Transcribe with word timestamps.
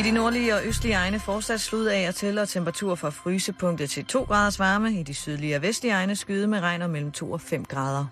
I 0.00 0.02
de 0.02 0.10
nordlige 0.10 0.54
og 0.54 0.66
østlige 0.66 0.94
egne 0.94 1.20
fortsat 1.20 1.60
slud 1.60 1.86
af 1.86 2.08
og 2.08 2.14
til, 2.14 2.38
og 2.38 2.48
temperatur 2.48 2.94
fra 2.94 3.10
frysepunktet 3.10 3.90
til 3.90 4.04
2 4.04 4.22
graders 4.22 4.58
varme. 4.58 4.92
I 4.92 5.02
de 5.02 5.14
sydlige 5.14 5.56
og 5.56 5.62
vestlige 5.62 5.92
egne 5.92 6.16
skyde 6.16 6.46
med 6.46 6.60
regn 6.60 6.82
og 6.82 6.90
mellem 6.90 7.12
2 7.12 7.32
og 7.32 7.40
5 7.40 7.64
grader. 7.64 8.06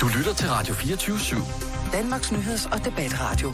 Du 0.00 0.08
lytter 0.18 0.34
til 0.34 0.48
Radio 0.48 0.74
24-7. 0.74 1.92
Danmarks 1.92 2.32
Nyheds- 2.32 2.72
og 2.72 2.84
Debatradio. 2.84 3.52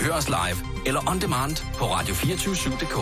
Hør 0.00 0.12
os 0.12 0.28
live 0.28 0.86
eller 0.86 1.10
on 1.10 1.20
demand 1.20 1.56
på 1.74 1.84
radio247.dk. 1.84 2.96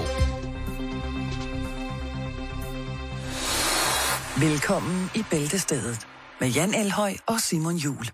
Velkommen 4.40 5.10
i 5.14 5.24
Bæltestedet 5.30 6.06
med 6.40 6.48
Jan 6.48 6.74
Elhøj 6.74 7.14
og 7.26 7.40
Simon 7.40 7.76
Jul. 7.76 8.06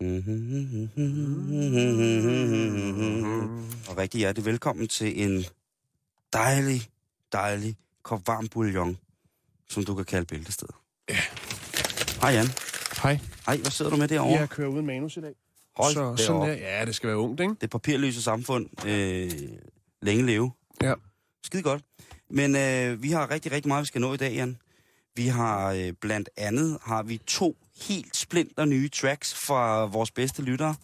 Og 0.00 0.06
rigtig 3.98 4.18
hjertelig 4.18 4.44
velkommen 4.44 4.88
til 4.88 5.22
en 5.22 5.44
dejlig, 6.32 6.82
dejlig 7.32 7.76
kop 8.02 8.26
varm 8.26 8.48
bouillon, 8.48 8.98
som 9.68 9.84
du 9.84 9.94
kan 9.94 10.04
kalde 10.04 10.26
bæltested. 10.26 10.68
Ja. 11.08 11.16
Hej 12.20 12.30
Jan. 12.30 12.46
Hej. 13.02 13.18
Hej, 13.46 13.56
hvad 13.56 13.70
sidder 13.70 13.90
du 13.90 13.96
med 13.96 14.08
derovre? 14.08 14.40
Jeg 14.40 14.48
kører 14.48 14.68
uden 14.68 14.86
manus 14.86 15.16
i 15.16 15.20
dag. 15.20 15.34
Hold 15.76 15.94
så 15.94 16.10
da 16.10 16.16
sådan 16.22 16.40
der, 16.48 16.54
ja, 16.54 16.84
det 16.84 16.94
skal 16.94 17.08
være 17.08 17.18
ungt, 17.18 17.40
ikke? 17.40 17.54
Det 17.60 17.70
papirløse 17.70 18.22
samfund. 18.22 18.86
Øh, 18.86 19.30
længe 20.02 20.26
leve. 20.26 20.52
Ja. 20.82 20.94
Skide 21.44 21.62
godt. 21.62 21.84
Men 22.30 22.56
øh, 22.56 23.02
vi 23.02 23.10
har 23.10 23.30
rigtig, 23.30 23.52
rigtig 23.52 23.68
meget, 23.68 23.82
vi 23.82 23.86
skal 23.86 24.00
nå 24.00 24.14
i 24.14 24.16
dag, 24.16 24.32
Jan. 24.32 24.56
Vi 25.14 25.26
har 25.26 25.72
øh, 25.72 25.92
blandt 26.00 26.30
andet 26.36 26.78
har 26.82 27.02
vi 27.02 27.18
to 27.26 27.56
helt 27.80 28.16
splinter 28.16 28.64
nye 28.64 28.88
tracks 28.88 29.34
fra 29.34 29.84
vores 29.86 30.10
bedste 30.10 30.42
lyttere. 30.42 30.74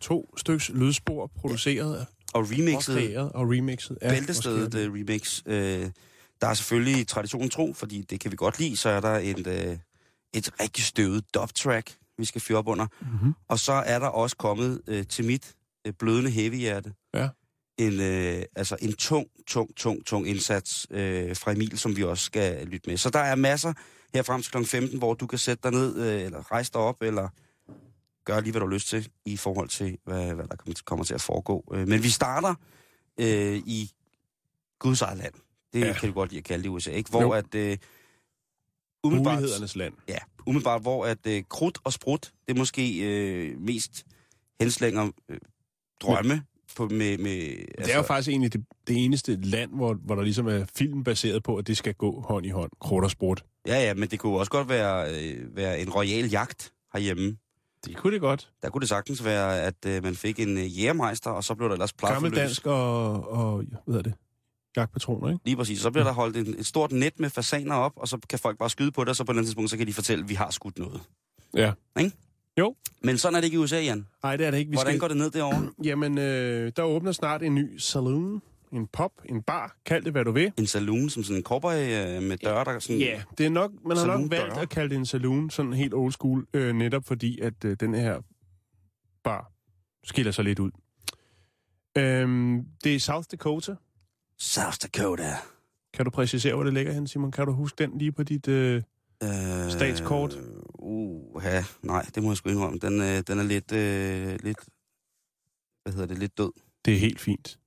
To 0.00 0.34
styks 0.36 0.70
lydspor 0.74 1.30
produceret 1.40 1.98
Og 2.00 2.06
og 2.34 2.50
remixet 2.50 3.18
og 3.18 3.50
remixet. 3.50 3.98
Ja, 4.02 4.08
Bæltestedet 4.10 4.88
uh, 4.88 4.94
remix. 4.94 5.42
Uh, 5.46 5.52
der 6.40 6.48
er 6.48 6.54
selvfølgelig 6.54 7.06
traditionen 7.08 7.50
tro, 7.50 7.72
fordi 7.72 8.02
det 8.02 8.20
kan 8.20 8.30
vi 8.30 8.36
godt 8.36 8.58
lide, 8.58 8.76
så 8.76 8.88
er 8.88 9.00
der 9.00 9.18
et, 9.18 9.46
uh, 9.46 9.76
et 10.34 10.50
rigtig 10.60 10.84
støvet 10.84 11.24
dub-track, 11.34 11.96
vi 12.18 12.24
skal 12.24 12.40
fyre 12.40 12.58
op 12.58 12.68
under. 12.68 12.86
Mhm. 13.00 13.34
Og 13.48 13.58
så 13.58 13.72
er 13.72 13.98
der 13.98 14.06
også 14.06 14.36
kommet 14.36 14.80
uh, 14.88 15.02
til 15.08 15.24
mit 15.24 15.54
uh, 15.88 15.94
blødende 15.98 16.30
heavy-hjerte 16.30 16.92
Ja. 17.14 17.28
en, 17.78 17.92
uh, 17.92 18.42
altså 18.56 18.76
en 18.80 18.92
tung, 18.92 19.26
tung, 19.46 19.76
tung, 19.76 20.06
tung 20.06 20.28
indsats 20.28 20.86
uh, 20.90 20.96
fra 21.36 21.52
Emil, 21.52 21.78
som 21.78 21.96
vi 21.96 22.02
også 22.02 22.24
skal 22.24 22.66
lytte 22.66 22.90
med. 22.90 22.96
Så 22.96 23.10
der 23.10 23.18
er 23.18 23.34
masser 23.34 23.72
her 24.14 24.22
frem 24.22 24.42
til 24.42 24.52
kl. 24.52 24.64
15, 24.64 24.98
hvor 24.98 25.14
du 25.14 25.26
kan 25.26 25.38
sætte 25.38 25.62
dig 25.62 25.72
ned, 25.72 25.96
uh, 25.96 26.22
eller 26.26 26.52
rejse 26.52 26.72
dig 26.72 26.80
op, 26.80 27.02
eller 27.02 27.28
gøre 28.24 28.42
lige, 28.42 28.50
hvad 28.50 28.60
du 28.60 28.66
har 28.66 28.74
lyst 28.74 28.88
til, 28.88 29.08
i 29.24 29.36
forhold 29.36 29.68
til, 29.68 29.98
hvad, 30.04 30.34
hvad 30.34 30.44
der 30.48 30.74
kommer- 30.84 31.04
til 31.04 31.14
at 31.14 31.20
foregå. 31.20 31.64
Uh, 31.66 31.78
men 31.88 32.02
vi 32.02 32.08
starter 32.08 32.54
øh, 33.20 33.56
i 33.56 33.90
Guds 34.78 35.02
eget 35.02 35.18
land. 35.18 35.34
Det 35.72 35.80
ja. 35.80 35.92
Kan 35.92 36.08
du 36.08 36.14
godt 36.14 36.30
lide 36.30 36.38
at 36.38 36.44
kalde 36.44 36.62
det 36.62 36.68
i 36.68 36.70
USA, 36.70 36.90
ikke? 36.90 37.10
Hvor 37.10 37.22
Jo. 37.22 37.30
at... 37.30 37.54
Øh, 37.54 37.78
umiddelbart, 39.04 39.34
Mulighedernes 39.38 39.76
land. 39.76 39.94
ja, 40.08 40.18
umiddelbart, 40.46 40.82
hvor 40.82 41.06
at 41.06 41.26
øh, 41.26 41.42
krudt 41.48 41.78
og 41.84 41.92
sprut, 41.92 42.32
det 42.48 42.54
er 42.54 42.58
måske 42.58 42.98
øh, 43.02 43.60
mest 43.60 44.04
henslænger 44.60 45.10
øh, 45.28 45.38
drømme 46.00 46.42
på, 46.76 46.88
med... 46.88 47.18
med 47.18 47.40
altså, 47.42 47.74
Det 47.78 47.92
er 47.92 47.96
jo 47.96 48.02
faktisk 48.02 48.28
egentlig 48.28 48.52
det, 48.52 48.64
det 48.86 49.04
eneste 49.04 49.36
land, 49.40 49.70
hvor, 49.70 49.94
hvor 49.94 50.14
der 50.14 50.22
ligesom 50.22 50.46
er 50.46 50.64
film 50.74 51.04
baseret 51.04 51.42
på, 51.42 51.56
at 51.56 51.66
det 51.66 51.76
skal 51.76 51.94
gå 51.94 52.20
hånd 52.20 52.46
i 52.46 52.50
hånd. 52.50 52.70
Krudt 52.80 53.04
og 53.04 53.10
sprut. 53.10 53.44
Ja, 53.66 53.80
ja, 53.80 53.94
men 53.94 54.08
det 54.08 54.18
kunne 54.18 54.38
også 54.38 54.50
godt 54.50 54.68
være, 54.68 55.14
øh, 55.14 55.56
være 55.56 55.80
en 55.80 55.90
royal 55.90 56.30
jagt 56.30 56.72
herhjemme. 56.92 57.36
Det 57.86 57.96
kunne 57.96 58.12
det 58.12 58.20
godt. 58.20 58.50
Der 58.62 58.70
kunne 58.70 58.80
det 58.80 58.88
sagtens 58.88 59.24
være, 59.24 59.60
at 59.62 59.86
øh, 59.86 60.02
man 60.02 60.14
fik 60.14 60.40
en 60.40 60.58
øh, 60.58 60.78
jægermeister, 60.78 61.30
og 61.30 61.44
så 61.44 61.54
blev 61.54 61.68
der 61.68 61.74
ellers 61.74 61.92
plaffer 61.92 62.14
Gammel 62.14 62.30
løs. 62.30 62.38
dansk 62.38 62.66
og, 62.66 63.28
og 63.30 63.56
hvad 63.56 63.78
hedder 63.86 64.02
det? 64.02 64.14
Jagtpatroner, 64.76 65.28
ikke? 65.32 65.44
Lige 65.44 65.56
præcis. 65.56 65.80
Så 65.80 65.90
bliver 65.90 66.04
der 66.04 66.12
holdt 66.12 66.36
en, 66.36 66.54
et 66.58 66.66
stort 66.66 66.92
net 66.92 67.20
med 67.20 67.30
fasaner 67.30 67.74
op, 67.74 67.92
og 67.96 68.08
så 68.08 68.18
kan 68.28 68.38
folk 68.38 68.58
bare 68.58 68.70
skyde 68.70 68.92
på 68.92 69.04
det, 69.04 69.08
og 69.08 69.16
så 69.16 69.24
på 69.24 69.32
andet 69.32 69.44
tidspunkt, 69.44 69.70
så 69.70 69.76
kan 69.76 69.86
de 69.86 69.92
fortælle, 69.92 70.22
at 70.24 70.28
vi 70.28 70.34
har 70.34 70.50
skudt 70.50 70.78
noget. 70.78 71.00
Ja. 71.54 71.72
Ikke? 71.98 72.16
Jo. 72.58 72.74
Men 73.02 73.18
sådan 73.18 73.36
er 73.36 73.40
det 73.40 73.44
ikke 73.44 73.54
i 73.54 73.58
USA, 73.58 73.80
Jan. 73.80 74.06
Nej, 74.22 74.36
det 74.36 74.46
er 74.46 74.50
det 74.50 74.58
ikke. 74.58 74.70
Vi 74.70 74.76
Hvordan 74.76 74.92
skal... 74.92 75.00
går 75.00 75.08
det 75.08 75.16
ned 75.16 75.30
derovre? 75.30 75.68
Jamen, 75.88 76.18
øh, 76.18 76.72
der 76.76 76.82
åbner 76.82 77.12
snart 77.12 77.42
en 77.42 77.54
ny 77.54 77.78
saloon, 77.78 78.42
en 78.72 78.86
pop, 78.86 79.12
en 79.24 79.42
bar, 79.42 79.76
kald 79.86 80.04
det 80.04 80.12
hvad 80.12 80.24
du 80.24 80.32
vil. 80.32 80.52
En 80.58 80.66
saloon, 80.66 81.10
som 81.10 81.22
sådan 81.22 81.36
en 81.36 81.42
cowboy 81.42 81.72
øh, 81.72 82.22
med 82.22 82.36
døre, 82.36 82.64
der 82.64 82.78
sådan... 82.78 83.00
Ja, 83.00 83.22
det 83.38 83.46
er 83.46 83.50
nok, 83.50 83.70
man 83.86 83.96
har 83.96 84.06
nok 84.06 84.30
valgt 84.30 84.58
at 84.58 84.68
kalde 84.68 84.90
det 84.90 84.96
en 84.96 85.06
saloon, 85.06 85.50
sådan 85.50 85.72
helt 85.72 85.94
old 85.94 86.12
school, 86.12 86.46
øh, 86.54 86.72
netop 86.74 87.04
fordi, 87.04 87.40
at 87.40 87.64
øh, 87.64 87.76
den 87.80 87.94
her 87.94 88.20
bar 89.24 89.52
skiller 90.04 90.32
sig 90.32 90.44
lidt 90.44 90.58
ud. 90.58 90.70
Øhm, 91.98 92.66
det 92.84 92.94
er 92.94 93.00
South 93.00 93.26
Dakota. 93.30 93.74
South 94.38 94.76
Dakota. 94.82 95.36
Kan 95.94 96.04
du 96.04 96.10
præcisere, 96.10 96.54
hvor 96.54 96.64
det 96.64 96.74
ligger 96.74 96.92
hen, 96.92 97.06
Simon? 97.06 97.32
Kan 97.32 97.46
du 97.46 97.52
huske 97.52 97.78
den 97.78 97.98
lige 97.98 98.12
på 98.12 98.22
dit... 98.22 98.48
Øh... 98.48 98.82
Øh, 99.22 99.70
Statskort. 99.70 100.38
Uh, 100.74 101.42
ja, 101.44 101.64
nej, 101.82 102.06
det 102.14 102.22
må 102.22 102.30
jeg 102.30 102.36
sgu 102.36 102.50
indrømme. 102.50 102.78
Den, 102.78 103.00
øh, 103.00 103.22
den 103.26 103.38
er 103.38 103.42
lidt, 103.42 103.72
øh, 103.72 104.38
lidt, 104.44 104.58
hvad 105.82 105.92
hedder 105.92 106.06
det, 106.06 106.18
lidt 106.18 106.38
død. 106.38 106.52
Det 106.84 106.94
er 106.94 106.98
helt 106.98 107.20
fint. 107.20 107.58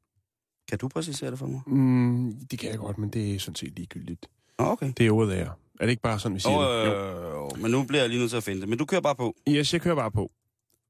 Kan 0.70 0.78
du 0.78 0.88
præcisere 0.88 1.32
det 1.32 1.40
for 1.40 1.48
mig? 1.48 1.62
Mm, 1.68 2.34
det 2.52 2.60
kan 2.60 2.70
jeg 2.70 2.78
godt, 2.78 2.98
men 2.98 3.10
det 3.10 3.36
er 3.36 3.40
sådan 3.40 3.56
set 3.56 3.74
ligegyldigt. 3.76 4.30
Okay. 4.58 4.94
Det 4.98 5.08
er 5.08 5.12
over 5.12 5.26
there. 5.26 5.52
Er 5.80 5.86
det 5.86 5.90
ikke 5.90 6.02
bare 6.02 6.20
sådan, 6.20 6.36
vi 6.36 6.40
siger 6.40 6.58
Åh, 6.58 6.86
det? 6.86 6.94
øh, 6.94 7.32
jo. 7.34 7.50
men 7.62 7.72
nu 7.72 7.84
bliver 7.84 8.02
jeg 8.02 8.10
lige 8.10 8.20
nødt 8.20 8.30
til 8.30 8.38
at 8.38 8.44
finde 8.44 8.62
det. 8.62 8.70
Men 8.70 8.78
du 8.78 8.86
kører 8.86 9.02
bare 9.02 9.16
på. 9.16 9.36
Yes, 9.50 9.74
jeg 9.74 9.82
kører 9.82 9.96
bare 9.96 10.12
på. 10.12 10.32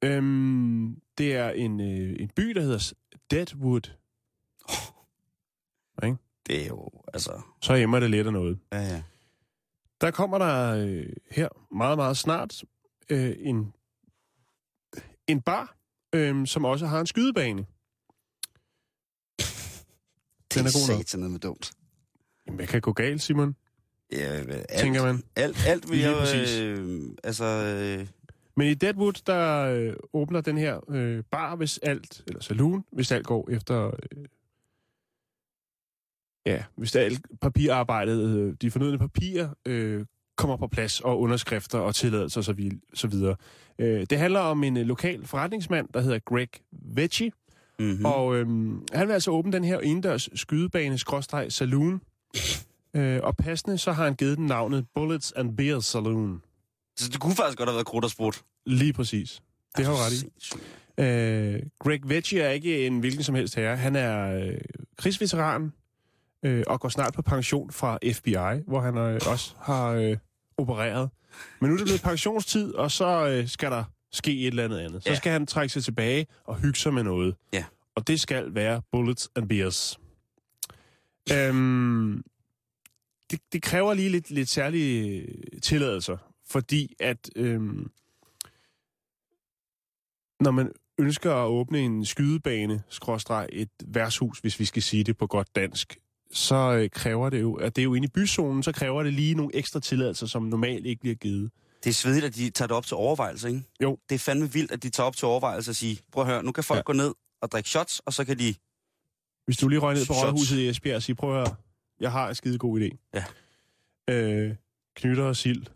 Øhm, 0.01 1.01
det 1.17 1.35
er 1.35 1.49
en, 1.49 1.79
øh, 1.79 2.15
en 2.19 2.29
by, 2.35 2.43
der 2.43 2.61
hedder 2.61 2.93
Deadwood. 3.31 3.91
Det 6.47 6.63
er 6.63 6.67
jo, 6.67 6.89
altså... 7.13 7.41
Så 7.61 7.73
emmer 7.73 7.99
det 7.99 8.11
lidt 8.11 8.27
af 8.27 8.33
noget. 8.33 8.59
Ja, 8.71 8.81
ja. 8.81 9.03
Der 10.01 10.11
kommer 10.11 10.37
der 10.37 10.85
øh, 10.87 11.05
her 11.31 11.75
meget, 11.75 11.97
meget 11.97 12.17
snart 12.17 12.63
øh, 13.09 13.35
en, 13.39 13.73
en 15.27 15.41
bar, 15.41 15.75
øh, 16.13 16.47
som 16.47 16.65
også 16.65 16.85
har 16.87 16.99
en 16.99 17.07
skydebane. 17.07 17.65
Det 20.55 20.63
Den 20.63 20.65
er 20.65 20.69
er 20.69 20.87
god 20.87 20.97
nok. 20.97 21.07
satan 21.07 21.31
med 21.31 21.39
dumt. 21.39 21.71
Jamen, 22.47 22.55
hvad 22.55 22.67
kan 22.67 22.81
gå 22.81 22.93
galt, 22.93 23.21
Simon? 23.21 23.55
Ja, 24.11 24.17
alt, 24.17 24.67
Tænker 24.79 25.03
man. 25.03 25.23
Alt, 25.35 25.67
alt 25.67 25.89
vil 25.89 25.97
Lige 25.97 26.09
jeg... 26.09 26.61
Øh, 26.61 27.01
altså... 27.23 27.45
Øh, 27.45 28.07
Men 28.57 28.67
i 28.67 28.73
Deadwood, 28.73 29.13
der 29.25 29.59
øh, 29.65 29.93
åbner 30.13 30.41
den 30.41 30.57
her 30.57 30.79
øh, 30.89 31.23
bar, 31.31 31.55
hvis 31.55 31.77
alt, 31.77 32.23
eller 32.27 32.41
saloon, 32.41 32.83
hvis 32.91 33.11
alt 33.11 33.25
går 33.27 33.49
efter... 33.51 33.85
Øh, 33.87 34.25
ja, 36.45 36.63
hvis 36.77 36.95
alt 36.95 37.21
papirarbejdet, 37.41 38.29
øh, 38.37 38.53
de 38.61 38.71
fornødne 38.71 38.97
papirer, 38.99 39.49
øh, 39.65 40.05
kommer 40.37 40.57
på 40.57 40.67
plads, 40.67 40.99
og 41.01 41.19
underskrifter 41.19 41.79
og 41.79 41.95
tilladelser 41.95 42.39
og 42.41 42.45
så, 42.45 42.53
vi, 42.53 42.71
så 42.93 43.07
videre. 43.07 43.35
Øh, 43.79 44.05
det 44.09 44.17
handler 44.17 44.39
om 44.39 44.63
en 44.63 44.77
øh, 44.77 44.85
lokal 44.85 45.25
forretningsmand, 45.25 45.87
der 45.93 46.01
hedder 46.01 46.19
Greg 46.19 46.47
Vecchi, 46.71 47.31
mm-hmm. 47.79 47.99
mm. 47.99 48.05
og 48.05 48.35
øh, 48.35 48.47
han 48.93 49.07
vil 49.07 49.13
altså 49.13 49.31
åbne 49.31 49.51
den 49.51 49.63
her 49.63 49.79
indendørs 49.79 50.29
skydebane, 50.35 50.97
skråstreg, 50.97 51.51
saloon. 51.51 52.01
Øh, 52.95 53.19
og 53.23 53.37
passende, 53.37 53.77
så 53.77 53.91
har 53.91 54.03
han 54.03 54.15
givet 54.15 54.37
den 54.37 54.45
navnet 54.45 54.85
Bullets 54.95 55.31
and 55.31 55.57
Beer 55.57 55.79
Saloon. 55.79 56.41
Så 56.97 57.09
det 57.09 57.19
kunne 57.19 57.35
faktisk 57.35 57.57
godt 57.57 57.69
have 57.69 57.75
været 57.75 57.85
krudt 57.85 58.05
og 58.05 58.11
sprut. 58.11 58.41
Lige 58.65 58.93
præcis. 58.93 59.41
Det 59.77 59.85
har 59.85 59.91
du 59.91 59.97
ret 59.97 60.13
i. 60.13 60.25
Øh, 60.97 61.61
Greg 61.79 61.99
Vecchi 62.03 62.37
er 62.37 62.49
ikke 62.49 62.87
en 62.87 62.99
hvilken 62.99 63.23
som 63.23 63.35
helst 63.35 63.55
herre. 63.55 63.77
Han 63.77 63.95
er 63.95 64.35
øh, 64.35 64.57
krigsveteran 64.97 65.73
øh, 66.45 66.63
og 66.67 66.79
går 66.79 66.89
snart 66.89 67.13
på 67.13 67.21
pension 67.21 67.71
fra 67.71 67.97
FBI, 68.13 68.61
hvor 68.67 68.79
han 68.79 68.97
øh, 68.97 69.21
også 69.31 69.53
har 69.59 69.89
øh, 69.89 70.17
opereret. 70.57 71.09
Men 71.59 71.69
nu 71.69 71.73
er 71.73 71.77
det 71.77 71.85
blevet 71.85 72.01
pensionstid, 72.01 72.73
og 72.73 72.91
så 72.91 73.27
øh, 73.27 73.47
skal 73.47 73.71
der 73.71 73.83
ske 74.15 74.39
et 74.41 74.47
eller 74.47 74.63
andet 74.63 74.77
andet. 74.79 75.03
Så 75.03 75.09
Ja. 75.09 75.15
skal 75.15 75.31
han 75.31 75.45
trække 75.47 75.73
sig 75.73 75.83
tilbage 75.83 76.27
og 76.43 76.55
hygge 76.59 76.79
sig 76.79 76.93
med 76.93 77.03
noget. 77.03 77.35
Ja. 77.53 77.65
Og 77.95 78.07
det 78.07 78.19
skal 78.21 78.55
være 78.55 78.81
Bullets 78.91 79.29
and 79.35 79.49
Beers. 79.49 79.99
Øhm, 81.33 82.23
det, 83.31 83.39
det 83.53 83.61
kræver 83.61 83.93
lige 83.93 84.09
lidt, 84.09 84.31
lidt 84.31 84.49
særlige 84.49 85.27
tilladelser, 85.61 86.17
fordi 86.49 86.95
at 86.99 87.29
øhm, 87.35 87.91
når 90.39 90.51
man 90.51 90.71
ønsker 90.97 91.33
at 91.33 91.47
åbne 91.47 91.79
en 91.79 92.05
skydebane, 92.05 92.83
skråstreg 92.89 93.47
et 93.51 93.69
værtshus, 93.85 94.39
hvis 94.39 94.59
vi 94.59 94.65
skal 94.65 94.83
sige 94.83 95.03
det 95.03 95.17
på 95.17 95.27
godt 95.27 95.55
dansk, 95.55 95.97
så 96.31 96.55
øh, 96.55 96.89
kræver 96.89 97.29
det 97.29 97.41
jo, 97.41 97.53
at 97.53 97.75
det 97.75 97.81
er 97.81 97.83
jo 97.83 97.93
inde 97.93 98.05
i 98.05 98.11
byzonen, 98.13 98.63
så 98.63 98.71
kræver 98.71 99.03
det 99.03 99.13
lige 99.13 99.35
nogle 99.35 99.55
ekstra 99.55 99.79
tilladelser, 99.79 100.27
som 100.27 100.43
normalt 100.43 100.85
ikke 100.85 100.99
bliver 101.01 101.15
givet. 101.15 101.51
Det 101.85 101.91
er 101.91 101.93
svedigt, 101.93 102.25
at 102.25 102.35
de 102.35 102.49
tager 102.49 102.67
det 102.67 102.77
op 102.77 102.85
til 102.85 102.97
overvejelse, 102.97 103.47
ikke? 103.47 103.63
Jo. 103.81 103.97
Det 104.09 104.15
er 104.15 104.19
fandme 104.19 104.51
vildt, 104.51 104.71
at 104.71 104.83
de 104.83 104.89
tager 104.89 105.07
op 105.07 105.15
til 105.15 105.27
overvejelse 105.27 105.71
og 105.71 105.75
sige, 105.75 105.99
prøv 106.11 106.23
at 106.23 106.29
høre, 106.29 106.43
nu 106.43 106.51
kan 106.51 106.63
folk 106.63 106.77
ja. 106.77 106.81
Gå 106.81 106.93
ned 106.93 107.13
og 107.41 107.51
drikke 107.51 107.69
shots, 107.69 107.99
og 107.99 108.13
så 108.13 108.25
kan 108.25 108.39
de... 108.39 108.55
Hvis 109.45 109.57
du 109.57 109.67
lige 109.67 109.79
røg 109.79 109.95
ned 109.95 110.05
på. 110.05 110.13
Rådhuset 110.13 110.57
i 110.57 110.69
Esbjerg 110.69 110.95
og 110.95 111.03
siger, 111.03 111.15
prøv 111.15 111.29
at 111.29 111.35
høre, 111.47 111.55
jeg 111.99 112.11
har 112.11 112.29
en 112.29 112.35
skide 112.35 112.57
god 112.57 112.81
idé. 112.81 112.89
Ja. 113.13 113.23
Øh, 114.13 114.55
knytter 114.95 115.23
og 115.23 115.35
sild. 115.35 115.65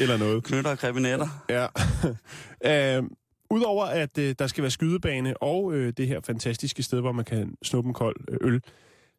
Eller 0.00 0.16
noget. 0.16 0.44
Knytter 0.44 0.70
og 0.70 0.78
krebinetter. 0.78 1.44
Ja. 1.48 1.66
øh, 2.98 3.04
Udover 3.50 3.84
at 3.84 4.18
øh, 4.18 4.34
der 4.38 4.46
skal 4.46 4.62
være 4.62 4.70
skydebane 4.70 5.42
og 5.42 5.74
øh, 5.74 5.92
det 5.96 6.06
her 6.06 6.20
fantastiske 6.20 6.82
sted, 6.82 7.00
hvor 7.00 7.12
man 7.12 7.24
kan 7.24 7.54
snuppe 7.62 7.88
en 7.88 7.94
kold 7.94 8.16
øh, 8.28 8.38
øl, 8.40 8.62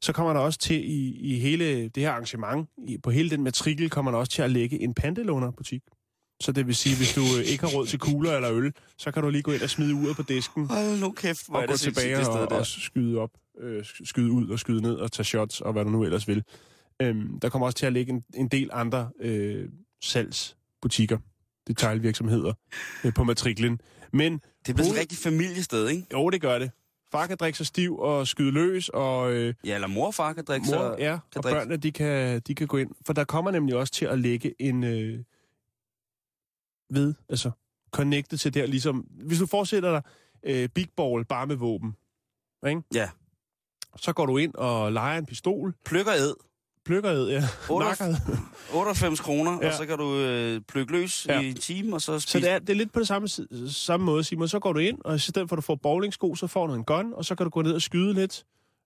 så 0.05 0.13
kommer 0.13 0.33
der 0.33 0.39
også 0.39 0.59
til 0.59 0.89
i, 0.91 1.17
i 1.19 1.39
hele 1.39 1.87
det 1.87 2.03
her 2.03 2.11
arrangement, 2.11 2.69
i, 2.87 2.97
på 2.97 3.09
hele 3.11 3.29
den 3.29 3.43
matrikel, 3.43 3.89
kommer 3.89 4.11
der 4.11 4.17
også 4.17 4.31
til 4.31 4.41
at 4.41 4.51
lægge 4.51 4.79
en 4.81 4.93
pantelånerbutik. 4.93 5.81
Så 6.41 6.51
det 6.51 6.67
vil 6.67 6.75
sige, 6.75 6.95
hvis 6.97 7.13
du 7.15 7.21
øh, 7.39 7.45
ikke 7.45 7.63
har 7.63 7.71
råd 7.77 7.85
til 7.87 7.99
kugler 7.99 8.31
eller 8.35 8.51
øl, 8.53 8.73
så 8.97 9.11
kan 9.11 9.23
du 9.23 9.29
lige 9.29 9.41
gå 9.41 9.51
ind 9.51 9.61
og 9.61 9.69
smide 9.69 9.93
uret 9.93 10.15
på 10.15 10.23
disken, 10.23 10.67
Hold 10.67 10.99
nu 10.99 11.11
kæft, 11.11 11.45
hvor 11.47 11.57
og 11.57 11.63
er 11.63 11.67
gå 11.67 11.77
tilbage 11.77 12.15
det 12.17 12.27
og, 12.27 12.49
der. 12.49 12.55
og 12.55 12.65
skyde 12.65 13.17
op, 13.17 13.29
øh, 13.61 13.81
sk- 13.81 14.05
skyde 14.05 14.31
ud 14.31 14.49
og 14.49 14.59
skyde 14.59 14.81
ned 14.81 14.95
og 14.95 15.11
tage 15.11 15.25
shots 15.25 15.61
og 15.61 15.73
hvad 15.73 15.83
du 15.83 15.89
nu 15.89 16.03
ellers 16.03 16.27
vil. 16.27 16.43
Øhm, 17.01 17.39
der 17.39 17.49
kommer 17.49 17.65
også 17.65 17.77
til 17.77 17.85
at 17.85 17.93
ligge 17.93 18.13
en, 18.13 18.23
en 18.33 18.47
del 18.47 18.69
andre 18.73 19.09
øh, 19.21 19.69
salgsbutikker, 20.03 21.17
detailvirksomheder 21.67 22.53
øh, 23.03 23.13
på 23.13 23.23
matriklen. 23.23 23.81
Men 24.13 24.33
Det 24.33 24.41
bliver 24.75 24.77
sådan 24.83 24.95
et 24.95 24.99
rigtigt 25.01 25.21
familiested, 25.21 25.87
ikke? 25.89 26.03
jo, 26.13 26.29
det 26.29 26.41
gør 26.41 26.59
det. 26.59 26.71
Far 27.15 27.27
kan 27.27 27.37
drikke 27.37 27.57
sig 27.57 27.65
stiv 27.65 27.97
og 27.99 28.27
skyde 28.27 28.51
løs, 28.51 28.89
og 28.89 29.33
øh, 29.33 29.53
Ja, 29.63 29.75
eller 29.75 29.87
mor 29.87 30.05
og 30.07 30.13
far 30.13 30.33
kan 30.33 30.43
drikke 30.45 30.65
mor, 30.65 30.73
så... 30.73 30.95
ja, 30.99 31.19
kan 31.31 31.37
og 31.37 31.43
drikke- 31.43 31.57
børnene, 31.59 31.77
de 31.77 31.91
kan, 31.91 32.39
de 32.39 32.55
kan 32.55 32.67
gå 32.67 32.77
ind. 32.77 32.91
For 33.05 33.13
der 33.13 33.23
kommer 33.23 33.51
nemlig 33.51 33.75
også 33.75 33.93
til 33.93 34.05
at 34.05 34.19
lægge 34.19 34.53
en 34.61 34.83
øh, 34.83 35.19
ved, 36.89 37.13
altså 37.29 37.51
connectet 37.91 38.39
til 38.39 38.53
der, 38.53 38.65
ligesom, 38.65 38.97
hvis 39.09 39.39
du 39.39 39.45
forestiller 39.45 39.91
dig 39.91 40.01
øh, 40.43 40.69
Big 40.69 40.87
Ball 40.97 41.25
bare 41.25 41.47
med 41.47 41.55
våben, 41.55 41.95
ikke? 42.67 42.81
Ja. 42.93 43.09
Så 43.97 44.13
går 44.13 44.25
du 44.25 44.37
ind 44.37 44.55
og 44.55 44.91
leger 44.91 45.17
en 45.17 45.25
pistol, 45.25 45.73
Pløkker 45.85 46.13
æd. 46.13 46.33
Plukker 46.85 47.09
ed, 47.09 47.29
ja, 47.29 47.43
98 47.69 47.99
nakker 47.99 48.33
ed. 48.33 48.37
98 48.73 49.19
kroner, 49.19 49.59
ja. 49.61 49.67
Og 49.67 49.73
så 49.73 49.85
kan 49.85 49.97
du 49.97 50.15
øh, 50.17 50.61
plukke 50.67 50.91
løs 50.91 51.25
Ja. 51.29 51.39
i 51.39 51.49
en 51.49 51.55
time, 51.55 51.95
og 51.95 52.01
så 52.01 52.19
spise... 52.19 52.31
Så 52.31 52.39
det 52.39 52.49
er, 52.49 52.59
det 52.59 52.69
er 52.69 52.73
lidt 52.73 52.91
på 52.93 52.99
det 52.99 53.07
samme, 53.07 53.27
samme 53.69 54.05
måde, 54.05 54.23
Simon. 54.23 54.47
Så 54.47 54.59
går 54.59 54.73
du 54.73 54.79
ind, 54.79 54.97
og 55.05 55.15
i 55.15 55.19
stedet 55.19 55.49
for 55.49 55.55
at 55.55 55.57
du 55.57 55.61
får 55.61 55.75
bowlingsko, 55.75 56.35
så 56.35 56.47
får 56.47 56.67
du 56.67 56.73
en 56.73 56.83
gun, 56.83 57.13
og 57.13 57.25
så 57.25 57.35
kan 57.35 57.43
du 57.43 57.49
gå 57.49 57.61
ned 57.61 57.73
og 57.73 57.81
skyde 57.81 58.13
lidt. 58.13 58.45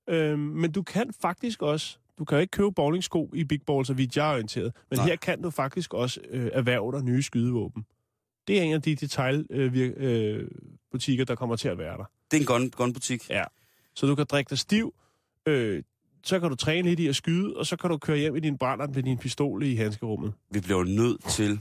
Øhm, 0.09 0.39
men 0.39 0.71
du 0.71 0.83
kan 0.83 1.09
faktisk 1.21 1.61
også, 1.61 1.97
du 2.19 2.25
kan 2.25 2.35
jo 2.37 2.41
ikke 2.41 2.51
købe 2.51 2.71
bowlingsko 2.71 3.29
i 3.33 3.43
Big 3.43 3.61
Ball, 3.67 3.85
så 3.85 3.93
vidt 3.93 4.17
jeg 4.17 4.29
er 4.29 4.33
orienteret. 4.33 4.71
Men 4.89 4.99
Nej. 4.99 5.07
her 5.07 5.15
kan 5.15 5.41
du 5.41 5.49
faktisk 5.49 5.93
også 5.93 6.19
øh, 6.29 6.49
erhverve 6.53 6.91
dig 6.91 7.03
nye 7.03 7.21
skydevåben. 7.23 7.85
Det 8.47 8.59
er 8.59 8.63
en 8.63 8.73
af 8.73 8.81
de 8.81 8.95
detailbutikker, 8.95 9.93
øh, 9.97 10.47
butikker, 10.91 11.25
der 11.25 11.35
kommer 11.35 11.55
til 11.55 11.67
at 11.67 11.77
være 11.77 11.97
der. 11.97 12.03
Det 12.31 12.37
er 12.37 12.41
en 12.41 12.45
gun, 12.47 12.69
gunbutik. 12.69 13.29
Ja. 13.29 13.43
Så 13.95 14.05
du 14.07 14.15
kan 14.15 14.25
drikke 14.25 14.49
dig 14.49 14.57
stiv, 14.59 14.93
øh, 15.45 15.83
så 16.23 16.39
kan 16.39 16.49
du 16.49 16.55
træne 16.55 16.87
lidt 16.87 16.99
i 16.99 17.07
at 17.07 17.15
skyde, 17.15 17.57
og 17.57 17.65
så 17.65 17.75
kan 17.75 17.89
du 17.89 17.97
køre 17.97 18.17
hjem 18.17 18.35
i 18.35 18.39
din 18.39 18.57
brænder 18.57 18.87
med 18.87 19.03
din 19.03 19.17
pistol 19.17 19.63
i 19.63 19.75
handskerummet. 19.75 20.33
Vi 20.51 20.59
bliver 20.59 20.83
nødt 20.83 21.23
til... 21.23 21.59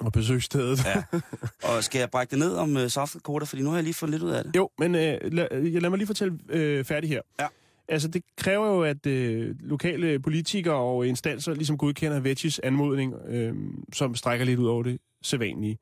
Og 0.00 0.12
besøge 0.12 0.40
stedet. 0.40 0.84
Ja. 0.84 1.02
Og 1.68 1.84
skal 1.84 1.98
jeg 1.98 2.10
brække 2.10 2.30
det 2.30 2.38
ned 2.38 2.54
om 2.54 2.76
uh, 2.76 2.86
South 2.86 3.14
Dakota, 3.14 3.44
fordi 3.44 3.62
nu 3.62 3.68
har 3.68 3.76
jeg 3.76 3.84
lige 3.84 3.94
fået 3.94 4.10
lidt 4.10 4.22
ud 4.22 4.30
af 4.30 4.44
det. 4.44 4.56
Jo, 4.56 4.70
men 4.78 4.94
øh, 4.94 5.18
lad, 5.32 5.80
lad 5.80 5.90
mig 5.90 5.96
lige 5.96 6.06
fortælle 6.06 6.38
øh, 6.48 6.84
færdig 6.84 7.10
her. 7.10 7.20
Ja. 7.40 7.46
Altså, 7.88 8.08
det 8.08 8.22
kræver 8.36 8.66
jo, 8.66 8.82
at 8.82 9.06
øh, 9.06 9.54
lokale 9.60 10.20
politikere 10.20 10.74
og 10.74 11.06
instanser 11.06 11.54
ligesom 11.54 11.78
godkender 11.78 12.20
Veggies 12.20 12.58
anmodning, 12.58 13.14
øh, 13.26 13.54
som 13.92 14.14
strækker 14.14 14.46
lidt 14.46 14.60
ud 14.60 14.66
over 14.66 14.82
det 14.82 15.00
sædvanlige. 15.22 15.78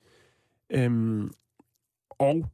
Øhm, 0.71 1.31
og 2.11 2.51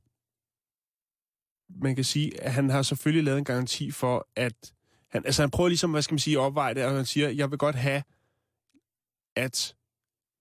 man 1.68 1.94
kan 1.94 2.04
sige, 2.04 2.42
at 2.42 2.52
han 2.52 2.70
har 2.70 2.82
selvfølgelig 2.82 3.24
lavet 3.24 3.38
en 3.38 3.44
garanti 3.44 3.90
for, 3.90 4.28
at 4.36 4.72
han, 5.16 5.26
altså 5.26 5.42
han 5.42 5.50
prøver 5.50 5.68
ligesom, 5.68 5.90
hvad 5.90 6.02
skal 6.02 6.12
man 6.14 6.18
sige, 6.18 6.36
at 6.36 6.40
opveje 6.40 6.74
det, 6.74 6.84
og 6.84 6.92
han 6.92 7.06
siger, 7.06 7.28
jeg 7.28 7.50
vil 7.50 7.58
godt 7.58 7.76
have, 7.76 8.02
at 9.36 9.74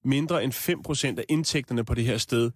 mindre 0.04 0.44
end 0.44 0.54
5% 1.16 1.20
af 1.20 1.26
indtægterne 1.30 1.86
på 1.86 1.94
det 1.94 2.06
her 2.06 2.18
sted 2.18 2.52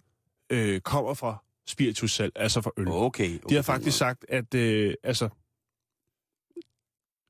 øh, 0.50 0.80
kommer 0.80 1.14
fra 1.14 1.44
spiritussalg, 1.66 2.32
altså 2.36 2.60
fra 2.60 2.70
øl. 2.76 2.88
Okay. 2.88 3.36
okay. 3.36 3.38
De 3.48 3.54
har 3.54 3.62
faktisk 3.62 3.98
sagt, 3.98 4.24
at 4.28 4.54
øh, 4.54 4.94
altså, 5.02 5.28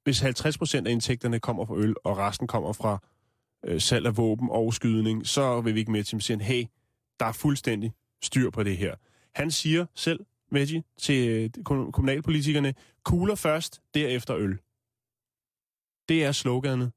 hvis 0.05 0.21
50 0.21 0.59
procent 0.59 0.87
af 0.87 0.93
indtægterne 0.93 1.41
kommer 1.41 1.67
fra 1.67 1.77
øl, 1.77 1.95
og 2.05 2.19
resten 2.19 2.47
kommer 2.47 2.73
fra 2.73 2.99
øh, 3.65 3.81
salg 3.81 4.07
af 4.07 4.17
våben 4.17 4.49
og 4.51 4.75
skydning, 4.75 5.27
så 5.27 5.61
vil 5.61 5.75
vi 5.75 5.81
ikke 5.81 5.93
med 5.93 6.05
til 6.05 6.17
at 6.17 6.23
sige, 6.23 6.43
hey, 6.43 6.65
der 7.21 7.27
er 7.27 7.33
fuldstændig 7.33 7.93
styr 8.23 8.51
på 8.51 8.63
det 8.63 8.77
her. 8.77 8.95
Han 9.35 9.51
siger 9.51 9.87
selv, 9.95 10.21
Veggie, 10.53 10.83
til 10.99 11.29
øh, 11.29 11.65
kom- 11.65 11.93
kommunalpolitikerne, 11.93 12.75
kugler 13.05 13.35
først, 13.35 13.81
derefter 13.95 14.37
øl. 14.37 14.59
Det 16.11 16.25
er 16.25 16.33
sloganet. 16.33 16.93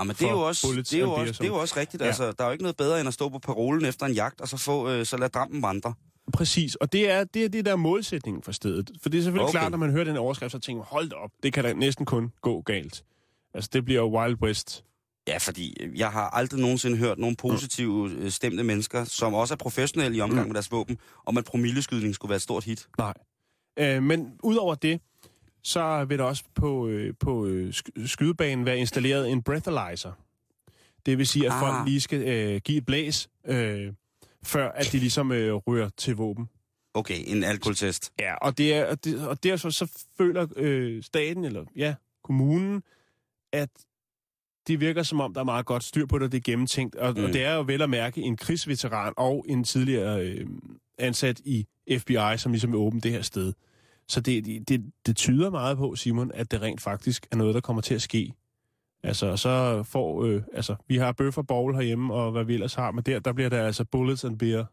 Jamen, 0.00 0.16
det 0.18 0.26
er 0.26 0.30
jo 0.30 0.40
også, 0.40 0.66
det 0.76 0.92
er 0.94 0.98
jo 0.98 1.12
også, 1.12 1.32
det 1.32 1.40
er 1.40 1.46
jo 1.46 1.54
også 1.54 1.74
rigtigt. 1.76 2.00
Ja. 2.00 2.04
Ja. 2.04 2.08
Altså, 2.08 2.32
der 2.32 2.44
er 2.44 2.48
jo 2.48 2.52
ikke 2.52 2.64
noget 2.64 2.76
bedre, 2.76 3.00
end 3.00 3.08
at 3.08 3.14
stå 3.14 3.28
på 3.28 3.38
parolen 3.38 3.84
efter 3.84 4.06
en 4.06 4.12
jagt, 4.12 4.40
og 4.40 4.48
så, 4.48 4.56
få, 4.56 4.88
øh, 4.90 5.06
så 5.06 5.16
lade 5.16 5.30
dampen 5.30 5.62
vandre. 5.62 5.94
Præcis, 6.32 6.74
og 6.74 6.92
det 6.92 7.10
er 7.10 7.24
det, 7.24 7.44
er 7.44 7.48
det 7.48 7.64
der 7.64 7.72
er 7.72 7.76
målsætningen 7.76 8.42
for 8.42 8.52
stedet. 8.52 8.90
For 9.02 9.08
det 9.08 9.18
er 9.18 9.22
selvfølgelig 9.22 9.44
okay. 9.48 9.58
Klart, 9.58 9.70
når 9.70 9.78
man 9.78 9.90
hører 9.90 10.04
den 10.04 10.16
overskrift, 10.16 10.52
så 10.52 10.58
tænker 10.58 10.78
man, 10.78 10.86
hold 10.90 11.12
op, 11.12 11.30
det 11.42 11.52
kan 11.52 11.64
da 11.64 11.72
næsten 11.72 12.06
kun 12.06 12.32
gå 12.42 12.60
galt. 12.62 13.04
Altså, 13.54 13.70
det 13.72 13.84
bliver 13.84 14.00
jo 14.00 14.18
Wild 14.18 14.36
West. 14.42 14.84
Ja, 15.28 15.36
fordi 15.38 15.76
øh, 15.80 15.98
jeg 15.98 16.10
har 16.10 16.30
aldrig 16.30 16.60
nogensinde 16.60 16.96
hørt 16.96 17.18
nogle 17.18 17.36
positive 17.36 18.10
øh, 18.10 18.30
stemte 18.30 18.62
mennesker, 18.64 19.04
som 19.04 19.34
også 19.34 19.54
er 19.54 19.56
professionelle 19.58 20.16
i 20.18 20.20
omgang 20.20 20.40
Mm. 20.42 20.46
med 20.48 20.54
deres 20.54 20.70
våben, 20.72 20.98
om 21.26 21.38
at 21.38 21.44
promilleskydning 21.44 22.14
skulle 22.14 22.30
være 22.30 22.36
et 22.36 22.42
stort 22.42 22.64
hit. 22.64 22.88
Nej. 22.98 23.14
Øh, 23.78 24.02
men 24.02 24.32
udover 24.42 24.74
det, 24.74 25.00
så 25.68 26.04
vil 26.04 26.18
der 26.18 26.24
også 26.24 26.44
på, 26.54 26.88
øh, 26.88 27.14
på 27.20 27.46
øh, 27.46 27.68
sk- 27.68 28.06
skydebanen 28.06 28.66
være 28.66 28.78
installeret 28.78 29.30
en 29.30 29.42
breathalyzer. 29.42 30.12
Det 31.06 31.18
vil 31.18 31.26
sige, 31.26 31.46
at 31.46 31.52
ah. 31.52 31.60
Folk 31.60 31.88
lige 31.88 32.00
skal 32.00 32.28
øh, 32.28 32.60
give 32.60 32.78
et 32.78 32.86
blæs, 32.86 33.28
øh, 33.46 33.92
før 34.42 34.70
at 34.70 34.92
de 34.92 34.98
ligesom 34.98 35.32
øh, 35.32 35.54
rører 35.54 35.88
til 35.96 36.16
våben. 36.16 36.48
Okay, 36.94 37.22
en 37.26 37.44
alkoholtest. 37.44 38.12
Ja, 38.18 38.34
og, 38.34 38.58
det 38.58 38.74
er, 38.74 38.86
og, 38.86 39.04
det, 39.04 39.28
og 39.28 39.44
derfor 39.44 39.70
så 39.70 40.04
føler 40.18 40.46
øh, 40.56 41.02
staten, 41.02 41.44
eller 41.44 41.64
ja, 41.76 41.94
kommunen, 42.24 42.82
at 43.52 43.70
det 44.66 44.80
virker 44.80 45.02
som 45.02 45.20
om, 45.20 45.34
der 45.34 45.40
er 45.40 45.44
meget 45.44 45.66
godt 45.66 45.84
styr 45.84 46.06
på 46.06 46.18
det, 46.18 46.24
og 46.24 46.32
det 46.32 46.38
er 46.38 46.42
gennemtænkt. 46.42 46.94
Og, 46.94 47.14
mm. 47.16 47.24
og 47.24 47.32
det 47.32 47.44
er 47.44 47.54
jo 47.54 47.62
vel 47.66 47.82
at 47.82 47.90
mærke 47.90 48.20
en 48.20 48.36
krigsveteran 48.36 49.12
og 49.16 49.44
en 49.48 49.64
tidligere 49.64 50.26
øh, 50.26 50.46
ansat 50.98 51.40
i 51.44 51.66
FBI, 51.98 52.36
som 52.36 52.52
ligesom 52.52 52.72
vil 52.72 52.78
åbne 52.78 53.00
det 53.00 53.10
her 53.10 53.22
sted. 53.22 53.52
Så 54.08 54.20
det, 54.20 54.68
det, 54.68 54.92
det 55.06 55.16
tyder 55.16 55.50
meget 55.50 55.76
på, 55.76 55.94
Simon, 55.94 56.30
at 56.34 56.50
det 56.50 56.62
rent 56.62 56.80
faktisk 56.80 57.26
er 57.30 57.36
noget, 57.36 57.54
der 57.54 57.60
kommer 57.60 57.82
til 57.82 57.94
at 57.94 58.02
ske. 58.02 58.32
Altså, 59.02 59.36
så 59.36 59.82
får, 59.82 60.24
øh, 60.24 60.42
altså, 60.52 60.76
vi 60.88 60.96
har 60.96 61.12
bøf 61.12 61.38
og 61.38 61.46
bowl 61.46 61.74
herhjemme, 61.74 62.14
og 62.14 62.32
hvad 62.32 62.44
vi 62.44 62.54
ellers 62.54 62.74
har, 62.74 62.90
men 62.90 63.04
der, 63.04 63.18
der 63.18 63.32
bliver 63.32 63.50
der 63.50 63.66
altså 63.66 63.84
bullets 63.84 64.24
and 64.24 64.38
beer. 64.38 64.64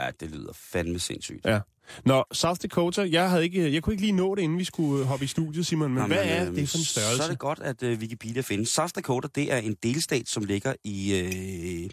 Ja, 0.00 0.10
det 0.20 0.30
lyder 0.30 0.52
fandme 0.52 0.98
sindssygt. 0.98 1.44
Ja. 1.44 1.60
Nå, 2.04 2.24
South 2.32 2.60
Dakota, 2.62 3.08
jeg, 3.10 3.30
havde 3.30 3.44
ikke, 3.44 3.72
jeg 3.74 3.82
kunne 3.82 3.92
ikke 3.92 4.02
lige 4.02 4.12
nå 4.12 4.34
det, 4.34 4.42
inden 4.42 4.58
vi 4.58 4.64
skulle 4.64 5.00
øh, 5.00 5.06
hoppe 5.06 5.24
i 5.24 5.28
studiet, 5.28 5.66
Simon, 5.66 5.94
men 5.94 6.00
Nå, 6.00 6.06
hvad 6.06 6.24
er 6.24 6.50
øh, 6.50 6.56
det 6.56 6.68
for 6.68 6.78
en 6.78 6.84
størrelse? 6.84 7.16
Så 7.16 7.22
er 7.22 7.28
det 7.28 7.38
godt, 7.38 7.60
at 7.60 7.82
øh, 7.82 7.98
Wikipedia 7.98 8.42
findes. 8.42 8.68
South 8.68 8.92
Dakota, 8.96 9.28
det 9.34 9.52
er 9.52 9.56
en 9.56 9.76
delstat, 9.82 10.28
som 10.28 10.44
ligger 10.44 10.74
i, 10.84 11.14
øh, 11.14 11.90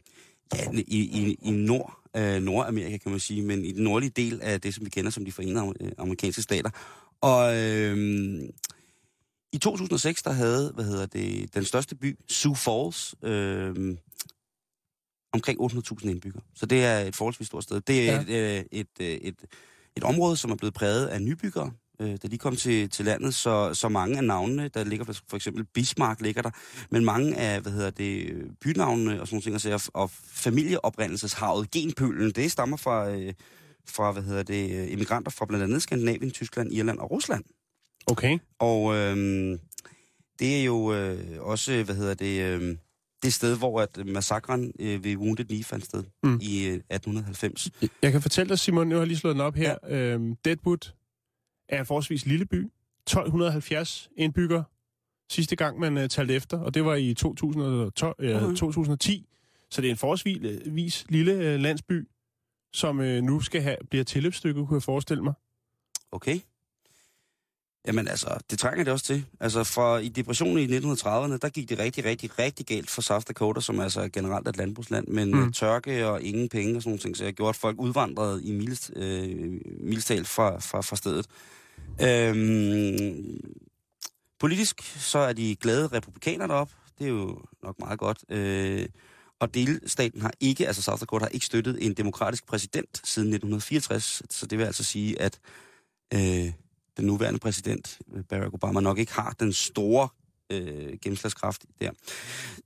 ja, 0.55 0.72
i, 0.74 0.84
i, 0.88 1.38
i 1.41 1.51
nord, 1.51 2.00
øh, 2.18 2.41
Nordamerika, 2.41 2.98
kan 2.98 3.12
man 3.12 3.20
sige, 3.20 3.41
men 3.41 3.65
i 3.65 3.72
den 3.72 3.84
nordlige 3.84 4.10
del 4.15 4.39
af 4.41 4.62
det, 4.62 4.74
som 4.74 4.86
vi 4.86 4.89
kender 4.89 5.12
som 5.12 5.25
de 5.25 5.32
forenede 5.32 5.74
øh, 5.82 5.91
amerikanske 5.98 6.41
stater. 6.41 6.70
Og 7.22 7.58
øh, 7.58 8.39
i 9.53 9.58
2006, 9.58 10.24
der 10.24 10.32
havde, 10.32 10.72
hvad 10.75 10.86
hedder 10.86 11.06
det, 11.06 11.53
den 11.56 11.65
største 11.65 11.96
by, 11.96 12.20
Sioux 12.27 12.60
Falls, 12.60 13.15
øh, 13.24 13.98
omkring 15.34 15.62
800.000 15.62 16.10
indbyggere. 16.10 16.41
Så 16.56 16.65
det 16.65 16.86
er 16.86 17.00
et 17.00 17.15
forholdsvis 17.15 17.48
stort 17.48 17.63
sted. 17.63 17.82
Det 17.82 18.10
er 18.10 18.13
Ja. 18.13 18.22
et, 18.22 18.60
øh, 18.60 18.65
et, 18.72 18.88
et, 19.00 19.27
et, 19.27 19.36
et 19.98 20.03
område, 20.03 20.38
som 20.38 20.51
er 20.51 20.56
blevet 20.56 20.74
præget 20.74 21.08
af 21.08 21.22
nybyggere, 21.22 21.72
øh, 22.01 22.17
da 22.24 22.27
de 22.27 22.38
kom 22.38 22.55
til, 22.55 22.89
til 22.89 23.05
landet, 23.05 23.36
så, 23.36 23.74
så 23.74 23.89
mange 23.89 24.17
af 24.17 24.24
navnene, 24.24 24.67
der 24.67 24.84
ligger 24.84 25.05
for, 25.05 25.13
for 25.29 25.36
eksempel 25.36 25.63
Bismarck 25.63 26.22
ligger 26.22 26.41
der, 26.41 26.51
men 26.89 27.05
mange 27.05 27.38
af, 27.38 27.62
hvad 27.62 27.72
hedder 27.72 27.89
det, 27.89 28.34
bynavnene 28.62 29.22
og 29.22 29.27
sådan 29.27 29.41
nogle 29.48 29.60
ting, 29.60 29.74
og, 29.74 29.81
og 29.93 30.10
familieoprindelseshavet, 30.12 31.72
genpølen, 31.72 32.31
det 32.31 32.51
stammer 32.51 32.77
fra, 32.77 33.10
øh, 33.10 33.34
fra, 33.89 34.12
hvad 34.12 34.24
hedder 34.24 34.43
det, 34.43 34.89
immigranter 34.89 35.31
fra 35.31 35.46
blandt 35.46 35.63
andet 35.63 35.81
Skandinavien, 35.81 36.31
Tyskland, 36.31 36.74
Irland 36.74 37.00
og 37.00 37.12
Rusland. 37.12 37.43
Okay. 38.08 38.39
Og 38.60 38.96
øh, 38.96 39.15
det 40.39 40.60
er 40.60 40.63
jo 40.63 40.93
øh, 40.93 41.20
også, 41.39 41.84
hvad 41.84 41.96
hedder 41.96 42.13
det, 42.13 42.41
øh, 42.41 42.77
det 43.24 43.34
sted, 43.34 43.58
hvor 43.58 43.81
at 43.81 44.05
massakren 44.05 44.72
øh, 44.79 45.03
ved 45.03 45.15
Wounded 45.15 45.46
Knee 45.46 45.63
fandt 45.63 45.86
sted 45.86 46.03
Mm. 46.24 46.29
mm. 46.29 46.39
i 46.41 46.65
øh, 46.65 46.74
1890. 46.74 47.70
Jeg 48.01 48.12
kan 48.12 48.22
fortælle 48.22 48.50
dig, 48.50 48.60
Simon, 48.60 48.88
nu 48.88 48.96
har 48.96 49.01
jeg 49.01 49.08
lige 49.08 49.17
slået 49.17 49.34
den 49.36 49.41
op 49.41 49.55
her. 49.55 49.75
Ja. 49.89 49.96
Øhm, 49.96 50.36
Deadwood 50.46 50.91
er 51.72 51.80
en 51.80 51.86
forholdsvis 51.86 52.25
lille 52.25 52.46
by. 52.46 52.72
1270 53.08 54.10
indbyggere 54.18 54.63
sidste 55.30 55.56
gang, 55.56 55.80
man 55.80 55.98
uh, 55.98 56.08
talte 56.08 56.34
efter, 56.34 56.60
og 56.60 56.74
det 56.74 56.86
var 56.86 56.96
i 56.96 57.13
2012, 57.13 58.16
øh, 58.20 58.44
Mhm. 58.44 58.56
2010. 58.56 59.28
Så 59.70 59.82
det 59.82 59.88
er 59.88 59.92
en 59.92 59.98
forholdsvis 59.98 61.06
lille 61.10 61.34
øh, 61.34 61.60
landsby, 61.60 62.08
som 62.74 63.00
øh, 63.00 63.24
nu 63.24 63.40
skal 63.42 63.62
have, 63.62 63.78
bliver 63.90 64.04
tilløbsstykke, 64.04 64.66
kunne 64.66 64.75
jeg 64.75 64.84
forestille 64.84 65.24
mig. 65.24 65.34
Okay. 66.12 66.40
Jamen 67.88 68.08
altså, 68.08 68.38
det 68.51 68.60
trænger 68.60 68.84
det 68.84 68.94
også 68.94 69.06
til. 69.06 69.25
Altså 69.40 69.63
fra 69.63 69.98
i 69.98 70.10
depressionen 70.10 70.58
i 70.58 70.78
1930'erne, 70.78 71.38
der 71.38 71.50
gik 71.50 71.70
det 71.70 71.80
rigtig, 71.80 72.06
rigtig, 72.06 72.40
rigtig 72.40 72.66
galt 72.66 72.90
for 72.90 73.01
South 73.01 73.25
Dakota, 73.28 73.62
som 73.62 73.80
altså 73.80 74.01
er 74.01 74.08
generelt 74.08 74.48
et 74.48 74.58
landbrugsland, 74.58 75.08
men 75.08 75.36
Mm. 75.36 75.51
tørke 75.54 76.08
og 76.08 76.22
ingen 76.22 76.50
penge 76.50 76.75
og 76.75 76.82
sådan 76.82 76.90
nogle 76.90 77.00
ting, 77.00 77.18
så 77.18 77.24
jeg 77.24 77.34
gjorde, 77.34 77.50
at 77.50 77.56
folk 77.56 77.80
udvandrede 77.80 78.44
i 78.44 78.51
mildest, 78.51 78.92
øh, 78.96 79.30
mildest 79.80 80.08
fra, 80.08 80.60
fra, 80.60 80.82
fra 80.82 80.96
stedet. 80.96 81.25
Øhm, 82.01 83.39
politisk, 84.39 84.81
så 84.81 85.19
er 85.19 85.33
de 85.33 85.55
glade 85.55 85.88
republikanere 85.88 86.47
deroppe. 86.47 86.73
Det 87.00 87.05
er 87.05 87.11
jo 87.11 87.39
nok 87.63 87.79
meget 87.79 88.00
godt. 88.00 88.17
Øh, 88.29 88.85
og 89.39 89.53
delstaten 89.53 90.21
har 90.21 90.31
ikke, 90.39 90.67
altså 90.67 90.81
South 90.81 91.00
Dakota 91.00 91.25
har 91.25 91.29
ikke 91.29 91.45
støttet 91.45 91.85
en 91.85 91.93
demokratisk 91.93 92.45
præsident 92.45 93.01
siden 93.03 93.27
1964, 93.27 94.21
så 94.29 94.45
det 94.45 94.57
vil 94.57 94.65
altså 94.65 94.83
sige, 94.83 95.21
at 95.21 95.39
øh, 96.13 96.53
den 96.97 97.05
nuværende 97.05 97.39
præsident, 97.39 98.00
øh, 98.13 98.23
Barack 98.23 98.53
Obama, 98.53 98.79
nok 98.79 99.00
ikke 99.00 99.13
har 99.13 99.35
den 99.39 99.53
store 99.53 100.09
øh, 100.51 100.97
gennemslagskraft 101.01 101.65
der. 101.79 101.91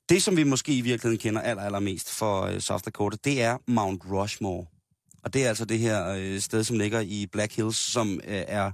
Det, 0.10 0.24
som 0.24 0.38
vi 0.38 0.44
måske 0.44 0.78
i 0.78 0.82
virkeligheden 0.82 1.18
kender 1.18 1.42
aller, 1.42 1.64
allermest 1.64 2.12
for 2.12 2.42
øh, 2.42 2.60
South 2.60 2.84
Dakota, 2.86 3.18
det 3.24 3.42
er 3.42 3.58
Mount 3.68 4.02
Rushmore. 4.12 4.66
Og 5.24 5.34
det 5.34 5.46
er 5.46 5.50
altså 5.50 5.66
det 5.66 5.80
her 5.80 6.08
øh, 6.08 6.40
sted, 6.40 6.64
som 6.64 6.78
ligger 6.78 7.00
i 7.00 7.28
Black 7.32 7.56
Hills, 7.56 7.78
som 7.78 8.14
øh, 8.14 8.44
er 8.48 8.72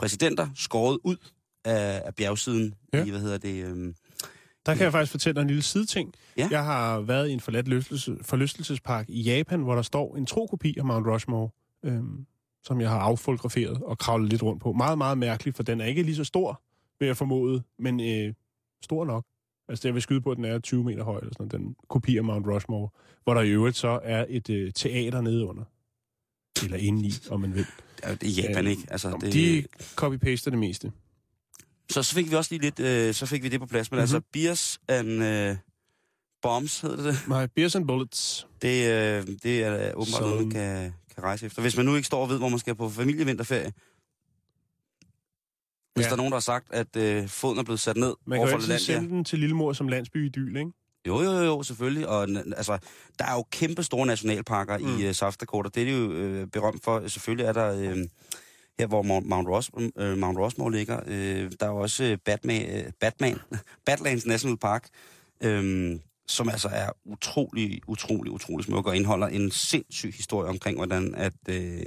præsidenter 0.00 0.48
skåret 0.54 0.98
ud 1.04 1.16
af, 1.64 2.02
af 2.06 2.14
bjergsiden 2.14 2.74
Ja. 2.92 3.04
i, 3.04 3.10
hvad 3.10 3.20
hedder 3.20 3.38
det... 3.38 3.64
Øh, 3.64 3.94
Der 4.66 4.74
kan 4.74 4.84
jeg 4.84 4.92
faktisk 4.92 5.10
fortælle 5.10 5.34
dig 5.34 5.42
en 5.42 5.46
lille 5.46 5.62
sideting. 5.62 6.14
Ja. 6.36 6.48
Jeg 6.50 6.64
har 6.64 7.00
været 7.00 7.28
i 7.28 7.32
en 7.32 7.40
forladt 7.40 7.68
løftelse, 7.68 8.16
forlystelsespark 8.22 9.06
i 9.08 9.20
Japan, 9.22 9.60
hvor 9.60 9.74
der 9.74 9.82
står 9.82 10.16
en 10.16 10.26
trokopi 10.26 10.78
af 10.78 10.84
Mount 10.84 11.06
Rushmore, 11.06 11.48
øhm, 11.84 12.26
som 12.64 12.80
jeg 12.80 12.90
har 12.90 12.98
affotograferet 12.98 13.82
og 13.82 13.98
kravlet 13.98 14.30
lidt 14.30 14.42
rundt 14.42 14.62
på. 14.62 14.72
Meget, 14.72 14.98
meget 14.98 15.18
mærkeligt, 15.18 15.56
for 15.56 15.62
den 15.62 15.80
er 15.80 15.84
ikke 15.84 16.02
lige 16.02 16.16
så 16.16 16.24
stor, 16.24 16.62
vil 17.00 17.06
jeg 17.06 17.16
formode, 17.16 17.62
men 17.78 18.00
øh, 18.00 18.34
stor 18.82 19.04
nok. 19.04 19.24
Altså, 19.68 19.82
det 19.82 19.86
jeg 19.86 19.94
vil 19.94 20.02
skyde 20.02 20.20
på, 20.20 20.30
at 20.30 20.36
den 20.36 20.44
er 20.44 20.58
20 20.58 20.84
meter 20.84 21.04
høj, 21.04 21.18
eller 21.18 21.32
sådan 21.38 21.60
den 21.60 21.76
kopi 21.88 22.16
af 22.16 22.24
Mount 22.24 22.46
Rushmore, 22.46 22.88
hvor 23.24 23.34
der 23.34 23.40
i 23.40 23.48
øvrigt 23.50 23.76
så 23.76 24.00
er 24.02 24.24
et 24.28 24.50
øh, 24.50 24.72
teater 24.72 25.20
nede 25.20 25.46
under. 25.46 25.64
Eller 26.62 26.76
indeni, 26.76 27.12
om 27.30 27.40
man 27.40 27.54
vil. 27.54 27.66
det 28.20 28.38
er 28.38 28.42
Japan, 28.48 28.64
Øh, 28.64 28.70
ikke? 28.70 28.82
Altså, 28.90 29.18
det, 29.20 29.32
De 29.32 29.64
copy-paster 29.96 30.50
det 30.50 30.58
meste. 30.58 30.92
Så, 31.90 32.02
så 32.02 32.14
fik 32.14 32.30
vi 32.30 32.36
også 32.36 32.54
lige 32.54 32.62
lidt, 32.62 32.80
øh, 32.80 33.14
så 33.14 33.26
fik 33.26 33.42
vi 33.42 33.48
det 33.48 33.60
på 33.60 33.66
plads. 33.66 33.90
Men 33.90 33.96
Mhm. 33.96 34.02
mm-hmm. 34.04 34.16
altså, 34.16 34.28
Beers 34.32 34.80
and 34.88 35.08
øh, 35.22 35.56
Bombs 36.42 36.80
hedder 36.80 37.02
det. 37.02 37.16
My 37.28 37.48
Beers 37.54 37.74
and 37.74 37.86
Bullets. 37.86 38.46
Det, 38.62 38.68
øh, 38.90 39.26
det 39.42 39.62
er 39.64 39.74
øh, 39.74 39.80
åbenbart 39.94 40.06
Så- 40.08 40.20
noget, 40.20 40.40
man 40.42 40.50
kan, 40.50 40.94
kan 41.14 41.22
rejse 41.24 41.46
efter. 41.46 41.62
Hvis 41.62 41.76
man 41.76 41.86
nu 41.86 41.96
ikke 41.96 42.06
står 42.06 42.22
og 42.22 42.28
ved, 42.28 42.38
hvor 42.38 42.48
man 42.48 42.58
skal 42.58 42.74
på 42.74 42.88
familievinterferie. 42.90 43.72
Hvis 45.94 46.04
Ja. 46.04 46.08
der 46.08 46.12
er 46.12 46.16
nogen, 46.16 46.30
der 46.32 46.36
har 46.36 46.40
sagt, 46.40 46.66
at 46.72 46.96
øh, 46.96 47.28
foden 47.28 47.58
er 47.58 47.62
blevet 47.62 47.80
sat 47.80 47.96
ned 47.96 48.14
Man 48.26 48.36
kan 48.38 48.46
jo 48.46 48.52
overfor 48.52 48.72
altid 48.72 48.78
sende 48.86 49.08
den 49.08 49.24
til 49.24 49.38
Lillemor 49.38 49.72
som 49.72 49.88
landsby-idyl, 49.88 50.56
ikke? 50.56 50.70
Jo, 51.06 51.20
jo, 51.20 51.32
jo, 51.32 51.62
selvfølgelig. 51.62 52.08
Og 52.08 52.28
altså, 52.56 52.78
der 53.18 53.24
er 53.24 53.34
jo 53.34 53.44
kæmpe 53.50 53.82
store 53.82 54.06
nationalparker 54.06 54.78
mm. 54.78 54.98
i 54.98 55.08
uh, 55.08 55.12
South 55.12 55.36
Dakota. 55.40 55.68
Det 55.74 55.80
er 55.80 55.84
det 55.84 56.02
jo 56.02 56.12
øh, 56.12 56.46
berømt 56.46 56.84
for. 56.84 57.08
Selvfølgelig 57.08 57.46
er 57.46 57.52
der 57.52 57.74
øh, 57.74 58.06
her, 58.80 58.86
hvor 58.86 59.02
Mount, 59.02 59.48
Ross, 59.48 59.70
øh, 59.96 60.18
Mount 60.18 60.38
Rushmore 60.38 60.72
ligger. 60.72 61.00
Øh, 61.06 61.52
der 61.60 61.66
er 61.66 61.70
jo 61.70 61.76
også 61.76 62.04
øh, 62.04 62.18
Batman, 62.24 62.76
øh, 62.76 62.92
Batman, 63.00 63.38
Badlands 63.86 64.26
National 64.26 64.56
Park, 64.56 64.88
øh, 65.40 65.98
som 66.26 66.48
altså 66.48 66.68
er 66.68 66.90
utrolig, 67.04 67.80
utrolig, 67.86 68.32
utrolig 68.32 68.64
smuk 68.64 68.86
og 68.86 68.96
indeholder 68.96 69.26
en 69.26 69.50
sindssyg 69.50 70.12
historie 70.14 70.48
omkring, 70.48 70.76
hvordan 70.76 71.14
at 71.14 71.32
øh, 71.48 71.86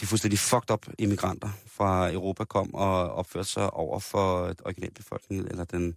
de 0.00 0.06
fuldstændig 0.06 0.38
fucked 0.38 0.70
up 0.70 0.86
immigranter 0.98 1.48
fra 1.66 2.12
Europa 2.12 2.44
kom 2.44 2.74
og 2.74 3.12
opførte 3.12 3.48
sig 3.48 3.70
over 3.70 3.98
for 3.98 4.54
originalbefolkningen, 4.64 5.48
eller 5.50 5.64
den, 5.64 5.96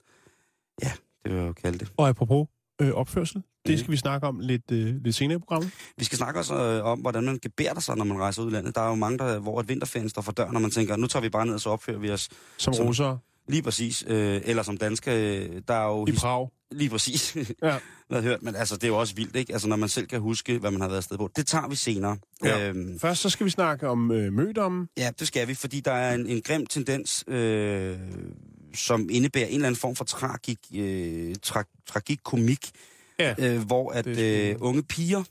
ja, 0.82 0.92
det 1.24 1.32
vil 1.32 1.39
jeg 1.39 1.48
jo 1.48 1.53
kalde 1.53 1.77
det. 1.80 1.92
Og 1.98 2.08
apropos 2.10 2.48
øh, 2.82 2.92
opførsel, 2.92 3.44
det 3.68 3.80
skal 3.80 3.92
vi 3.92 3.98
snakke 3.98 4.27
om 4.27 4.39
lidt, 4.39 4.72
øh, 4.72 4.96
lidt 5.03 5.15
senere 5.15 5.36
i 5.36 5.39
programmet. 5.39 5.72
Vi 5.98 6.03
skal 6.06 6.18
snakke 6.18 6.39
også 6.39 6.56
øh, 6.56 6.86
om, 6.86 7.00
hvordan 7.00 7.24
man 7.24 7.39
gebærder 7.42 7.80
sig, 7.82 7.98
når 7.98 8.06
man 8.06 8.18
rejser 8.18 8.42
ud 8.44 8.51
i 8.51 8.53
landet. 8.53 8.75
Der 8.75 8.82
er 8.82 8.89
jo 8.89 8.96
mange, 8.96 9.18
der, 9.18 9.39
hvor 9.39 9.60
et 9.60 9.70
vinterferien 9.70 10.10
står 10.10 10.22
for 10.22 10.32
døren, 10.32 10.53
når 10.53 10.60
man 10.60 10.72
tænker, 10.72 10.96
nu 10.96 11.08
tager 11.08 11.22
vi 11.24 11.30
bare 11.30 11.46
ned, 11.46 11.53
og 11.53 11.62
så 11.62 11.70
opfører 11.70 11.98
vi 11.98 12.12
os 12.12 12.30
Som, 12.58 12.74
Som- 12.74 12.86
russer 12.86 13.18
lige 13.48 13.62
præcis. 13.62 14.03
Øh, 14.08 14.42
eller 14.46 14.63
som 14.63 14.77
danske, 14.77 15.12
øh, 15.46 15.62
der 15.68 15.74
er 15.74 15.86
jo 15.88 16.06
i 16.08 16.12
Prag. 16.12 16.50
lige 16.72 16.89
præcis, 16.89 17.38
Ja. 17.63 17.77
hvad 18.10 18.22
hørt. 18.22 18.44
Men 18.44 18.56
altså, 18.56 18.75
det 18.75 18.84
er 18.84 18.88
jo 18.88 18.98
også 19.00 19.15
vildt, 19.15 19.36
ikke? 19.36 19.53
Altså, 19.53 19.68
når 19.68 19.75
man 19.75 19.89
selv 19.89 20.08
kan 20.08 20.20
huske, 20.22 20.58
hvad 20.58 20.72
man 20.72 20.82
har 20.82 20.88
været 20.88 20.98
afsted 20.98 21.18
på. 21.18 21.30
Det 21.36 21.48
tager 21.48 21.68
vi 21.68 21.75
senere. 21.75 22.18
Ja. 22.44 22.70
Øhm, 22.70 23.00
Først 23.00 23.22
så 23.22 23.30
skal 23.30 23.46
vi 23.46 23.50
snakke 23.51 23.89
om 23.89 24.12
øh, 24.12 24.34
mødommen. 24.34 24.88
ja, 24.98 25.12
det 25.20 25.27
skal 25.27 25.48
vi, 25.48 25.53
fordi 25.53 25.80
der 25.80 25.92
er 25.92 26.15
en, 26.15 26.27
en 26.27 26.42
grim 26.42 26.65
tendens, 26.65 27.24
øh, 27.27 27.98
som 28.75 29.10
indebærer 29.12 29.48
en 29.48 29.56
eller 29.56 29.68
anden 29.68 29.80
form 29.80 29.96
for 29.96 30.03
tragik, 30.06 30.58
øh, 30.75 31.36
tra, 31.44 31.63
tragik-komik, 31.88 32.72
Ja. 33.20 33.36
øh, 33.39 33.62
hvor 33.65 33.92
at 33.92 34.08
øh, 34.08 34.56
unge 34.60 34.84
piger 34.84 35.24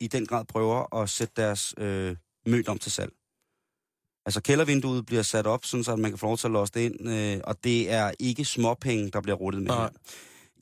i 0.00 0.06
den 0.06 0.26
grad 0.26 0.44
prøver 0.44 1.02
at 1.02 1.10
sætte 1.10 1.32
deres 1.36 1.74
øh, 1.78 2.16
mødom 2.46 2.78
til 2.78 2.92
salg. 2.92 3.12
Altså 4.26 4.40
kældervinduet 4.40 5.06
bliver 5.06 5.22
sat 5.22 5.46
op, 5.46 5.64
sådan 5.64 5.84
så 5.84 5.92
at 5.92 5.98
man 5.98 6.10
kan 6.10 6.18
få 6.18 6.26
lov 6.26 6.38
til 6.38 6.46
at 6.46 6.50
låse 6.50 6.72
det 6.74 6.80
ind, 6.80 7.08
øh, 7.10 7.40
og 7.44 7.64
det 7.64 7.90
er 7.90 8.12
ikke 8.18 8.44
småpenge, 8.44 9.10
der 9.10 9.20
bliver 9.20 9.36
ruttet 9.36 9.62
med 9.62 9.70
Nej. 9.70 9.90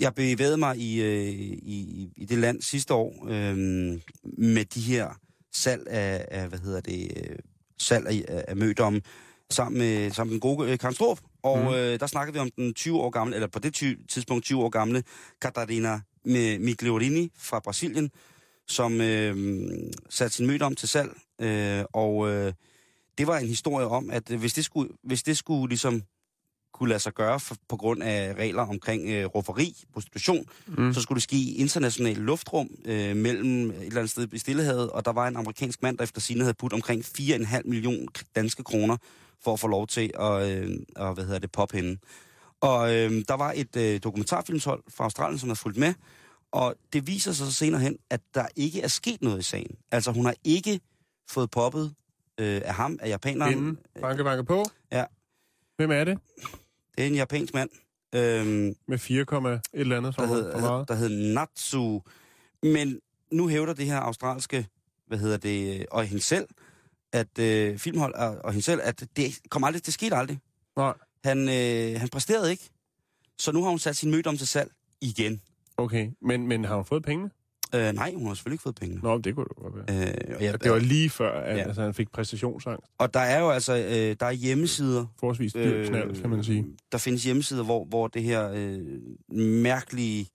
Jeg 0.00 0.14
bevægede 0.14 0.56
mig 0.56 0.76
i, 0.76 1.02
øh, 1.02 1.28
i, 1.28 2.08
i 2.16 2.24
det 2.24 2.38
land 2.38 2.62
sidste 2.62 2.94
år 2.94 3.26
øh, 3.28 3.56
med 4.38 4.64
de 4.64 4.80
her 4.80 5.08
salg 5.52 5.86
af, 5.88 6.24
af 6.30 6.48
hvad 6.48 6.58
hedder 6.58 6.80
det, 6.80 7.12
øh, 7.16 7.36
salg 7.78 8.06
af, 8.06 8.24
af, 8.28 8.44
af 8.48 8.56
mødom 8.56 9.00
sammen 9.50 9.78
med, 9.78 10.10
sammen 10.10 10.30
med 10.30 10.40
den 10.40 10.40
gode 10.40 10.72
øh, 10.72 10.78
Karen 10.78 10.94
Strup. 10.94 11.20
Og 11.42 11.58
mm. 11.58 11.68
øh, 11.74 12.00
der 12.00 12.06
snakkede 12.06 12.32
vi 12.34 12.38
om 12.40 12.50
den 12.50 12.74
20 12.74 12.98
år 12.98 13.10
gamle, 13.10 13.34
eller 13.34 13.48
på 13.48 13.58
det 13.58 13.74
ty- 13.74 13.94
tidspunkt 14.08 14.44
20 14.44 14.64
år 14.64 14.68
gamle, 14.68 15.02
Catarina 15.42 16.00
Migliorini 16.58 17.32
fra 17.38 17.60
Brasilien, 17.60 18.10
som 18.68 19.00
øh, 19.00 19.68
satte 20.08 20.36
sin 20.36 20.46
mødom 20.46 20.74
til 20.74 20.88
salg. 20.88 21.10
Øh, 21.40 21.84
og 21.92 22.28
øh, 22.30 22.52
det 23.18 23.26
var 23.26 23.38
en 23.38 23.46
historie 23.48 23.86
om, 23.86 24.10
at 24.10 24.28
hvis 24.28 24.52
det 24.52 24.64
skulle, 24.64 24.90
hvis 25.02 25.22
det 25.22 25.36
skulle 25.38 25.68
ligesom 25.68 26.02
kunne 26.74 26.88
lade 26.88 27.00
sig 27.00 27.12
gøre 27.14 27.40
for, 27.40 27.56
på 27.68 27.76
grund 27.76 28.02
af 28.02 28.34
regler 28.34 28.62
omkring 28.62 29.08
øh, 29.08 29.26
rufferi, 29.26 29.76
prostitution, 29.92 30.44
Mm. 30.66 30.94
så 30.94 31.00
skulle 31.00 31.16
det 31.16 31.22
ske 31.22 31.36
i 31.36 31.56
international 31.56 32.16
luftrum 32.16 32.70
øh, 32.84 33.16
mellem 33.16 33.70
et 33.70 33.76
eller 33.86 33.96
andet 34.00 34.10
sted 34.10 34.28
i 34.32 34.38
Stillehavet, 34.38 34.90
og 34.90 35.04
der 35.04 35.12
var 35.12 35.28
en 35.28 35.36
amerikansk 35.36 35.82
mand, 35.82 35.98
der 35.98 36.04
efter 36.04 36.20
sine 36.20 36.40
havde 36.40 36.54
putt 36.54 36.72
omkring 36.72 37.04
4,5 37.04 37.60
millioner 37.64 38.06
danske 38.36 38.62
kroner 38.64 38.96
for 39.44 39.52
at 39.52 39.60
få 39.60 39.66
lov 39.68 39.86
til 39.86 40.10
at, 40.20 40.62
øh, 40.62 40.76
at 40.96 41.14
hvad 41.14 41.24
hedder 41.24 41.38
det, 41.38 41.52
poppe 41.52 41.76
hende. 41.76 41.98
Og 42.60 42.94
øh, 42.96 43.24
der 43.28 43.34
var 43.34 43.52
et 43.56 43.76
øh, 43.76 44.00
dokumentarfilmshold 44.04 44.82
fra 44.88 45.04
Australien, 45.04 45.38
som 45.38 45.48
har 45.48 45.54
fulgt 45.54 45.78
med, 45.78 45.94
og 46.52 46.74
det 46.92 47.06
viser 47.06 47.32
sig 47.32 47.46
så 47.46 47.52
senere 47.52 47.80
hen, 47.80 47.96
at 48.10 48.20
der 48.34 48.46
ikke 48.56 48.82
er 48.82 48.88
sket 48.88 49.22
noget 49.22 49.38
i 49.38 49.42
sagen. 49.42 49.76
Altså 49.90 50.12
hun 50.12 50.24
har 50.24 50.34
ikke 50.44 50.80
fået 51.30 51.50
poppet 51.50 51.94
øh, 52.40 52.60
af 52.64 52.74
ham, 52.74 52.98
af 53.02 53.08
japaneren. 53.08 53.52
Inden. 53.52 53.78
Banke, 54.00 54.24
banke 54.24 54.44
på. 54.44 54.64
Ja. 54.92 55.04
Hvem 55.76 55.90
er 55.90 56.04
det? 56.04 56.18
Det 56.96 57.02
er 57.04 57.06
en 57.06 57.14
japansk 57.14 57.54
mand. 57.54 57.70
Øh, 58.14 58.74
Med 58.88 58.98
4, 58.98 59.20
et 59.20 59.60
eller 59.72 59.96
andet 59.96 60.14
for, 60.14 60.22
der, 60.22 60.28
for 60.28 60.34
hed, 60.34 60.60
meget. 60.60 60.88
der 60.88 60.94
hed 60.94 61.08
Natsu. 61.08 62.00
Men 62.62 63.00
nu 63.32 63.48
hævder 63.48 63.72
det 63.74 63.86
her 63.86 63.96
australske, 63.96 64.66
hvad 65.06 65.18
hedder 65.18 65.36
det, 65.36 65.86
og 65.90 66.04
hende 66.04 66.22
selv, 66.22 66.48
at 67.12 67.38
øh, 67.38 67.78
filmhold 67.78 68.14
og, 68.14 68.36
og 68.44 68.52
hende 68.52 68.64
selv, 68.64 68.80
at 68.84 69.04
det 69.16 69.38
kom 69.48 69.64
aldrig, 69.64 69.86
det 69.86 69.94
skete 69.94 70.16
aldrig. 70.16 70.38
Nej. 70.76 70.94
Han, 71.24 71.48
øh, 71.48 72.00
han 72.00 72.08
præsterede 72.08 72.50
ikke. 72.50 72.70
Så 73.38 73.52
nu 73.52 73.62
har 73.62 73.70
hun 73.70 73.78
sat 73.78 73.96
sin 73.96 74.10
mødom 74.10 74.36
til 74.36 74.46
salg 74.46 74.70
igen. 75.00 75.40
Okay, 75.76 76.10
men, 76.22 76.46
men 76.48 76.64
har 76.64 76.76
hun 76.76 76.84
fået 76.84 77.02
pengene? 77.02 77.30
Øh, 77.74 77.92
nej, 77.92 78.12
hun 78.16 78.26
har 78.26 78.34
selvfølgelig 78.34 78.54
ikke 78.54 78.62
fået 78.62 78.74
pengene. 78.74 79.00
Nå, 79.02 79.18
det 79.18 79.34
kunne 79.34 79.46
det 79.48 79.56
godt 79.56 79.74
være. 79.88 80.08
Øh, 80.40 80.52
og, 80.54 80.62
Det 80.64 80.70
var 80.70 80.78
lige 80.78 81.10
før, 81.10 81.40
at 81.40 81.56
Ja. 81.56 81.62
altså, 81.62 81.82
han 81.82 81.94
fik 81.94 82.12
præstationsangst. 82.12 82.86
og 82.98 83.14
der 83.14 83.20
er 83.20 83.40
jo 83.40 83.50
altså, 83.50 83.76
øh, 83.76 84.16
der 84.20 84.26
er 84.26 84.32
hjemmesider, 84.32 85.06
Forholdsvis 85.20 85.52
dyr 85.52 85.74
øh, 85.74 85.86
knald, 85.88 86.20
kan 86.20 86.30
man 86.30 86.44
sige. 86.44 86.66
Der 86.92 86.98
findes 86.98 87.24
hjemmesider, 87.24 87.64
hvor, 87.64 87.84
hvor 87.84 88.08
det 88.08 88.22
her 88.22 88.50
øh, 88.54 88.78
mærkelige, 89.38 90.26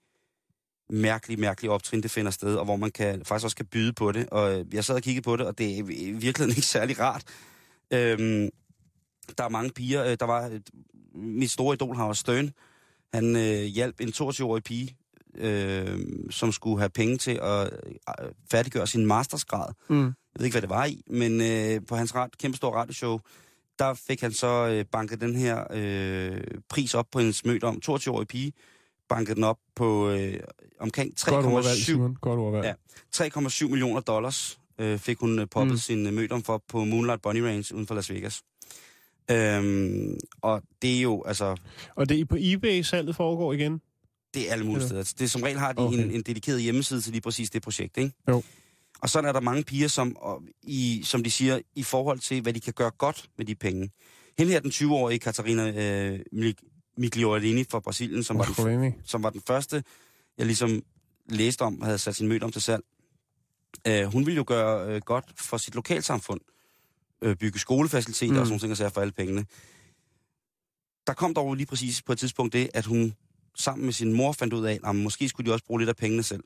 mærkelige, 0.89 1.41
mærkelige 1.41 1.71
optrin, 1.71 2.03
det 2.03 2.11
finder 2.11 2.31
sted, 2.31 2.55
og 2.55 2.65
hvor 2.65 2.75
man 2.75 2.91
kan, 2.91 3.25
faktisk 3.25 3.43
også 3.43 3.55
kan 3.55 3.65
byde 3.65 3.93
på 3.93 4.11
det. 4.11 4.29
Og 4.29 4.59
øh, 4.59 4.65
jeg 4.73 4.85
sad 4.85 4.95
og 4.95 5.01
kiggede 5.01 5.23
på 5.23 5.35
det, 5.35 5.47
og 5.47 5.57
det 5.57 5.71
er 5.71 5.77
i 5.77 6.11
virkeligheden 6.11 6.49
ikke 6.57 6.61
særlig 6.61 6.99
rart. 6.99 7.23
Øhm, 7.93 8.49
der 9.37 9.43
er 9.43 9.49
mange 9.49 9.71
piger. 9.71 10.05
Øh, 10.05 10.17
der 10.19 10.25
var 10.25 10.41
et, 10.41 10.69
mit 11.13 11.51
store 11.51 11.73
idol, 11.73 11.95
Howard 11.95 12.15
Stern. 12.15 12.51
Han 13.13 13.35
øh, 13.35 13.63
hjalp 13.63 13.99
en 13.99 14.09
22-årig 14.09 14.63
pige, 14.63 14.97
øh, 15.35 15.99
som 16.29 16.51
skulle 16.51 16.79
have 16.79 16.89
penge 16.89 17.17
til 17.17 17.39
at 17.43 17.63
øh, 17.63 18.29
færdiggøre 18.51 18.87
sin 18.87 19.05
mastersgrad. 19.05 19.73
Mm. 19.89 20.03
Jeg 20.05 20.39
ved 20.39 20.45
ikke, 20.45 20.53
hvad 20.53 20.61
det 20.61 20.69
var 20.69 20.85
i, 20.85 21.01
men 21.07 21.41
øh, 21.41 21.85
på 21.87 21.95
hans 21.95 22.15
ret, 22.15 22.37
kæmpe 22.37 22.57
store 22.57 22.75
radioshow, 22.75 23.19
der 23.79 23.93
fik 23.93 24.21
han 24.21 24.33
så 24.33 24.67
øh, 24.67 24.85
banket 24.85 25.21
den 25.21 25.35
her 25.35 25.63
øh, 25.71 26.41
pris 26.69 26.93
op 26.93 27.07
på 27.11 27.19
en 27.19 27.33
smødt 27.33 27.63
om 27.63 27.81
22-årig 27.85 28.27
pige. 28.27 28.53
Banket 29.09 29.35
den 29.35 29.43
op 29.43 29.57
på 29.75 30.09
øh, 30.09 30.39
omkring 30.79 31.13
Godt 31.25 31.45
ordvalg, 31.45 31.75
3,7 31.77 31.83
Simon. 31.85 32.15
Godt 32.21 32.39
ordvalg. 32.39 32.65
Ja. 32.65 33.23
3,7 33.25 33.67
millioner 33.67 33.99
dollars 34.01 34.59
øh, 34.79 34.99
fik 34.99 35.17
hun 35.17 35.39
øh, 35.39 35.47
poppet 35.51 35.73
Mm. 35.73 35.77
sin 35.77 36.07
øh, 36.07 36.13
mødt 36.13 36.31
om 36.31 36.43
for 36.43 36.63
på 36.67 36.83
Moonlight 36.83 37.21
Bunny 37.21 37.39
Range 37.39 37.65
uden 37.75 37.87
for 37.87 37.95
Las 37.95 38.09
Vegas. 38.11 38.41
Øhm, 39.31 40.17
og 40.41 40.61
det 40.81 40.97
er 40.97 41.01
jo, 41.01 41.23
altså, 41.23 41.55
Og 41.95 42.09
det 42.09 42.19
er 42.19 42.25
på 42.25 42.35
eBay, 42.39 42.81
salget 42.81 43.15
foregår 43.15 43.53
igen? 43.53 43.81
det 44.33 44.47
er 44.49 44.53
alle 44.53 44.65
mulige 44.65 44.85
steder. 44.87 45.03
Det 45.03 45.21
er 45.21 45.27
som 45.27 45.41
regel 45.43 45.59
har 45.59 45.73
de 45.73 45.81
Okay. 45.81 45.97
en, 45.97 46.11
en 46.11 46.21
dedikeret 46.21 46.61
hjemmeside 46.61 47.01
til 47.01 47.11
lige 47.11 47.21
præcis 47.21 47.49
det 47.49 47.61
projekt, 47.61 47.97
ikke? 47.97 48.11
Jo. 48.29 48.43
Og 49.01 49.09
sådan 49.09 49.27
er 49.29 49.31
der 49.33 49.39
mange 49.39 49.63
piger, 49.63 49.87
som, 49.87 50.17
og 50.17 50.41
i, 50.63 51.01
som 51.03 51.23
de 51.23 51.31
siger, 51.31 51.59
i 51.75 51.83
forhold 51.83 52.19
til, 52.19 52.41
hvad 52.41 52.53
de 52.53 52.59
kan 52.59 52.73
gøre 52.73 52.91
godt 52.91 53.25
med 53.37 53.45
de 53.45 53.55
penge. 53.55 53.89
Hende 54.37 54.51
her, 54.51 54.59
den 54.59 54.71
20-årige 54.71 55.19
Katarina 55.19 55.69
øh, 55.69 56.19
Mig- 56.97 57.01
Migliorini 57.01 57.63
fra 57.71 57.79
Brasilien, 57.79 58.23
som 58.23 58.37
var, 58.37 58.45
den, 58.45 58.55
som 59.05 59.23
var 59.23 59.29
den 59.29 59.41
første, 59.47 59.83
jeg 60.37 60.45
ligesom 60.45 60.83
læste 61.29 61.61
om, 61.61 61.81
havde 61.81 61.97
sat 61.97 62.15
sin 62.15 62.27
mødt 62.27 62.43
om 62.43 62.51
til 62.51 62.61
salg. 62.61 62.83
Øh, 63.87 64.03
hun 64.05 64.25
ville 64.25 64.35
jo 64.37 64.43
gøre 64.47 64.95
øh, 64.95 65.01
godt 65.05 65.25
for 65.37 65.57
sit 65.57 65.75
lokalsamfund. 65.75 66.41
Øh, 67.21 67.35
bygge 67.35 67.59
skolefaciliteter 67.59 68.33
mm. 68.33 68.37
og 68.39 68.43
Mm. 68.43 68.45
sådan 68.59 68.69
nogle 68.69 68.75
ting, 68.75 68.93
for 68.93 69.01
alle 69.01 69.11
pengene. 69.11 69.45
Der 71.07 71.13
kom 71.13 71.33
dog 71.33 71.55
lige 71.55 71.65
præcis 71.67 72.01
på 72.01 72.11
et 72.11 72.19
tidspunkt 72.19 72.53
det, 72.53 72.69
at 72.73 72.85
hun 72.85 73.13
sammen 73.55 73.85
med 73.85 73.93
sin 73.93 74.13
mor 74.13 74.31
fandt 74.31 74.53
ud 74.53 74.65
af, 74.65 74.79
at 74.83 74.95
måske 74.95 75.29
skulle 75.29 75.49
de 75.49 75.53
også 75.53 75.65
bruge 75.65 75.79
lidt 75.81 75.89
af 75.89 75.95
pengene 75.95 76.23
selv. 76.23 76.43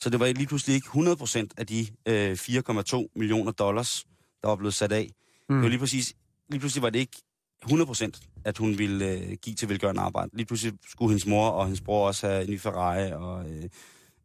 Så 0.00 0.10
det 0.10 0.20
var 0.20 0.26
lige 0.26 0.46
pludselig 0.46 0.74
ikke 0.76 0.88
100% 0.88 1.46
af 1.56 1.66
de 1.66 1.86
øh, 2.06 2.32
4,2 2.32 3.06
millioner 3.16 3.52
dollars, 3.52 4.06
der 4.42 4.48
var 4.48 4.56
blevet 4.56 4.74
sat 4.74 4.92
af. 4.92 5.10
Mm. 5.48 5.54
Det 5.54 5.62
var 5.62 5.68
lige 5.68 5.78
præcis, 5.78 6.14
lige 6.50 6.60
pludselig 6.60 6.82
var 6.82 6.90
det 6.90 6.98
ikke 6.98 7.22
100% 7.64 8.36
at 8.46 8.58
hun 8.58 8.78
ville 8.78 9.12
øh, 9.12 9.36
give 9.42 9.56
til 9.56 9.68
velgørende 9.68 10.00
arbejde. 10.00 10.30
Lige 10.32 10.46
pludselig 10.46 10.74
skulle 10.88 11.10
hendes 11.10 11.26
mor 11.26 11.48
og 11.48 11.64
hendes 11.64 11.80
bror 11.80 12.06
også 12.06 12.26
have 12.26 12.44
en 12.44 12.50
ny 12.50 12.60
Ferrari, 12.60 13.12
og 13.12 13.50
øh, 13.50 13.68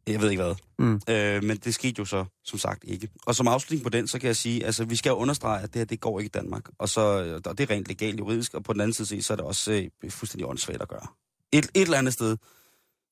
jeg 0.06 0.20
ved 0.20 0.30
ikke 0.30 0.42
hvad. 0.42 0.54
Mm. 0.78 1.00
Øh, 1.08 1.44
men 1.44 1.56
det 1.56 1.74
skete 1.74 1.94
jo 1.98 2.04
så, 2.04 2.24
som 2.44 2.58
sagt, 2.58 2.84
ikke. 2.86 3.08
Og 3.26 3.34
som 3.34 3.48
afslutning 3.48 3.82
på 3.82 3.88
den, 3.88 4.08
så 4.08 4.18
kan 4.18 4.26
jeg 4.26 4.36
sige, 4.36 4.64
altså 4.66 4.84
vi 4.84 4.96
skal 4.96 5.10
jo 5.10 5.16
understrege, 5.16 5.62
at 5.62 5.74
det 5.74 5.80
her, 5.80 5.84
det 5.84 6.00
går 6.00 6.20
ikke 6.20 6.26
i 6.26 6.30
Danmark. 6.30 6.68
Og, 6.78 6.88
så, 6.88 7.00
og 7.44 7.58
det 7.58 7.70
er 7.70 7.74
rent 7.74 7.88
legalt 7.88 8.18
juridisk, 8.18 8.54
og 8.54 8.64
på 8.64 8.72
den 8.72 8.80
anden 8.80 8.92
side 8.92 9.22
så 9.22 9.32
er 9.32 9.36
det 9.36 9.44
også 9.44 9.72
øh, 10.04 10.10
fuldstændig 10.10 10.48
åndssvagt 10.48 10.82
at 10.82 10.88
gøre. 10.88 11.06
Et, 11.52 11.64
et 11.64 11.82
eller 11.82 11.98
andet 11.98 12.12
sted, 12.12 12.36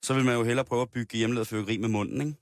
så 0.03 0.15
vil 0.15 0.25
man 0.25 0.35
jo 0.35 0.45
hellere 0.45 0.65
prøve 0.65 0.83
at 0.83 0.91
bygge 0.91 1.19
hjemmelavet 1.19 1.49
fyrkeri 1.49 1.77
med 1.77 1.89
munden, 1.89 2.21
ikke? 2.21 2.35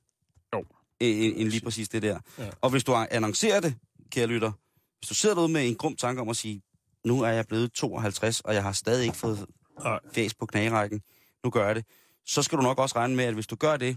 Jo. 0.55 0.65
End, 1.01 1.35
end 1.37 1.49
lige 1.49 1.65
præcis 1.65 1.89
det 1.89 2.03
der. 2.03 2.19
Ja. 2.39 2.51
Og 2.61 2.71
hvis 2.71 2.85
du 2.85 2.95
annoncerer 3.11 3.61
det, 3.61 3.75
kære 4.11 4.27
lytter, 4.27 4.53
hvis 4.99 5.09
du 5.09 5.15
sidder 5.15 5.35
derude 5.35 5.53
med 5.53 5.69
en 5.69 5.75
grum 5.75 5.97
tanke 5.97 6.21
om 6.21 6.29
at 6.29 6.37
sige, 6.37 6.63
nu 7.09 7.23
er 7.23 7.29
jeg 7.29 7.47
blevet 7.47 7.73
52, 7.73 8.41
og 8.41 8.55
jeg 8.55 8.63
har 8.63 8.73
stadig 8.73 9.05
ikke 9.05 9.17
fået 9.17 9.47
fæs 10.15 10.35
på 10.35 10.47
knagerækken, 10.47 11.01
nu 11.45 11.51
gør 11.51 11.67
jeg 11.67 11.77
det, 11.77 11.85
så 12.27 12.43
skal 12.43 12.59
du 12.59 12.63
nok 12.63 12.79
også 12.79 12.97
regne 12.97 13.17
med, 13.17 13.25
at 13.25 13.35
hvis 13.35 13.47
du 13.47 13.57
gør 13.57 13.77
det 13.77 13.97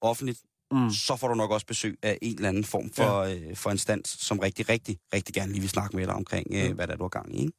offentligt, 0.00 0.38
Mm. 0.72 0.90
så 0.90 1.16
får 1.16 1.28
du 1.28 1.34
nok 1.34 1.50
også 1.50 1.66
besøg 1.66 1.98
af 2.02 2.18
en 2.22 2.34
eller 2.36 2.48
anden 2.48 2.64
form 2.64 2.90
for, 2.92 3.22
ja. 3.22 3.34
øh, 3.34 3.56
for 3.56 3.70
instans, 3.70 4.08
som 4.20 4.38
rigtig, 4.38 4.68
rigtig, 4.68 4.98
rigtig 5.14 5.34
gerne 5.34 5.52
lige 5.52 5.60
vil 5.60 5.70
snakke 5.70 5.96
med 5.96 6.06
dig 6.06 6.14
omkring, 6.14 6.46
øh, 6.54 6.74
hvad 6.74 6.86
der 6.86 6.92
er, 6.92 6.96
du 6.96 7.04
har 7.04 7.08
gang 7.08 7.34
i. 7.34 7.38
Ikke? 7.40 7.52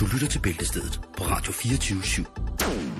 Du 0.00 0.06
lytter 0.12 0.28
til 0.28 0.38
Bæltestedet 0.38 1.00
på 1.16 1.24
Radio 1.24 1.52
24 1.52 2.00
/7. 2.00 2.93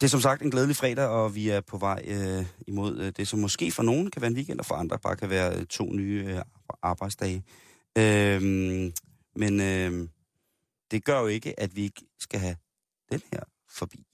Det 0.00 0.06
er 0.06 0.08
som 0.08 0.20
sagt 0.20 0.42
en 0.42 0.50
glædelig 0.50 0.76
fredag, 0.76 1.08
og 1.08 1.34
vi 1.34 1.48
er 1.48 1.60
på 1.60 1.78
vej 1.78 2.04
øh, 2.06 2.46
imod 2.66 2.98
øh, 2.98 3.12
det, 3.16 3.28
som 3.28 3.38
måske 3.38 3.70
for 3.70 3.82
nogen 3.82 4.10
kan 4.10 4.22
være 4.22 4.30
en 4.30 4.36
weekend, 4.36 4.60
og 4.60 4.66
for 4.66 4.74
andre 4.74 4.98
bare 4.98 5.16
kan 5.16 5.30
være 5.30 5.58
øh, 5.58 5.66
to 5.66 5.92
nye 5.92 6.24
øh, 6.28 6.42
arbejdsdage. 6.82 7.44
Øhm, 7.98 8.92
men 9.36 9.60
øh, 9.60 10.08
det 10.90 11.04
gør 11.04 11.20
jo 11.20 11.26
ikke, 11.26 11.60
at 11.60 11.76
vi 11.76 11.82
ikke 11.82 12.02
skal 12.20 12.40
have 12.40 12.56
den 13.12 13.22
her 13.32 13.40
forbi. 13.70 14.04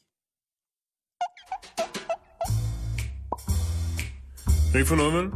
Ikke 4.77 4.89
for 4.89 4.97
noget, 4.97 5.15
vel? 5.15 5.31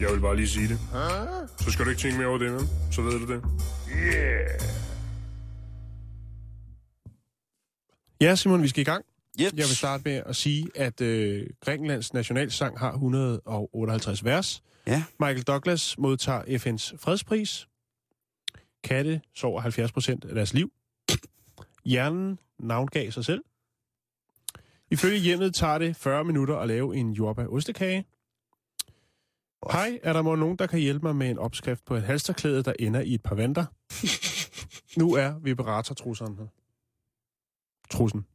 Jeg 0.00 0.12
vil 0.12 0.20
bare 0.20 0.36
lige 0.36 0.48
sige 0.48 0.68
det. 0.68 0.78
Så 1.60 1.70
skal 1.70 1.84
du 1.84 1.90
ikke 1.90 2.02
tænke 2.02 2.18
mere 2.18 2.28
over 2.28 2.38
det, 2.38 2.52
vel? 2.52 2.68
Så 2.90 3.02
ved 3.02 3.26
du 3.26 3.32
det. 3.32 3.44
Ja, 8.20 8.34
Simon, 8.34 8.62
vi 8.62 8.68
skal 8.68 8.80
i 8.80 8.84
gang. 8.84 9.04
Yep. 9.40 9.52
Jeg 9.52 9.66
vil 9.66 9.76
starte 9.76 10.02
med 10.04 10.22
at 10.26 10.36
sige, 10.36 10.68
at 10.74 11.00
øh, 11.00 11.46
Grækenlands 11.60 12.14
nationalsang 12.14 12.78
har 12.78 12.92
158 12.92 14.24
vers. 14.24 14.62
Ja. 14.86 15.04
Michael 15.20 15.42
Douglas 15.42 15.98
modtager 15.98 16.42
FN's 16.42 16.96
fredspris. 16.96 17.68
Katte 18.84 19.20
sover 19.34 19.60
70 19.60 19.92
procent 19.92 20.24
af 20.24 20.34
deres 20.34 20.54
liv. 20.54 20.72
Hjernen 21.84 22.38
navngav 22.58 23.10
sig 23.10 23.24
selv. 23.24 23.44
Ifølge 24.90 25.18
hjemmet 25.18 25.54
tager 25.54 25.78
det 25.78 25.96
40 25.96 26.24
minutter 26.24 26.56
at 26.56 26.68
lave 26.68 26.96
en 26.96 27.12
jordbær 27.12 27.46
ostekage. 27.46 28.04
Hej, 29.72 29.98
er 30.02 30.12
der 30.12 30.22
må 30.22 30.34
nogen, 30.34 30.56
der 30.56 30.66
kan 30.66 30.78
hjælpe 30.78 31.06
mig 31.06 31.16
med 31.16 31.30
en 31.30 31.38
opskrift 31.38 31.84
på 31.84 31.94
et 31.94 32.02
halsterklæde, 32.02 32.62
der 32.62 32.72
ender 32.78 33.00
i 33.00 33.14
et 33.14 33.22
par 33.22 33.34
vanter? 33.34 33.64
nu 35.00 35.14
er 35.14 35.38
vibratortrusseren 35.38 36.36
her. 36.36 36.46
Trussen. 37.90 38.26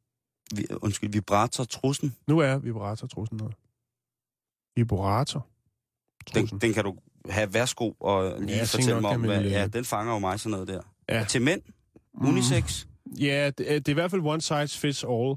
Vi, 0.56 0.66
undskyld, 0.82 1.12
vibrator 1.12 1.64
trussen, 1.64 2.16
Nu 2.28 2.40
er 2.40 2.58
vibratortrussen 2.58 3.40
her. 3.40 3.50
Vibrator. 4.76 5.48
den, 6.34 6.48
den 6.48 6.74
kan 6.74 6.84
du 6.84 6.98
have 7.30 7.54
værsgo 7.54 7.94
og 8.00 8.42
lige 8.42 8.58
Ja, 8.58 8.64
fortælle 8.64 9.02
mig 9.02 9.10
om. 9.10 9.22
Hvad, 9.22 9.46
øh, 9.46 9.52
ja, 9.52 9.68
den 9.68 9.86
fanger 9.86 10.14
jo 10.14 10.20
mig 10.20 10.40
sådan 10.40 10.52
noget 10.52 10.68
der. 10.68 10.82
Ja. 11.10 11.22
Og 11.22 11.28
til 11.28 11.42
mænd, 11.42 11.62
unisex, 12.14 12.86
Ja, 13.20 13.50
det, 13.58 13.72
er- 13.76 13.80
det 13.80 13.88
er 13.88 13.92
i 13.92 13.94
hvert 13.94 14.12
fald 14.12 14.22
one 14.22 14.42
size 14.42 14.80
fits 14.80 15.04
all. 15.04 15.36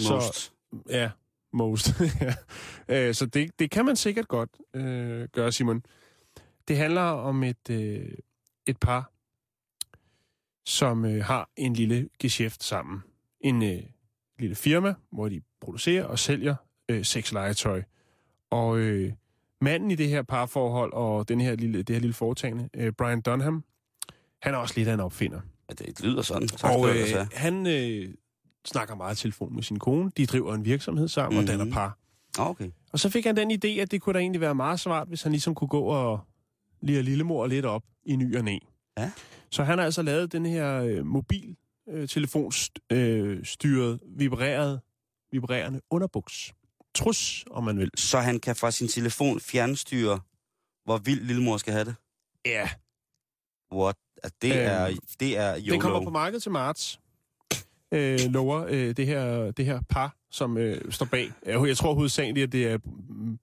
Så- 0.00 0.14
most. 0.14 0.52
Ja, 0.88 1.10
most. 1.52 1.88
ja. 2.20 2.34
Øh, 2.88 3.14
Så 3.14 3.26
det, 3.26 3.58
det 3.58 3.70
kan 3.70 3.84
man 3.84 3.96
sikkert 3.96 4.28
godt 4.28 4.50
øh, 4.74 5.28
gøre, 5.32 5.52
Simon. 5.52 5.82
Det 6.68 6.76
handler 6.76 7.02
om 7.02 7.42
et, 7.42 7.70
øh, 7.70 8.08
et 8.66 8.76
par, 8.80 9.10
som 10.66 11.04
øh, 11.04 11.24
har 11.24 11.50
en 11.56 11.74
lille 11.74 12.08
geschæft 12.18 12.64
sammen. 12.64 13.02
En 13.40 13.62
øh, 13.62 13.82
lille 14.38 14.54
firma, 14.56 14.94
hvor 15.12 15.28
de 15.28 15.40
producerer 15.60 16.04
og 16.04 16.18
sælger 16.18 16.54
øh, 16.88 17.04
sexlegetøj. 17.04 17.82
Og 18.50 18.78
øh, 18.78 19.12
manden 19.60 19.90
i 19.90 19.94
det 19.94 20.08
her 20.08 20.22
parforhold 20.22 20.92
og 20.92 21.28
den 21.28 21.40
her 21.40 21.56
lille, 21.56 21.82
det 21.82 21.94
her 21.96 22.00
lille 22.00 22.14
foretagende, 22.14 22.68
øh, 22.74 22.92
Brian 22.92 23.20
Dunham, 23.20 23.64
han 24.42 24.54
er 24.54 24.58
også 24.58 24.74
lidt 24.76 24.88
af 24.88 24.94
en 24.94 25.00
opfinder. 25.00 25.40
Ja, 25.68 25.74
det 25.74 26.00
lyder 26.04 26.22
sådan. 26.22 26.48
Tak 26.48 26.70
Og 26.70 26.88
øh, 26.88 26.94
have. 27.12 27.28
han 27.32 27.66
øh, 27.66 28.14
snakker 28.64 28.94
meget 28.94 29.18
i 29.18 29.22
telefon 29.22 29.54
med 29.54 29.62
sin 29.62 29.78
kone. 29.78 30.10
De 30.16 30.26
driver 30.26 30.54
en 30.54 30.64
virksomhed 30.64 31.08
sammen 31.08 31.36
mm-hmm. 31.36 31.44
og 31.44 31.48
danner 31.52 31.64
Mhm. 31.64 31.72
par. 31.74 31.98
Ah, 32.38 32.50
okay. 32.50 32.70
Og 32.92 32.98
så 32.98 33.08
fik 33.10 33.24
han 33.26 33.36
den 33.36 33.50
idé, 33.50 33.68
at 33.80 33.90
det 33.90 34.00
kunne 34.02 34.12
da 34.14 34.18
egentlig 34.18 34.40
være 34.40 34.54
meget 34.54 34.80
smart, 34.80 35.08
hvis 35.08 35.22
han 35.22 35.32
ligesom 35.32 35.54
kunne 35.54 35.68
gå 35.68 35.80
og 35.80 36.20
lige 36.80 37.02
lillemor 37.02 37.46
lidt 37.46 37.64
op 37.64 37.82
i 38.04 38.16
ny 38.16 38.36
og 38.36 38.44
næ. 38.44 38.58
Ja. 38.98 39.10
Så 39.50 39.64
han 39.64 39.78
har 39.78 39.84
altså 39.84 40.02
lavet 40.02 40.32
den 40.32 40.46
her 40.46 40.82
øh, 40.82 41.06
mobil 41.06 41.56
øh, 41.88 42.08
telefonstyret, 42.08 44.00
øh, 44.02 44.18
vibreret, 44.18 44.80
vibrerende 45.32 45.80
underbuks. 45.90 46.54
Trus, 46.94 47.44
om 47.50 47.64
man 47.64 47.78
vil. 47.78 47.90
Så 47.96 48.18
han 48.20 48.40
kan 48.40 48.56
fra 48.56 48.70
sin 48.70 48.88
telefon 48.88 49.40
fjernstyre, 49.40 50.20
hvor 50.84 50.98
vild 50.98 51.20
lillemor 51.24 51.56
skal 51.56 51.72
have 51.72 51.84
det? 51.84 51.94
Ja. 52.46 52.68
What? 53.72 53.96
At 54.22 54.32
det, 54.42 54.50
Øhm, 54.52 54.60
er, 54.60 54.94
det 55.20 55.38
er 55.38 55.54
YOLO. 55.58 55.72
Den 55.72 55.80
kommer 55.80 56.04
på 56.04 56.10
markedet 56.10 56.42
til 56.42 56.52
marts. 56.52 57.00
Øh, 57.92 58.18
lover 58.20 58.66
øh, 58.68 58.96
det, 58.96 59.06
her, 59.06 59.50
det 59.50 59.64
her 59.64 59.80
par, 59.88 60.16
som 60.30 60.58
øh, 60.58 60.92
står 60.92 61.06
bag. 61.06 61.30
Jeg 61.46 61.76
tror 61.76 61.94
hovedsageligt, 61.94 62.44
at 62.44 62.52
det 62.52 62.66
er 62.66 62.78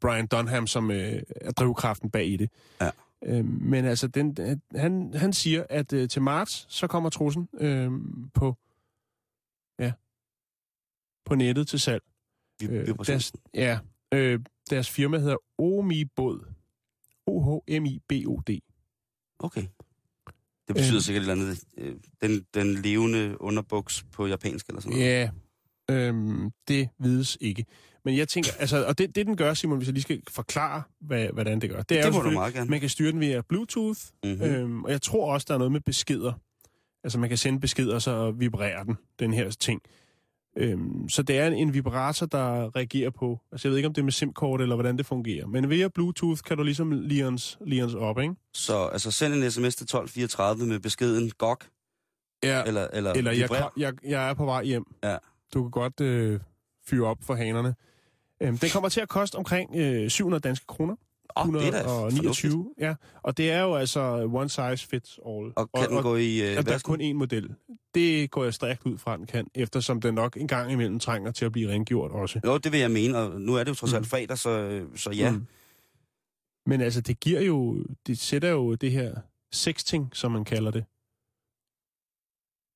Brian 0.01 0.27
Dunham, 0.27 0.67
som 0.67 0.91
øh, 0.91 1.21
er 1.41 1.51
drivkraften 1.51 2.09
bag 2.09 2.27
i 2.27 2.37
det. 2.37 2.49
Ja. 2.81 2.89
Øh, 3.23 3.45
men 3.45 3.85
altså, 3.85 4.07
den, 4.07 4.37
han, 4.75 5.13
han 5.13 5.33
siger, 5.33 5.65
at 5.69 5.93
øh, 5.93 6.09
til 6.09 6.21
marts, 6.21 6.65
så 6.69 6.87
kommer 6.87 7.09
trussen 7.09 7.49
øh, 7.59 7.91
på, 8.33 8.55
ja, 9.79 9.93
på 11.25 11.35
nettet 11.35 11.67
til 11.67 11.79
salg. 11.79 12.03
Vi, 12.59 12.65
Øh, 12.65 12.87
vi 12.87 12.93
deres, 13.07 13.33
ja, 13.53 13.79
øh, 14.13 14.39
deres 14.69 14.89
firma 14.89 15.17
hedder 15.17 15.37
Omibod. 15.57 16.39
O-H-M-I-B-O-D. 17.25 18.59
Okay. 19.39 19.61
Det 20.67 20.75
betyder 20.75 20.95
Øhm. 20.95 21.01
sikkert 21.01 21.23
et 21.23 21.29
eller 21.29 21.43
andet. 21.45 21.63
øh, 21.77 21.95
Den, 22.21 22.45
den 22.53 22.73
levende 22.81 23.41
underbuks 23.41 24.03
på 24.11 24.27
japansk 24.27 24.67
eller 24.67 24.81
sådan 24.81 24.97
noget. 24.97 25.09
Ja, 25.09 25.29
øhm, 25.89 26.51
det 26.67 26.89
vides 26.99 27.37
ikke. 27.41 27.65
Men 28.05 28.17
jeg 28.17 28.27
tænker, 28.27 28.51
altså, 28.59 28.85
og 28.85 28.97
det, 28.97 29.15
det 29.15 29.25
den 29.25 29.37
gør, 29.37 29.53
Simon, 29.53 29.77
hvis 29.77 29.87
jeg 29.87 29.93
lige 29.93 30.01
skal 30.01 30.21
forklare, 30.29 30.83
hvad, 31.01 31.27
hvordan 31.33 31.59
det 31.61 31.69
gør, 31.69 31.81
det 31.81 31.99
er 31.99 32.09
det 32.11 32.17
jo 32.17 32.23
du 32.23 32.31
meget 32.31 32.53
gerne. 32.53 32.69
man 32.69 32.79
kan 32.79 32.89
styre 32.89 33.11
den 33.11 33.19
via 33.19 33.41
Bluetooth, 33.49 33.99
Mhm. 34.23 34.31
mm-hmm. 34.33 34.45
øhm, 34.55 34.83
og 34.83 34.91
jeg 34.91 35.01
tror 35.01 35.33
også, 35.33 35.45
der 35.47 35.53
er 35.53 35.57
noget 35.57 35.71
med 35.71 35.81
beskeder. 35.81 36.33
Altså, 37.03 37.19
man 37.19 37.29
kan 37.29 37.37
sende 37.37 37.59
beskeder, 37.59 37.99
så 37.99 38.31
vibrerer 38.31 38.83
den, 38.83 38.97
den 39.19 39.33
her 39.33 39.49
ting. 39.49 39.81
Øhm, 40.57 41.09
så 41.09 41.23
det 41.23 41.37
er 41.37 41.47
en, 41.47 41.53
en 41.53 41.73
vibrator, 41.73 42.25
der 42.25 42.75
reagerer 42.75 43.09
på, 43.09 43.39
altså 43.51 43.67
jeg 43.67 43.71
ved 43.71 43.77
ikke, 43.77 43.87
om 43.87 43.93
det 43.93 44.01
er 44.01 44.05
med 44.05 44.11
SIM-kort, 44.11 44.61
eller 44.61 44.75
hvordan 44.75 44.97
det 44.97 45.05
fungerer, 45.05 45.47
men 45.47 45.69
via 45.69 45.87
Bluetooth 45.87 46.41
kan 46.41 46.57
du 46.57 46.63
ligesom 46.63 46.91
lions, 46.91 47.57
lions 47.65 47.93
op, 47.93 48.19
ikke? 48.19 48.35
Så 48.53 48.85
altså, 48.85 49.11
send 49.11 49.33
en 49.33 49.51
sms 49.51 49.75
til 49.75 49.83
1234 49.83 50.65
med 50.65 50.79
beskeden 50.79 51.31
GOG, 51.37 51.57
Ja, 52.43 52.63
eller, 52.63 52.87
eller, 52.93 53.11
Eller 53.13 53.31
jeg, 53.31 53.69
jeg, 53.77 53.93
jeg 54.03 54.29
er 54.29 54.33
på 54.33 54.45
vej 54.45 54.63
hjem. 54.63 54.85
Ja. 55.03 55.17
Du 55.53 55.61
kan 55.63 55.71
godt 55.71 56.01
øh, 56.01 56.39
fyre 56.87 57.07
op 57.07 57.17
for 57.23 57.35
hanerne. 57.35 57.75
Øhm, 58.41 58.57
den 58.57 58.69
kommer 58.69 58.89
til 58.89 59.01
at 59.01 59.09
koste 59.09 59.35
omkring 59.35 59.75
øh, 59.75 60.09
700 60.09 60.41
danske 60.41 60.65
kroner. 60.67 60.95
Er 61.35 61.71
da 61.71 61.79
129. 61.79 62.73
Ja, 62.79 62.95
og 63.21 63.37
det 63.37 63.51
er 63.51 63.61
jo 63.61 63.75
altså 63.75 64.01
one 64.33 64.49
size 64.49 64.87
fits 64.87 65.19
all. 65.25 65.53
Og 65.55 65.69
kan 65.77 65.89
den 65.89 66.01
gå 66.01 66.15
i... 66.15 66.51
Øh, 66.51 66.57
at 66.57 66.65
der 66.65 66.73
er 66.73 66.79
kun 66.83 67.01
én 67.01 67.13
model. 67.13 67.55
Det 67.95 68.31
går 68.31 68.43
jeg 68.43 68.53
strækt 68.53 68.85
ud 68.85 68.97
fra, 68.97 69.17
den 69.17 69.25
kan, 69.25 69.47
eftersom 69.55 70.01
den 70.01 70.13
nok 70.13 70.37
en 70.37 70.47
gang 70.47 70.71
imellem 70.71 70.99
trænger 70.99 71.31
til 71.31 71.45
at 71.45 71.51
blive 71.51 71.71
rengjort 71.71 72.11
også. 72.11 72.39
Jo, 72.45 72.57
det 72.57 72.71
vil 72.71 72.79
jeg 72.79 72.91
mene, 72.91 73.17
og 73.17 73.41
nu 73.41 73.55
er 73.55 73.63
det 73.63 73.69
jo 73.69 73.75
trods 73.75 73.93
alt 73.93 74.07
fredag, 74.07 74.37
så, 74.37 74.83
så 74.95 75.11
ja. 75.11 75.31
Mm. 75.31 75.47
Men 76.65 76.81
altså, 76.81 77.01
det 77.01 77.19
giver 77.19 77.41
jo, 77.41 77.85
det 78.07 78.19
sætter 78.19 78.49
jo 78.49 78.75
det 78.75 78.91
her 78.91 79.15
sexting, 79.51 80.09
som 80.13 80.31
man 80.31 80.45
kalder 80.45 80.71
det. 80.71 80.85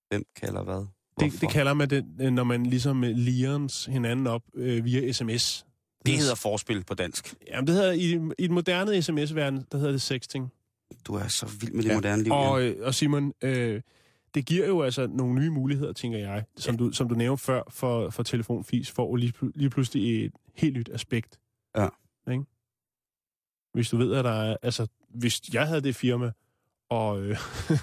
Hvem 0.10 0.26
kalder 0.36 0.64
hvad? 0.64 0.86
Det, 1.20 1.42
det 1.42 1.50
kalder 1.50 1.74
man 1.74 1.90
det, 1.90 2.06
øh, 2.22 2.32
når 2.32 2.44
man 2.44 2.66
ligesom 2.66 3.04
øh, 3.04 3.10
lions 3.10 3.86
hinanden 3.86 4.28
op 4.28 4.42
øh, 4.56 4.86
via 4.86 5.12
sms. 5.12 5.66
det 6.06 6.18
hedder 6.18 6.36
forspil 6.36 6.84
på 6.84 6.94
dansk. 6.94 7.36
Jamen, 7.48 7.68
det 7.68 7.76
hedder, 7.76 7.92
i, 7.92 8.20
i 8.40 8.48
den 8.48 8.54
moderne 8.54 9.02
sms-verden, 9.02 9.66
der 9.72 9.78
hedder 9.78 9.92
det 9.92 10.02
sexting. 10.02 10.52
Du 11.06 11.14
er 11.16 11.28
så 11.28 11.46
vild 11.60 11.74
med 11.74 11.84
det 11.84 11.90
Ja, 11.90 11.96
moderne 11.96 12.24
liv. 12.24 12.32
Og, 12.32 12.62
ja. 12.62 12.68
øh, 12.68 12.76
og 12.88 12.96
Simon, 12.96 13.34
øh, 13.42 13.82
det 14.36 14.46
giver 14.46 14.68
jo 14.68 14.82
altså 14.82 15.08
nogle 15.08 15.36
nye 15.36 15.50
muligheder, 15.50 15.94
tænker 15.94 16.20
jeg, 16.20 16.44
som, 16.58 16.78
du, 16.78 16.92
som 16.92 17.10
du 17.10 17.16
nævnte 17.16 17.44
før 17.44 17.62
for, 17.70 18.10
for 18.10 18.24
telefonfis, 18.24 18.92
får 18.92 19.16
lige, 19.16 19.34
lige 19.56 19.70
pludselig 19.70 20.26
et 20.26 20.32
helt 20.56 20.78
nyt 20.78 20.90
aspekt. 20.94 21.40
Ja. 21.78 21.88
Ikke? 22.32 22.44
Hvis 23.74 23.90
du 23.90 23.98
ved, 23.98 24.14
at 24.14 24.26
der 24.26 24.32
er... 24.32 24.58
Altså, 24.62 24.88
hvis 25.10 25.54
jeg 25.54 25.68
havde 25.68 25.82
det 25.82 25.96
firma, 25.96 26.32
og, 26.90 27.22
øh, 27.22 27.38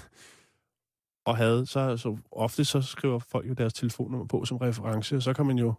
og 1.25 1.37
havde, 1.37 1.65
så, 1.65 1.97
så 1.97 2.17
ofte 2.31 2.65
så 2.65 2.81
skriver 2.81 3.19
folk 3.19 3.49
jo 3.49 3.53
deres 3.53 3.73
telefonnummer 3.73 4.27
på 4.27 4.45
som 4.45 4.57
reference, 4.57 5.15
og 5.15 5.23
så 5.23 5.33
kan 5.33 5.45
man 5.45 5.57
jo 5.57 5.73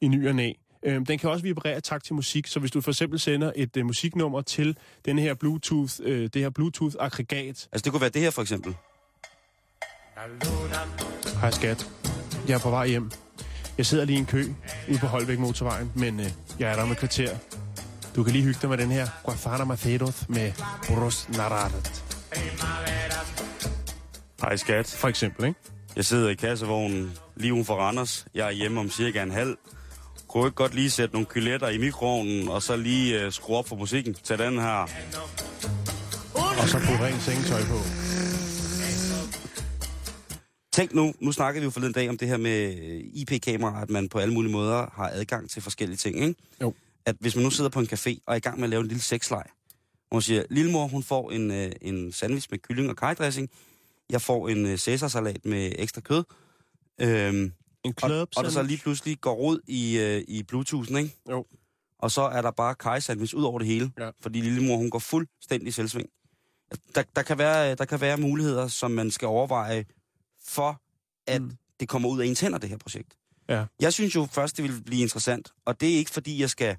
i 0.00 0.08
ny 0.08 0.28
og 0.28 0.34
næ. 0.34 0.52
Øhm, 0.86 1.06
den 1.06 1.18
kan 1.18 1.30
også 1.30 1.42
vibrere 1.42 1.78
i 1.78 1.80
takt 1.80 2.04
til 2.04 2.14
musik, 2.14 2.46
så 2.46 2.60
hvis 2.60 2.70
du 2.70 2.80
for 2.80 2.90
eksempel 2.90 3.20
sender 3.20 3.52
et 3.56 3.76
øh, 3.76 3.86
musiknummer 3.86 4.40
til 4.40 4.76
den 5.04 5.18
her 5.18 5.34
Bluetooth, 5.34 5.92
øh, 6.02 6.28
det 6.34 6.42
her 6.42 6.50
Bluetooth-aggregat, 6.50 7.68
Altså, 7.72 7.84
det 7.84 7.92
kunne 7.92 8.00
være 8.00 8.10
det 8.10 8.22
her, 8.22 8.30
for 8.30 8.42
eksempel. 8.42 8.76
Hej 11.40 11.50
skat. 11.50 11.90
Jeg 12.48 12.54
er 12.54 12.58
på 12.58 12.70
vej 12.70 12.86
hjem. 12.86 13.10
Jeg 13.78 13.86
sidder 13.86 14.04
lige 14.04 14.16
i 14.16 14.20
en 14.20 14.26
kø 14.26 14.44
ude 14.90 14.98
på 14.98 15.06
Holbæk 15.06 15.38
Motorvejen, 15.38 15.92
men 15.94 16.20
øh, 16.20 16.26
jeg 16.58 16.72
er 16.72 16.76
der 16.76 16.86
med 16.86 16.96
kvarter. 16.96 17.36
Du 18.16 18.22
kan 18.22 18.32
lige 18.32 18.44
hygge 18.44 18.58
dig 18.62 18.70
med 18.70 18.78
den 18.78 18.90
her 18.90 19.06
Guafana 19.24 19.64
Macedos 19.64 20.28
med 20.28 20.52
Boros 20.88 21.28
Naradet. 21.28 22.13
Hej, 24.44 24.56
skat. 24.56 24.86
For 24.86 25.08
eksempel, 25.08 25.44
ikke? 25.44 25.60
Jeg 25.96 26.04
sidder 26.04 26.28
i 26.28 26.34
kassevognen 26.34 27.18
lige 27.36 27.52
uden 27.52 27.64
for 27.64 27.74
Randers. 27.74 28.26
Jeg 28.34 28.46
er 28.46 28.50
hjemme 28.50 28.80
om 28.80 28.90
cirka 28.90 29.22
en 29.22 29.30
halv. 29.30 29.56
Kunne 30.28 30.46
ikke 30.46 30.54
godt 30.54 30.74
lige 30.74 30.90
sætte 30.90 31.14
nogle 31.14 31.26
kyletter 31.26 31.68
i 31.68 31.78
mikroovnen, 31.78 32.48
og 32.48 32.62
så 32.62 32.76
lige 32.76 33.26
uh, 33.26 33.32
skrue 33.32 33.56
op 33.56 33.68
for 33.68 33.76
musikken 33.76 34.14
til 34.14 34.38
den 34.38 34.58
her? 34.58 34.88
Og 36.62 36.68
så 36.68 36.78
putte 36.78 37.04
rent 37.04 37.22
sengetøj 37.22 37.60
på. 37.60 37.78
Tænk 40.72 40.94
nu, 40.94 41.14
nu 41.20 41.32
snakkede 41.32 41.60
vi 41.60 41.64
jo 41.64 41.70
forleden 41.70 41.92
dag 41.92 42.08
om 42.08 42.18
det 42.18 42.28
her 42.28 42.36
med 42.36 42.78
øh, 42.78 43.00
IP-kamera, 43.12 43.82
at 43.82 43.90
man 43.90 44.08
på 44.08 44.18
alle 44.18 44.34
mulige 44.34 44.52
måder 44.52 44.86
har 44.92 45.10
adgang 45.12 45.50
til 45.50 45.62
forskellige 45.62 45.96
ting, 45.96 46.16
ikke? 46.20 46.34
Jo. 46.62 46.74
At 47.06 47.16
hvis 47.20 47.36
man 47.36 47.44
nu 47.44 47.50
sidder 47.50 47.70
på 47.70 47.80
en 47.80 47.88
café 47.92 48.18
og 48.26 48.32
er 48.32 48.36
i 48.36 48.40
gang 48.40 48.56
med 48.56 48.64
at 48.64 48.70
lave 48.70 48.80
en 48.80 48.88
lille 48.88 49.02
sexleg, 49.02 49.44
hvor 50.08 50.16
man 50.16 50.22
siger, 50.22 50.42
lillemor, 50.50 50.86
hun 50.86 51.02
får 51.02 51.30
en, 51.30 51.50
øh, 51.50 51.72
en 51.80 52.12
sandwich 52.12 52.48
med 52.50 52.58
kylling 52.58 52.90
og 52.90 52.96
kajdressing, 52.96 53.50
jeg 54.10 54.22
får 54.22 54.48
en 54.48 54.66
øh, 54.66 54.78
cæsarsalat 54.78 55.44
med 55.44 55.72
ekstra 55.78 56.00
kød, 56.00 56.24
øhm, 57.00 57.52
En 57.84 57.94
og, 58.02 58.08
club 58.08 58.28
og 58.36 58.44
der 58.44 58.50
så 58.50 58.62
lige 58.62 58.78
pludselig 58.78 59.20
går 59.20 59.34
rod 59.34 59.60
i, 59.66 59.98
øh, 59.98 60.24
i 60.28 60.42
Bluetoothen, 60.42 60.96
ikke? 60.96 61.16
Jo. 61.30 61.46
Og 61.98 62.10
så 62.10 62.22
er 62.22 62.42
der 62.42 62.50
bare 62.50 62.74
kaj-sandwich 62.74 63.34
ud 63.34 63.42
over 63.42 63.58
det 63.58 63.68
hele, 63.68 63.92
Ja. 63.98 64.10
fordi 64.20 64.40
lillemor, 64.40 64.76
hun 64.76 64.90
går 64.90 64.98
fuldstændig 64.98 65.74
selvsving. 65.74 66.08
Der, 66.94 67.02
der, 67.16 67.22
kan 67.22 67.38
være, 67.38 67.74
der 67.74 67.84
kan 67.84 68.00
være 68.00 68.16
muligheder, 68.16 68.68
som 68.68 68.90
man 68.90 69.10
skal 69.10 69.28
overveje 69.28 69.84
for, 70.44 70.80
at 71.26 71.42
Mm. 71.42 71.52
det 71.80 71.88
kommer 71.88 72.08
ud 72.08 72.20
af 72.20 72.26
ens 72.26 72.40
hænder, 72.40 72.58
det 72.58 72.68
her 72.68 72.76
projekt. 72.76 73.16
Ja. 73.48 73.64
Jeg 73.80 73.92
synes 73.92 74.14
jo 74.14 74.28
først, 74.32 74.56
det 74.56 74.64
vil 74.64 74.82
blive 74.86 75.02
interessant, 75.02 75.52
og 75.64 75.80
det 75.80 75.94
er 75.94 75.96
ikke 75.96 76.10
fordi, 76.10 76.40
jeg 76.40 76.50
skal, 76.50 76.76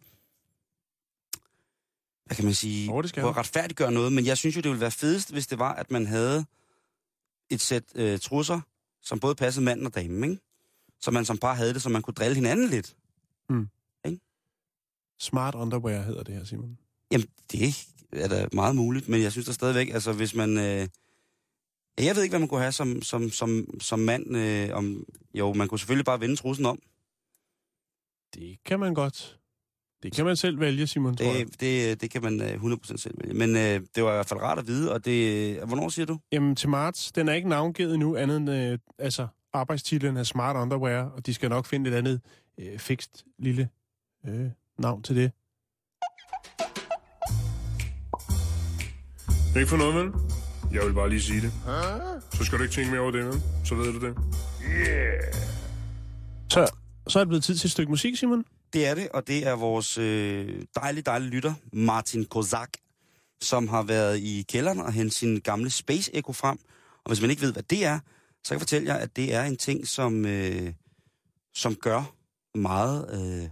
hvad 2.25 2.35
kan 2.35 2.45
man 2.45 2.53
sige, 2.53 2.85
Jo, 2.85 3.01
det 3.01 3.09
skal 3.09 3.21
prøve 3.21 3.29
at 3.31 3.37
retfærdiggøre 3.37 3.91
noget, 3.91 4.13
men 4.13 4.25
jeg 4.25 4.37
synes 4.37 4.55
jo, 4.55 4.61
det 4.61 4.69
ville 4.69 4.81
være 4.81 4.91
fedest, 4.91 5.31
hvis 5.31 5.47
det 5.47 5.59
var, 5.59 5.73
at 5.73 5.91
man 5.91 6.05
havde 6.05 6.45
et 7.49 7.61
sæt 7.61 7.83
øh, 7.95 8.19
trusser, 8.19 8.61
som 9.01 9.19
både 9.19 9.35
passede 9.35 9.65
manden 9.65 9.85
og 9.85 9.95
damen, 9.95 10.23
ikke? 10.23 10.41
Så 10.99 11.11
man 11.11 11.25
som 11.25 11.37
par 11.37 11.53
havde 11.53 11.73
det, 11.73 11.81
så 11.81 11.89
man 11.89 12.01
kunne 12.01 12.13
drille 12.13 12.35
hinanden 12.35 12.69
lidt. 12.69 12.95
Smart 15.19 15.55
underwear 15.55 16.01
hedder 16.01 16.23
det 16.23 16.35
her, 16.35 16.43
Simon. 16.43 16.77
Jamen, 17.11 17.27
det 17.51 17.87
er 18.11 18.27
da 18.27 18.47
meget 18.53 18.75
muligt, 18.75 19.09
men 19.09 19.21
jeg 19.21 19.31
synes 19.31 19.45
da 19.47 19.51
stadigvæk, 19.51 19.89
altså 19.89 20.13
hvis 20.13 20.35
man... 20.35 20.57
Øh, 20.57 20.87
jeg 21.97 22.15
ved 22.15 22.23
ikke, 22.23 22.31
hvad 22.31 22.39
man 22.39 22.47
kunne 22.47 22.61
have 22.61 22.71
som, 22.71 23.01
som, 23.01 23.29
som, 23.29 23.79
som 23.81 23.99
mand. 23.99 24.37
Øh, 24.37 24.69
om, 24.73 25.05
jo, 25.33 25.53
man 25.53 25.67
kunne 25.67 25.79
selvfølgelig 25.79 26.05
bare 26.05 26.19
vende 26.19 26.35
trussen 26.35 26.65
om. 26.65 26.81
Det 28.33 28.57
kan 28.65 28.79
man 28.79 28.93
godt. 28.93 29.39
Det 30.05 30.13
kan 30.15 30.25
man 30.25 30.35
selv 30.35 30.59
vælge, 30.59 30.87
Simon, 30.87 31.15
tror 31.15 31.25
jeg. 31.25 31.45
Det, 31.45 31.61
det, 31.61 32.01
det 32.01 32.11
kan 32.11 32.21
man 32.23 32.41
øh, 32.41 32.73
100% 32.73 32.97
selv 32.97 33.15
vælge. 33.23 33.33
Men 33.33 33.55
øh, 33.55 33.81
det 33.95 34.03
var 34.03 34.11
i 34.11 34.15
hvert 34.15 34.25
fald 34.25 34.39
rart 34.41 34.59
at 34.59 34.67
vide, 34.67 34.93
og 34.93 35.05
det... 35.05 35.55
Øh, 35.57 35.67
hvornår 35.67 35.89
siger 35.89 36.05
du? 36.05 36.19
Jamen, 36.31 36.55
til 36.55 36.69
marts, 36.69 37.11
den 37.11 37.29
er 37.29 37.33
ikke 37.33 37.49
navngivet 37.49 37.93
endnu, 37.93 38.15
andet 38.15 38.37
end, 38.37 38.49
øh, 38.49 38.77
altså, 38.99 39.27
arbejdstitlen 39.53 40.17
er 40.17 40.23
Smart 40.23 40.55
Underwear, 40.55 41.03
og 41.03 41.25
de 41.25 41.33
skal 41.33 41.49
nok 41.49 41.65
finde 41.65 41.89
et 41.89 41.95
andet 41.95 42.21
øh, 42.59 42.79
fikst 42.79 43.25
lille 43.39 43.69
øh, 44.27 44.49
navn 44.79 45.03
til 45.03 45.15
det. 45.15 45.31
Ikke 49.57 49.69
for 49.69 49.77
noget, 49.77 49.95
vel? 49.95 50.11
Jeg 50.73 50.85
vil 50.85 50.93
bare 50.93 51.09
lige 51.09 51.21
sige 51.21 51.41
det. 51.41 51.51
Så 52.33 52.43
skal 52.43 52.57
du 52.57 52.63
ikke 52.63 52.75
tænke 52.75 52.91
mere 52.91 53.01
over 53.01 53.11
det, 53.11 53.25
vel? 53.25 53.41
Så 53.63 53.75
ved 53.75 53.93
du 53.93 54.07
det. 54.07 54.15
Så, 56.49 56.71
så 57.07 57.19
er 57.19 57.23
det 57.23 57.27
blevet 57.27 57.43
tid 57.43 57.55
til 57.55 57.67
et 57.67 57.71
stykke 57.71 57.89
musik, 57.89 58.15
Simon. 58.15 58.45
Det 58.75 58.85
er 58.85 58.95
det, 58.95 59.09
og 59.09 59.27
det 59.27 59.47
er 59.47 59.53
vores 59.53 59.97
øh, 59.97 60.61
dejlige, 60.75 61.03
dejlige 61.03 61.29
lytter, 61.29 61.53
Martin 61.73 62.25
Kozak, 62.25 62.69
som 63.41 63.67
har 63.67 63.83
været 63.83 64.19
i 64.19 64.45
kælderen 64.49 64.79
og 64.79 64.93
hentet 64.93 65.13
sin 65.13 65.39
gamle 65.39 65.69
Space 65.69 66.15
Echo 66.15 66.33
frem. 66.33 66.57
Og 67.03 67.09
hvis 67.09 67.21
man 67.21 67.29
ikke 67.29 67.41
ved, 67.41 67.53
hvad 67.53 67.63
det 67.63 67.85
er, 67.85 67.99
så 68.43 68.49
kan 68.49 68.55
jeg 68.55 68.61
fortælle 68.61 68.93
jer, 68.93 68.99
at 68.99 69.15
det 69.15 69.33
er 69.33 69.43
en 69.43 69.57
ting, 69.57 69.87
som, 69.87 70.25
øh, 70.25 70.73
som 71.53 71.75
gør 71.75 72.15
meget 72.57 73.09
øh, 73.13 73.49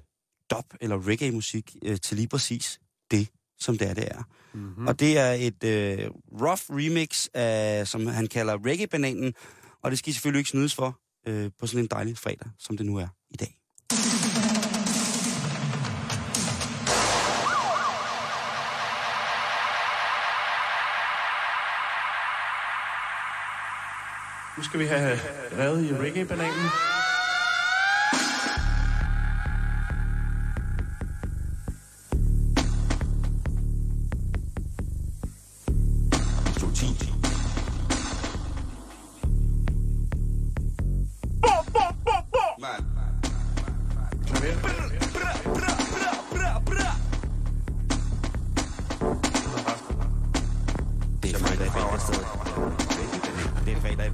dub- 0.54 0.78
eller 0.82 1.08
reggae-musik 1.08 1.76
øh, 1.84 1.98
til 2.00 2.18
lige 2.18 2.28
præcis 2.28 2.80
det, 3.12 3.28
som 3.60 3.78
det 3.78 3.90
er, 3.90 3.94
det 3.94 4.08
er. 4.12 4.24
Mm-hmm. 4.54 4.88
Og 4.88 5.00
det 5.00 5.18
er 5.18 5.32
et 5.32 5.64
øh, 5.64 6.10
rough 6.42 6.62
remix, 6.70 7.28
af, 7.34 7.88
som 7.88 8.08
han 8.08 8.28
kalder 8.28 8.58
reggae-bananen, 8.66 9.34
og 9.82 9.92
det 9.92 10.00
skal 10.00 10.10
I 10.10 10.14
selvfølgelig 10.14 10.40
ikke 10.40 10.50
snydes 10.50 10.76
for 10.76 11.00
øh, 11.28 11.52
på 11.60 11.68
sådan 11.68 11.84
en 11.84 11.88
dejlig 11.88 12.18
fredag, 12.18 12.50
som 12.60 12.78
det 12.78 12.86
nu 12.86 12.98
er 12.98 13.08
i 13.30 13.36
dag. 13.38 13.58
Nu 24.58 24.64
skal 24.64 24.80
vi 24.80 24.86
have 24.86 25.20
revet 25.60 25.84
i 25.86 25.94
reggae-bananen. 25.94 27.03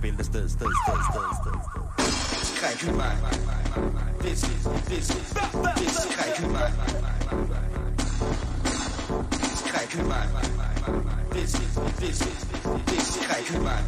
Det 0.01 0.09
er 0.09 0.13
fredag 0.13 0.41
i 0.41 0.41
bæltestedet. 0.41 0.51
Sted, 0.51 0.67
sted, 0.85 0.97
sted, 1.12 1.27
sted, 1.41 1.55
sted. 1.69 2.55
Skræk 2.55 2.95
mig. 2.95 3.17
Vis, 4.21 4.49
vis, 4.49 4.67
vis, 4.89 5.07
skræk 6.12 6.51
mig. 6.51 6.73
Skræk 9.55 10.05
mig. 10.07 10.27
Vis, 11.33 11.62
vis, 11.99 12.21
vis, 12.88 13.03
skræk 13.03 13.62
mig. 13.62 13.79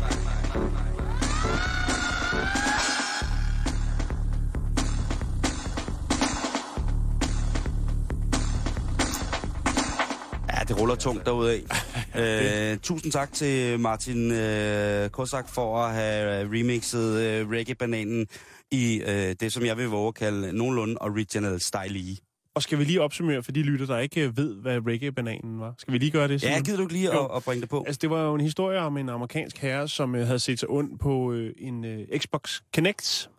Ja, 10.49 10.63
det 10.67 10.79
ruller 10.79 10.95
tungt 10.95 11.25
derudad. 11.25 11.80
øh, 12.21 12.77
tusind 12.77 13.11
tak 13.11 13.33
til 13.33 13.79
Martin 13.79 14.31
øh, 14.31 15.09
Kosak 15.09 15.49
for 15.49 15.77
at 15.77 15.93
have 15.93 16.43
remixet 16.59 17.21
øh, 17.21 17.49
reggae-bananen 17.49 18.27
i 18.71 19.01
øh, 19.07 19.35
det, 19.39 19.53
som 19.53 19.65
jeg 19.65 19.77
vil 19.77 19.87
våge 19.87 20.07
at 20.07 20.15
kalde 20.15 20.53
nogenlunde 20.57 20.95
original 21.01 21.61
style 21.61 22.17
Og 22.55 22.61
skal 22.63 22.79
vi 22.79 22.83
lige 22.83 23.01
opsummere 23.01 23.43
for 23.43 23.51
de 23.51 23.63
lytter, 23.63 23.85
der 23.85 23.97
ikke 23.97 24.21
øh, 24.21 24.37
ved, 24.37 24.55
hvad 24.55 24.79
reggae-bananen 24.87 25.59
var? 25.59 25.73
Skal 25.77 25.93
vi 25.93 25.97
lige 25.97 26.11
gøre 26.11 26.27
det? 26.27 26.43
Ja, 26.43 26.49
Simon? 26.49 26.63
gider 26.63 26.77
du 26.77 26.83
ikke 26.83 26.93
lige 26.93 27.11
at, 27.11 27.27
at 27.35 27.43
bringe 27.43 27.61
det 27.61 27.69
på? 27.69 27.83
Altså, 27.87 27.99
det 28.01 28.09
var 28.09 28.23
jo 28.23 28.35
en 28.35 28.41
historie 28.41 28.79
om 28.79 28.97
en 28.97 29.09
amerikansk 29.09 29.57
herre, 29.57 29.87
som 29.87 30.15
øh, 30.15 30.25
havde 30.25 30.39
set 30.39 30.59
sig 30.59 30.69
ond 30.69 30.99
på 30.99 31.31
øh, 31.33 31.53
en 31.57 31.85
øh, 31.85 32.19
Xbox 32.19 32.59
Kinect 32.73 33.29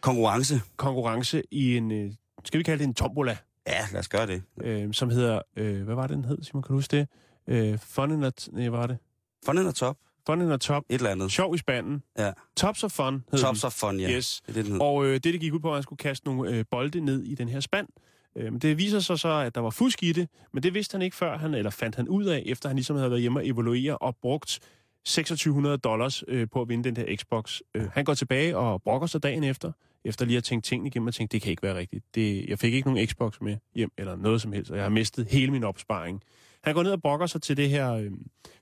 Konkurrence. 0.00 0.60
konkurrence 0.76 1.42
i 1.50 1.76
en, 1.76 1.92
øh, 1.92 2.10
skal 2.44 2.58
vi 2.58 2.62
kalde 2.64 2.78
det 2.78 2.88
en 2.88 2.94
tombola, 2.94 3.36
Ja, 3.66 3.78
lad 3.92 4.00
os 4.00 4.08
gøre 4.08 4.26
det. 4.26 4.42
øh, 4.62 4.88
som 4.92 5.10
hedder, 5.10 5.40
øh, 5.56 5.82
hvad 5.82 5.94
var 5.94 6.06
det, 6.06 6.16
den 6.16 6.24
hed, 6.24 6.38
Simon, 6.42 6.62
kan 6.62 6.68
du 6.68 6.74
huske 6.74 6.96
det? 6.96 7.08
Øh, 7.48 7.78
fun 7.78 8.10
in 8.12 8.24
a, 8.24 8.30
nej, 8.50 8.68
hvad 8.68 8.78
var 8.78 8.86
det? 8.86 8.98
Fun 9.46 9.58
og 9.58 9.74
top. 9.74 9.96
Fun 10.26 10.40
in 10.42 10.50
a 10.50 10.56
top. 10.56 10.82
Et 10.88 10.94
eller 10.94 11.10
andet. 11.10 11.32
Sjov 11.32 11.54
i 11.54 11.58
spanden. 11.58 12.02
Ja. 12.18 12.32
Tops 12.56 12.84
of 12.84 12.90
fun 12.92 13.24
hed 13.32 13.40
Tops 13.40 13.60
den. 13.60 13.66
of 13.66 13.72
fun, 13.72 14.00
ja. 14.00 14.10
Yes. 14.10 14.42
Det 14.46 14.56
er 14.56 14.62
det. 14.62 14.80
Og 14.80 15.06
øh, 15.06 15.12
det, 15.14 15.24
det 15.24 15.40
gik 15.40 15.52
ud 15.52 15.60
på, 15.60 15.68
at 15.68 15.74
han 15.74 15.82
skulle 15.82 15.98
kaste 15.98 16.26
nogle 16.26 16.50
øh, 16.50 16.64
bolde 16.70 17.00
ned 17.00 17.22
i 17.22 17.34
den 17.34 17.48
her 17.48 17.60
spand. 17.60 17.88
Øh, 18.36 18.52
men 18.52 18.58
det 18.60 18.78
viser 18.78 19.00
sig 19.00 19.18
så, 19.18 19.28
at 19.28 19.54
der 19.54 19.60
var 19.60 19.70
fusk 19.70 20.02
i 20.02 20.12
det, 20.12 20.28
men 20.52 20.62
det 20.62 20.74
vidste 20.74 20.94
han 20.94 21.02
ikke 21.02 21.16
før, 21.16 21.38
han, 21.38 21.54
eller 21.54 21.70
fandt 21.70 21.96
han 21.96 22.08
ud 22.08 22.24
af, 22.24 22.42
efter 22.46 22.68
han 22.68 22.76
ligesom 22.76 22.96
havde 22.96 23.10
været 23.10 23.20
hjemme 23.20 23.38
og 23.40 23.46
evaluere 23.46 23.98
og 23.98 24.16
brugt 24.22 24.60
2600 25.04 25.78
dollars 25.78 26.22
øh, 26.28 26.48
på 26.52 26.62
at 26.62 26.68
vinde 26.68 26.84
den 26.84 26.96
her 26.96 27.16
Xbox. 27.16 27.60
Øh, 27.74 27.88
han 27.92 28.04
går 28.04 28.14
tilbage 28.14 28.56
og 28.56 28.82
brokker 28.82 29.06
sig 29.06 29.22
dagen 29.22 29.44
efter, 29.44 29.72
efter 30.04 30.24
lige 30.24 30.36
at 30.36 30.44
tænke 30.44 30.64
tingene 30.66 30.88
igennem 30.88 31.06
og 31.06 31.14
tænke, 31.14 31.32
det 31.32 31.42
kan 31.42 31.50
ikke 31.50 31.62
være 31.62 31.76
rigtigt. 31.76 32.04
Det, 32.14 32.44
jeg 32.48 32.58
fik 32.58 32.74
ikke 32.74 32.88
nogen 32.92 33.06
Xbox 33.08 33.40
med 33.40 33.56
hjem, 33.74 33.90
eller 33.98 34.16
noget 34.16 34.42
som 34.42 34.52
helst, 34.52 34.70
og 34.70 34.76
jeg 34.76 34.84
har 34.84 34.90
mistet 34.90 35.26
hele 35.26 35.52
min 35.52 35.64
opsparing. 35.64 36.22
Han 36.66 36.74
går 36.74 36.82
ned 36.82 36.92
og 36.92 37.02
brokker 37.02 37.26
sig 37.26 37.42
til 37.42 37.56
det 37.56 37.70
her 37.70 37.92
øh, 37.92 38.10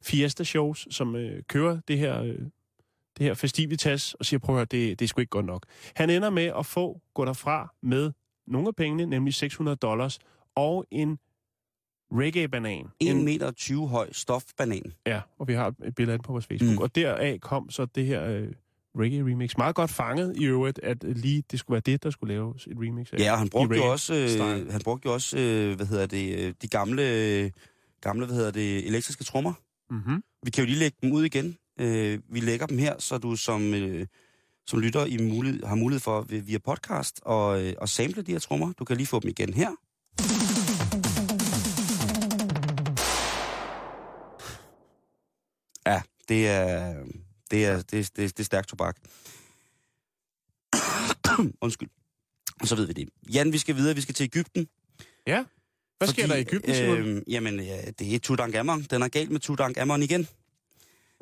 Fiesta-shows, 0.02 0.86
som 0.90 1.16
øh, 1.16 1.42
kører 1.48 1.80
det 1.88 1.98
her, 1.98 2.22
øh, 2.22 2.38
det 3.18 3.26
her 3.26 3.34
festivitas, 3.34 4.14
og 4.14 4.24
siger, 4.26 4.40
prøv 4.40 4.54
at 4.54 4.58
høre, 4.58 4.64
det, 4.64 4.98
det 4.98 5.04
er 5.04 5.08
sgu 5.08 5.20
ikke 5.20 5.30
godt 5.30 5.46
nok. 5.46 5.66
Han 5.96 6.10
ender 6.10 6.30
med 6.30 6.52
at 6.58 6.66
få, 6.66 7.00
gå 7.14 7.24
derfra 7.24 7.74
med 7.82 8.12
nogle 8.46 8.68
af 8.68 8.74
pengene, 8.76 9.06
nemlig 9.06 9.34
600 9.34 9.76
dollars, 9.76 10.18
og 10.56 10.86
en 10.90 11.18
reggae-banan. 12.12 12.86
1 13.00 13.16
meter 13.16 13.50
20 13.50 13.88
høj 13.88 14.12
stofbanan. 14.12 14.92
Ja, 15.06 15.20
og 15.38 15.48
vi 15.48 15.52
har 15.52 15.74
et 15.84 15.94
billede 15.94 16.18
på 16.18 16.32
vores 16.32 16.46
Facebook. 16.46 16.72
Mm. 16.72 16.78
Og 16.78 16.94
deraf 16.94 17.38
kom 17.40 17.70
så 17.70 17.84
det 17.84 18.06
her 18.06 18.24
øh, 18.24 18.48
reggae-remix. 18.98 19.54
Meget 19.58 19.74
godt 19.74 19.90
fanget 19.90 20.36
i 20.36 20.44
øvrigt, 20.44 20.80
at 20.82 21.04
lige 21.04 21.44
det 21.50 21.58
skulle 21.58 21.74
være 21.74 21.82
det, 21.86 22.02
der 22.02 22.10
skulle 22.10 22.34
laves 22.34 22.66
et 22.66 22.76
remix 22.76 23.12
af. 23.12 23.18
Ja, 23.18 23.32
og 23.32 23.38
han 23.38 23.48
brugte 23.48 23.76
jo 23.76 23.84
også, 23.84 24.14
øh, 24.14 24.72
han 24.72 24.80
brugte 24.84 25.06
jo 25.06 25.12
også 25.14 25.38
øh, 25.38 25.76
hvad 25.76 25.86
hedder 25.86 26.06
det, 26.06 26.38
øh, 26.38 26.54
de 26.62 26.68
gamle, 26.68 27.02
øh, 27.02 27.50
gamle, 28.04 28.26
hvad 28.26 28.36
hedder 28.36 28.50
det, 28.50 28.86
elektriske 28.86 29.24
trommer. 29.24 29.52
Mm-hmm. 29.90 30.22
Vi 30.44 30.50
kan 30.50 30.64
jo 30.64 30.66
lige 30.66 30.78
lægge 30.78 30.96
dem 31.02 31.12
ud 31.12 31.24
igen. 31.24 31.56
Øh, 31.80 32.18
vi 32.28 32.40
lægger 32.40 32.66
dem 32.66 32.78
her, 32.78 32.98
så 32.98 33.18
du 33.18 33.36
som, 33.36 33.74
øh, 33.74 34.06
som 34.66 34.78
lytter 34.80 35.04
i 35.06 35.16
mulighed, 35.16 35.62
har 35.64 35.74
mulighed 35.74 36.00
for 36.00 36.22
vi- 36.22 36.40
via 36.40 36.58
podcast 36.58 37.20
og, 37.22 37.62
øh, 37.64 37.74
og 37.78 37.88
sample 37.88 38.22
de 38.22 38.32
her 38.32 38.38
trommer. 38.38 38.72
Du 38.72 38.84
kan 38.84 38.96
lige 38.96 39.06
få 39.06 39.20
dem 39.20 39.28
igen 39.30 39.54
her. 39.54 39.70
Ja, 45.86 46.02
det 46.28 46.48
er, 46.48 46.94
det 47.50 47.66
er, 47.66 47.82
det 47.82 47.98
er, 48.00 48.10
det 48.16 48.24
er, 48.24 48.28
det 48.28 48.40
er 48.40 48.44
stærkt 48.44 48.68
tobak. 48.68 48.96
Undskyld. 51.64 51.88
Og 52.60 52.68
så 52.68 52.76
ved 52.76 52.86
vi 52.86 52.92
det. 52.92 53.08
Jan, 53.34 53.52
vi 53.52 53.58
skal 53.58 53.76
videre. 53.76 53.94
Vi 53.94 54.00
skal 54.00 54.14
til 54.14 54.24
Ægypten. 54.24 54.68
Ja. 55.26 55.44
Hvad 56.04 56.14
sker 56.14 56.26
der 56.26 56.34
i 56.34 56.40
Ægypten, 56.40 56.74
øh, 56.74 57.22
Jamen, 57.28 57.60
ja, 57.60 57.76
det 57.98 58.14
er 58.14 58.18
Tutankhamon. 58.18 58.82
Den 58.82 59.02
er 59.02 59.08
galt 59.08 59.30
med 59.30 59.40
Tutankhamon 59.40 60.02
igen. 60.02 60.28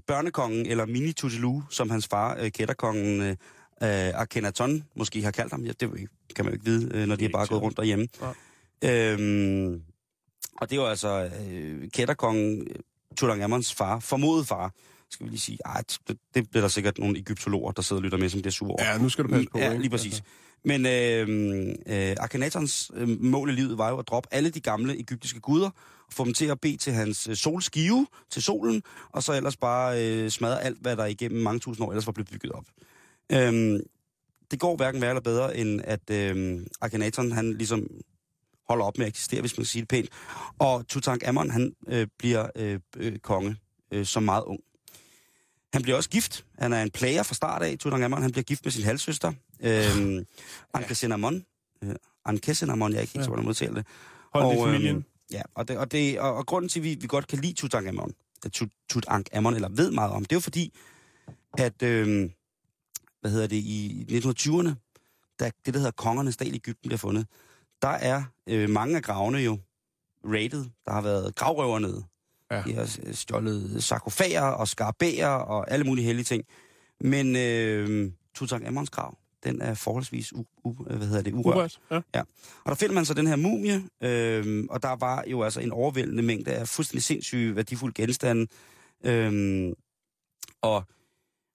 Børnekongen, 0.07 0.67
eller 0.67 0.87
mini 0.87 1.13
Tutelu, 1.13 1.63
som 1.71 1.91
hans 1.91 2.09
far, 2.09 2.37
øh, 2.41 2.51
kætterkongen 2.51 3.21
øh, 3.21 3.29
øh, 3.83 4.21
Akhenaton, 4.21 4.85
måske 4.97 5.23
har 5.23 5.31
kaldt 5.31 5.53
ham. 5.53 5.63
Ja, 5.65 5.73
det 5.81 6.09
kan 6.37 6.45
man 6.45 6.47
jo 6.47 6.53
ikke 6.53 6.65
vide, 6.65 6.91
øh, 6.95 7.07
når 7.07 7.17
de 7.17 7.25
er 7.25 7.27
Ikke 7.29 7.33
bare 7.33 7.47
gået 7.47 7.63
rundt 7.63 7.77
derhjemme. 7.77 8.09
Øhm, 8.85 9.83
og 10.61 10.71
det 10.71 10.79
var 10.79 10.87
altså 10.87 11.31
øh, 11.51 11.91
kætterkongen, 11.91 12.61
øh, 12.61 12.77
Tutankhamons 13.17 13.75
far, 13.75 14.01
formodet 14.01 14.49
far, 14.49 14.73
skal 15.11 15.27
vi 15.27 15.31
lige 15.31 15.41
sige. 15.41 15.59
Ej, 15.65 15.83
det, 16.09 16.19
det 16.35 16.51
bliver 16.51 16.61
der 16.61 16.69
sikkert 16.69 16.99
nogle 16.99 17.19
egyptologer, 17.19 17.73
der 17.73 17.83
sidder 17.83 18.01
og 18.01 18.05
lytter 18.05 18.19
med, 18.19 18.29
som 18.29 18.41
bliver 18.41 18.53
sure 18.53 18.71
over. 18.71 18.85
Ja, 18.85 18.99
nu 18.99 19.09
skal 19.09 19.25
du 19.25 19.29
passe 19.29 19.49
på. 19.53 19.59
Ja, 19.59 19.77
lige 19.77 19.91
præcis. 19.91 20.13
Altså, 20.13 20.23
men 20.65 20.87
øh, 20.87 21.69
øh, 21.87 22.17
Akhenatons 22.19 22.91
øh, 22.95 23.09
mål 23.21 23.51
i 23.51 23.53
livet 23.53 23.79
var 23.79 23.91
jo 23.91 23.99
at 23.99 24.09
droppe 24.09 24.29
alle 24.33 24.51
de 24.51 24.61
gamle 24.61 25.01
egyptiske 25.01 25.41
guder, 25.41 25.71
og 26.07 26.13
få 26.13 26.25
dem 26.25 26.35
til 26.35 26.47
at 26.47 26.61
bede 26.61 26.77
til 26.77 26.93
hans 26.93 27.29
øh, 27.29 27.37
solskive, 27.37 28.07
til 28.31 28.43
solen, 28.43 28.83
og 29.13 29.23
så 29.23 29.33
ellers 29.33 29.57
bare 29.57 30.07
øh, 30.07 30.31
smadre 30.31 30.63
alt, 30.63 30.79
hvad 30.81 30.97
der 30.97 31.05
igennem 31.07 31.43
mange 31.43 31.61
tusind 31.61 31.87
år 31.87 31.91
ellers 31.91 32.07
var 32.07 32.13
blevet 32.13 32.31
bygget 32.31 32.53
op. 32.53 32.65
Øh, 33.33 33.81
det 34.51 34.61
går 34.61 34.77
hverken 34.77 35.01
værre 35.01 35.11
eller 35.11 35.21
bedre, 35.21 35.57
end 35.57 35.81
at 35.85 36.11
øh, 36.11 36.61
Akhenaton, 36.81 37.33
han 37.33 37.53
ligesom 37.53 37.87
holder 38.69 38.85
op 38.85 38.99
med 38.99 39.07
at 39.07 39.11
eksistere, 39.11 39.41
hvis 39.41 39.57
man 39.57 39.63
kan 39.63 39.69
sige 39.69 39.81
det 39.81 39.89
pænt. 39.89 40.09
Og 40.59 40.89
Tutankhamon, 40.89 41.51
han 41.51 41.73
øh, 41.89 42.07
bliver 42.19 42.47
øh, 42.57 42.81
øh, 42.97 43.19
konge 43.19 43.57
øh, 43.93 44.07
som 44.07 44.23
meget 44.23 44.43
ung. 44.43 44.61
Han 45.73 45.83
bliver 45.83 45.97
også 45.97 46.11
gift. 46.11 46.45
Han 46.59 46.73
er 46.73 46.83
en 46.83 46.91
plager 46.91 47.23
fra 47.23 47.35
start 47.35 47.63
af, 47.63 47.79
Tutankhamon. 47.79 48.23
Han 48.23 48.33
bliver 48.33 48.45
gift 48.45 48.65
med 48.65 48.73
sin 48.73 48.85
halvsøster, 48.85 49.33
øh, 49.63 50.25
Ankhesenamon. 50.75 51.45
Øh, 51.85 51.95
Ankhesenamon, 52.25 52.93
jeg 52.93 52.99
er 52.99 53.01
ikke 53.01 53.13
helt 53.13 53.25
sikker, 53.25 53.29
hvordan 53.29 53.45
man 53.45 53.51
udtaler 53.51 53.75
det. 53.75 53.87
Hold 54.33 54.45
det 54.45 54.59
Og, 54.59 54.67
øhm, 54.67 54.75
familien. 54.75 55.05
Ja, 55.33 55.43
og, 55.55 55.69
det, 55.69 55.79
og, 55.79 55.93
det, 55.93 56.21
og, 56.21 56.35
og 56.35 56.47
grunden 56.47 56.69
til, 56.69 56.81
at 56.81 56.85
vi, 56.85 56.95
vi 57.01 57.07
godt 57.07 57.27
kan 57.27 57.39
lide 57.39 57.53
Tutankhamon, 57.53 58.15
Tut, 58.53 58.69
Tutankhamon, 58.91 59.55
eller 59.55 59.69
ved 59.69 59.91
meget 59.91 60.13
om, 60.13 60.25
det 60.25 60.33
er 60.33 60.37
jo 60.37 60.41
fordi, 60.41 60.73
at, 61.59 61.83
øh, 61.83 62.31
hvad 63.21 63.31
hedder 63.31 63.47
det, 63.47 63.57
i 63.57 64.07
1920'erne, 64.11 64.71
da 65.41 65.51
det, 65.67 65.75
der 65.75 65.81
hedder 65.81 65.91
Kongernes 65.91 66.37
Dal 66.37 66.53
i 66.53 66.55
Ægypten 66.55 66.89
bliver 66.89 66.99
fundet, 66.99 67.27
der 67.83 67.89
er 67.89 68.23
øh, 68.47 68.71
mange 68.71 68.97
af 68.97 69.03
gravene 69.03 69.39
jo 69.39 69.59
rated. 70.25 70.65
Der 70.87 70.93
har 70.93 71.01
været 71.01 71.35
gravrøver 71.35 71.79
nede. 71.79 72.05
Ja. 72.51 72.63
De 72.67 72.75
har 72.75 72.99
øh, 73.07 73.15
stjålet 73.15 73.85
sarkofager 73.85 74.43
og 74.43 74.69
skarabæer 74.69 75.29
og 75.29 75.71
alle 75.71 75.85
mulige 75.85 76.05
hellige 76.05 76.25
ting. 76.25 76.45
Men 77.01 77.37
øh, 77.37 78.13
Tutankhamons 78.35 78.91
grav, 78.91 79.19
den 79.45 79.63
er 79.63 79.75
forholdsvis 79.75 80.33
u, 80.33 80.45
u, 80.65 80.73
hvad 80.73 81.07
hedder 81.07 81.23
det, 81.23 81.33
urørt. 81.35 81.57
Urørt. 81.57 81.81
Ja. 82.15 82.21
Og 82.65 82.67
der 82.67 82.75
finder 82.75 82.95
man 82.95 83.05
så 83.05 83.15
den 83.15 83.27
her 83.27 83.37
mumie, 83.37 83.89
øh, 84.01 84.65
og 84.71 84.83
der 84.83 84.97
var 84.97 85.25
jo 85.27 85.43
altså 85.43 85.61
en 85.61 85.73
overvældende 85.73 86.23
mængde 86.23 86.53
af 86.53 86.69
fuldstændig 86.69 87.03
sindssyge, 87.03 87.57
værdifulde 87.57 87.95
genstande. 87.95 88.47
Øh, 89.05 89.73
og, 90.63 90.85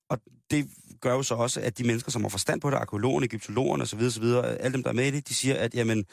og 0.10 0.20
det 0.52 0.70
gør 1.02 1.14
jo 1.14 1.24
så 1.24 1.36
også, 1.36 1.62
at 1.62 1.78
de 1.78 1.84
mennesker, 1.84 2.12
som 2.12 2.22
har 2.22 2.30
forstand 2.30 2.62
på 2.62 2.70
det, 2.70 2.78
arkeologerne, 2.78 3.26
egyptologerne 3.26 3.84
osv., 3.84 4.02
osv., 4.02 4.24
alle 4.60 4.74
dem, 4.74 4.84
der 4.84 4.90
er 4.90 4.94
med 4.94 5.08
i 5.08 5.12
det, 5.12 5.28
de 5.28 5.34
siger, 5.34 5.56
at 5.56 5.76
jamen, 5.76 6.06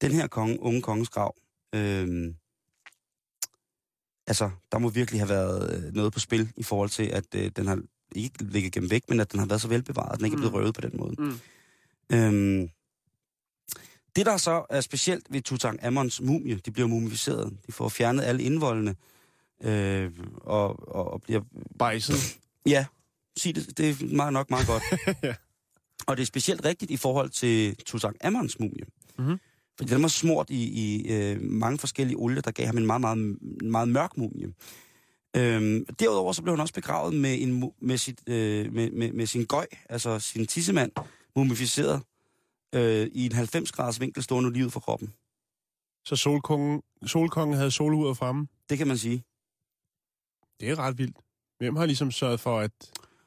den 0.00 0.12
her 0.12 0.26
konge, 0.26 0.62
unge 0.62 0.82
konges 0.82 1.08
grav, 1.08 1.34
øh, 1.74 2.34
altså, 4.26 4.50
der 4.72 4.78
må 4.78 4.88
virkelig 4.88 5.20
have 5.20 5.28
været 5.28 5.84
øh, 5.86 5.94
noget 5.94 6.12
på 6.12 6.20
spil 6.20 6.52
i 6.56 6.62
forhold 6.62 6.90
til, 6.90 7.02
at 7.02 7.34
øh, 7.34 7.50
den 7.56 7.66
har 7.66 7.82
ikke 8.16 8.44
ligget 8.44 8.72
gennem 8.72 8.90
væk, 8.90 9.02
men 9.08 9.20
at 9.20 9.32
den 9.32 9.38
har 9.38 9.46
været 9.46 9.60
så 9.60 9.68
velbevaret, 9.68 10.12
at 10.12 10.18
den 10.18 10.24
ikke 10.24 10.34
er 10.34 10.38
blevet 10.38 10.52
Mm. 10.52 10.58
røvet 10.58 10.74
på 10.74 10.80
den 10.80 10.90
måde. 10.94 11.14
Mm. 11.18 11.38
Øhm, 12.12 12.68
det, 14.16 14.26
der 14.26 14.36
så 14.36 14.64
er 14.70 14.80
specielt 14.80 15.26
ved 15.30 15.42
Tutankhamons 15.42 16.20
mumie, 16.20 16.56
de 16.56 16.70
bliver 16.70 16.88
mumificeret. 16.88 17.56
De 17.66 17.72
får 17.72 17.88
fjernet 17.88 18.22
alle 18.22 18.42
indvoldene, 18.42 18.96
øh, 19.62 20.10
og, 20.36 20.88
og, 20.94 21.12
og 21.12 21.22
bliver... 21.22 21.40
Bejset. 21.78 22.38
Ja, 22.66 22.86
sig 23.36 23.54
det, 23.54 23.78
det 23.78 23.90
er 23.90 24.14
meget 24.14 24.32
nok 24.32 24.50
meget 24.50 24.66
godt. 24.66 24.82
Ja. 25.22 25.34
Og 26.06 26.16
det 26.16 26.22
er 26.22 26.26
specielt 26.26 26.64
rigtigt 26.64 26.90
i 26.90 26.96
forhold 26.96 27.30
til 27.30 27.76
Tutankhamons 27.86 28.60
mumie. 28.60 28.84
Mhm. 29.18 29.38
Fordi 29.76 29.94
den 29.94 30.02
var 30.02 30.08
smurt 30.08 30.50
i, 30.50 30.64
i 30.64 31.08
øh, 31.12 31.40
mange 31.42 31.78
forskellige 31.78 32.16
olier, 32.16 32.40
der 32.40 32.50
gav 32.50 32.66
ham 32.66 32.78
en 32.78 32.86
meget, 32.86 33.00
meget, 33.00 33.38
meget 33.62 33.88
mørk 33.88 34.16
mumie. 34.16 34.52
Øhm, 35.36 35.86
derudover 35.98 36.32
så 36.32 36.42
blev 36.42 36.52
han 36.52 36.60
også 36.60 36.74
begravet 36.74 37.14
med, 37.14 37.42
en, 37.42 37.72
med, 37.80 37.98
sit, 37.98 38.28
øh, 38.28 38.72
med, 38.72 38.90
med, 38.90 39.12
med 39.12 39.26
sin 39.26 39.44
gøj, 39.44 39.66
altså 39.88 40.18
sin 40.18 40.46
tissemand, 40.46 40.92
mumificeret 41.36 42.02
øh, 42.74 43.06
i 43.12 43.26
en 43.26 43.32
90-graders 43.32 44.00
vinkel 44.00 44.22
stående 44.22 44.52
lige 44.52 44.66
ud 44.66 44.70
for 44.70 44.80
kroppen. 44.80 45.14
Så 46.04 46.16
solkongen, 46.16 46.82
solkongen 47.06 47.56
havde 47.56 47.70
soluret 47.70 48.16
fremme. 48.16 48.46
Det 48.70 48.78
kan 48.78 48.86
man 48.86 48.98
sige. 48.98 49.24
Det 50.60 50.70
er 50.70 50.78
ret 50.78 50.98
vildt. 50.98 51.16
Hvem 51.58 51.76
har 51.76 51.86
ligesom 51.86 52.10
sørget 52.10 52.40
for, 52.40 52.60
at 52.60 52.70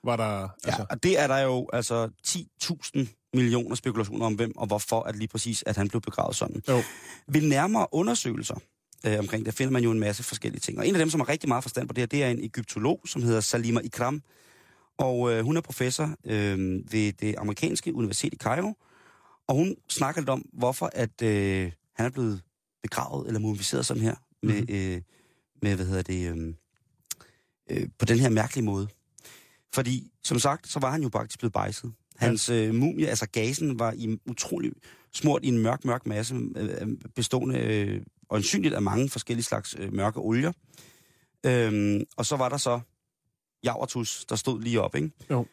var 0.03 0.15
der... 0.15 0.39
Ja, 0.39 0.47
Altså, 0.63 0.85
og 0.89 1.03
det 1.03 1.19
er 1.19 1.27
der 1.27 1.37
jo 1.37 1.69
altså 1.73 2.09
10.000 2.27 3.29
millioner 3.33 3.75
spekulationer 3.75 4.25
om, 4.25 4.33
hvem 4.33 4.57
og 4.57 4.67
hvorfor 4.67 5.01
at 5.01 5.15
lige 5.15 5.27
præcis, 5.27 5.63
at 5.67 5.77
han 5.77 5.87
blev 5.87 6.01
begravet 6.01 6.35
sådan. 6.35 6.63
Jo. 6.69 6.81
Ved 7.27 7.41
nærmere 7.41 7.87
undersøgelser 7.91 8.55
øh, 9.05 9.19
omkring 9.19 9.45
det, 9.45 9.53
finder 9.53 9.71
man 9.71 9.83
jo 9.83 9.91
en 9.91 9.99
masse 9.99 10.23
forskellige 10.23 10.59
ting. 10.59 10.77
Og 10.79 10.87
en 10.87 10.95
af 10.95 10.99
dem, 10.99 11.09
som 11.09 11.19
har 11.19 11.29
rigtig 11.29 11.47
meget 11.49 11.63
forstand 11.63 11.87
på 11.87 11.93
det 11.93 12.01
her, 12.01 12.05
det 12.07 12.23
er 12.23 12.29
en 12.29 12.43
egyptolog, 12.43 13.01
som 13.05 13.21
hedder 13.21 13.41
Salima 13.41 13.79
Ikram. 13.79 14.21
Og 14.97 15.31
øh, 15.31 15.43
hun 15.45 15.57
er 15.57 15.61
professor 15.61 16.15
øh, 16.25 16.57
ved 16.91 17.13
det 17.13 17.35
amerikanske 17.37 17.93
universitet 17.93 18.33
i 18.33 18.37
Cairo. 18.37 18.73
Og 19.47 19.55
hun 19.55 19.75
snakker 19.89 20.21
lidt 20.21 20.29
om, 20.29 20.45
hvorfor 20.53 20.89
at 20.93 21.21
øh, 21.21 21.71
han 21.95 22.05
er 22.05 22.09
blevet 22.09 22.41
begravet 22.83 23.27
eller 23.27 23.39
mumificeret 23.39 23.85
sådan 23.85 24.03
her. 24.03 24.15
Med, 24.43 24.61
Mhm. 24.61 24.75
øh, 24.75 25.01
med 25.61 25.75
hvad 25.75 25.85
hedder 25.85 26.01
det, 26.01 26.31
øh, 26.37 26.53
øh, 27.71 27.87
på 27.99 28.05
den 28.05 28.19
her 28.19 28.29
mærkelige 28.29 28.65
måde. 28.65 28.87
Fordi, 29.73 30.11
som 30.23 30.39
sagt, 30.39 30.67
så 30.67 30.79
var 30.79 30.91
han 30.91 31.03
jo 31.03 31.09
faktisk 31.09 31.39
blevet 31.39 31.53
bejset. 31.53 31.93
Hans 32.15 32.49
øh, 32.49 32.75
mumie, 32.75 33.07
altså 33.07 33.27
gasen, 33.29 33.79
var 33.79 33.93
i 33.97 34.17
utrolig 34.25 34.71
smurt 35.13 35.43
i 35.45 35.47
en 35.47 35.57
mørk, 35.57 35.85
mørk 35.85 36.05
masse, 36.05 36.35
øh, 36.55 36.87
bestående 37.15 37.59
øh, 37.59 38.01
øjensynligt 38.29 38.73
af 38.73 38.81
mange 38.81 39.09
forskellige 39.09 39.43
slags 39.43 39.75
øh, 39.79 39.93
mørke 39.93 40.19
olier. 40.19 40.51
Øhm, 41.45 42.03
og 42.17 42.25
så 42.25 42.35
var 42.35 42.49
der 42.49 42.57
så 42.57 42.79
Javertus, 43.63 44.25
der 44.29 44.35
stod 44.35 44.61
lige 44.61 44.81
op, 44.81 44.95
ikke? 44.95 45.11
Jo. 45.29 45.45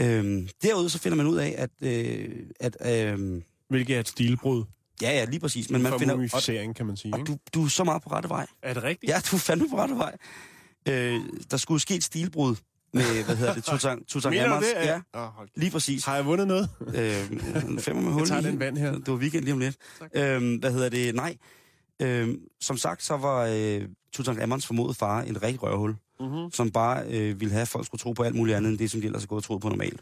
Øhm, 0.00 0.48
derude 0.62 0.90
så 0.90 0.98
finder 0.98 1.16
man 1.16 1.26
ud 1.26 1.36
af, 1.36 1.54
at, 1.58 1.70
øh, 1.82 2.46
at 2.60 2.76
øh, 3.12 3.42
Hvilket 3.68 3.96
er 3.96 4.00
et 4.00 4.08
stilbrud 4.08 4.64
ja, 5.02 5.10
ja, 5.10 5.24
lige 5.24 5.40
præcis, 5.40 5.70
men 5.70 5.82
man 5.82 5.98
finder, 5.98 6.14
og, 6.14 6.74
kan 6.74 6.86
man 6.86 6.96
sige. 6.96 7.14
og 7.14 7.20
Ikke? 7.20 7.32
du, 7.32 7.38
du 7.54 7.64
er 7.64 7.68
så 7.68 7.84
meget 7.84 8.02
på 8.02 8.10
rette 8.10 8.28
vej. 8.28 8.46
Er 8.62 8.74
det 8.74 8.82
rigtigt? 8.82 9.10
Ja, 9.10 9.20
du 9.30 9.36
er 9.36 9.40
fandme 9.40 9.68
på 9.70 9.76
rette 9.76 9.94
vej. 9.96 10.16
Øh, 10.88 11.20
der 11.50 11.56
skulle 11.56 11.80
ske 11.80 11.94
et 11.94 12.04
stilbrud 12.04 12.56
med, 12.92 13.24
hvad 13.24 13.36
hedder 13.36 13.54
det, 13.54 13.64
Tutank, 13.64 14.06
Tutankhamons. 14.08 14.66
Mener 14.74 14.80
det? 14.80 15.02
Ja, 15.14 15.26
Oh, 15.38 15.46
lige 15.56 15.70
præcis. 15.70 16.04
Har 16.04 16.14
jeg 16.14 16.26
vundet 16.26 16.46
noget? 16.48 16.68
Øh, 16.80 17.80
femmer 17.80 18.02
med 18.02 18.12
hul 18.12 18.20
Jeg 18.20 18.28
tager 18.28 18.40
den 18.40 18.60
vand 18.60 18.78
her. 18.78 18.92
Det 18.92 19.08
var 19.08 19.14
weekend 19.14 19.44
lige 19.44 19.52
om 19.52 19.58
lidt. 19.58 19.76
Øh, 20.14 20.58
hvad 20.60 20.72
hedder 20.72 20.88
det? 20.88 21.14
Nej. 21.14 21.36
Øh, 22.02 22.34
som 22.60 22.76
sagt, 22.76 23.02
så 23.02 23.16
var 23.16 23.46
øh, 23.52 23.88
Tutankhamons 24.12 24.66
formodede 24.66 24.94
far 24.94 25.22
en 25.22 25.42
rigtig 25.42 25.62
røvhul, 25.62 25.96
Mm-hmm. 26.20 26.50
som 26.52 26.70
bare 26.70 27.06
øh, 27.08 27.40
ville 27.40 27.52
have, 27.52 27.62
at 27.62 27.68
folk 27.68 27.86
skulle 27.86 27.98
tro 27.98 28.12
på 28.12 28.22
alt 28.22 28.34
muligt 28.34 28.56
andet, 28.56 28.70
end 28.70 28.78
det, 28.78 28.90
som 28.90 29.00
de 29.00 29.06
ellers 29.06 29.22
har 29.22 29.26
gået 29.26 29.38
og 29.38 29.44
troet 29.44 29.62
på 29.62 29.68
normalt. 29.68 30.00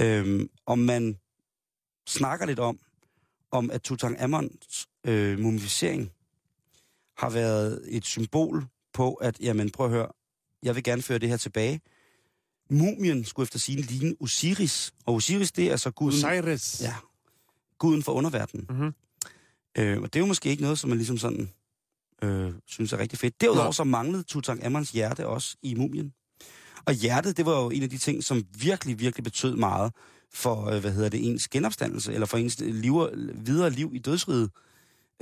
Øh, 0.00 0.48
og 0.66 0.78
man 0.78 1.18
snakker 2.08 2.46
lidt 2.46 2.58
om, 2.58 2.78
om 3.50 3.70
at 3.70 3.82
Tutankhamons 3.82 4.88
øh, 5.06 5.38
mumificering 5.38 6.10
har 7.18 7.30
været 7.30 7.82
et 7.88 8.04
symbol 8.04 8.64
på, 8.92 9.14
at, 9.14 9.40
jamen 9.40 9.70
prøv 9.70 9.86
at 9.86 9.92
høre, 9.92 10.08
jeg 10.62 10.74
vil 10.74 10.82
gerne 10.82 11.02
føre 11.02 11.18
det 11.18 11.28
her 11.28 11.36
tilbage. 11.36 11.80
Mumien 12.70 13.24
skulle 13.24 13.44
efter 13.44 13.58
sin 13.58 13.78
ligne 13.78 14.14
Osiris, 14.20 14.92
og 15.06 15.14
Osiris, 15.14 15.52
det 15.52 15.66
er 15.66 15.70
altså 15.70 15.90
guden, 15.90 16.24
Osiris. 16.24 16.80
ja, 16.82 16.94
guden 17.78 18.02
for 18.02 18.12
underverdenen. 18.12 18.66
Mhm. 18.70 18.94
Øh, 19.78 20.00
og 20.00 20.12
det 20.12 20.16
er 20.16 20.20
jo 20.20 20.26
måske 20.26 20.48
ikke 20.48 20.62
noget, 20.62 20.78
som 20.78 20.88
man 20.90 20.98
ligesom 20.98 21.18
sådan 21.18 21.50
øh, 22.22 22.52
synes 22.66 22.92
er 22.92 22.98
rigtig 22.98 23.18
fedt. 23.18 23.40
Derudover 23.40 23.64
Nej. 23.64 23.72
så 23.72 23.84
manglede 23.84 24.22
Tutankhamons 24.22 24.90
hjerte 24.90 25.26
også 25.26 25.56
i 25.62 25.74
mumien. 25.74 26.12
Og 26.84 26.94
hjertet, 26.94 27.36
det 27.36 27.46
var 27.46 27.62
jo 27.62 27.70
en 27.70 27.82
af 27.82 27.90
de 27.90 27.98
ting, 27.98 28.24
som 28.24 28.46
virkelig, 28.60 28.98
virkelig 28.98 29.24
betød 29.24 29.56
meget 29.56 29.92
for, 30.32 30.66
øh, 30.66 30.80
hvad 30.80 30.92
hedder 30.92 31.08
det, 31.08 31.28
ens 31.28 31.48
genopstandelse, 31.48 32.12
eller 32.12 32.26
for 32.26 32.36
ens 32.36 32.60
liv, 32.60 33.08
videre 33.34 33.70
liv 33.70 33.90
i 33.94 33.98
dødsriget. 33.98 34.50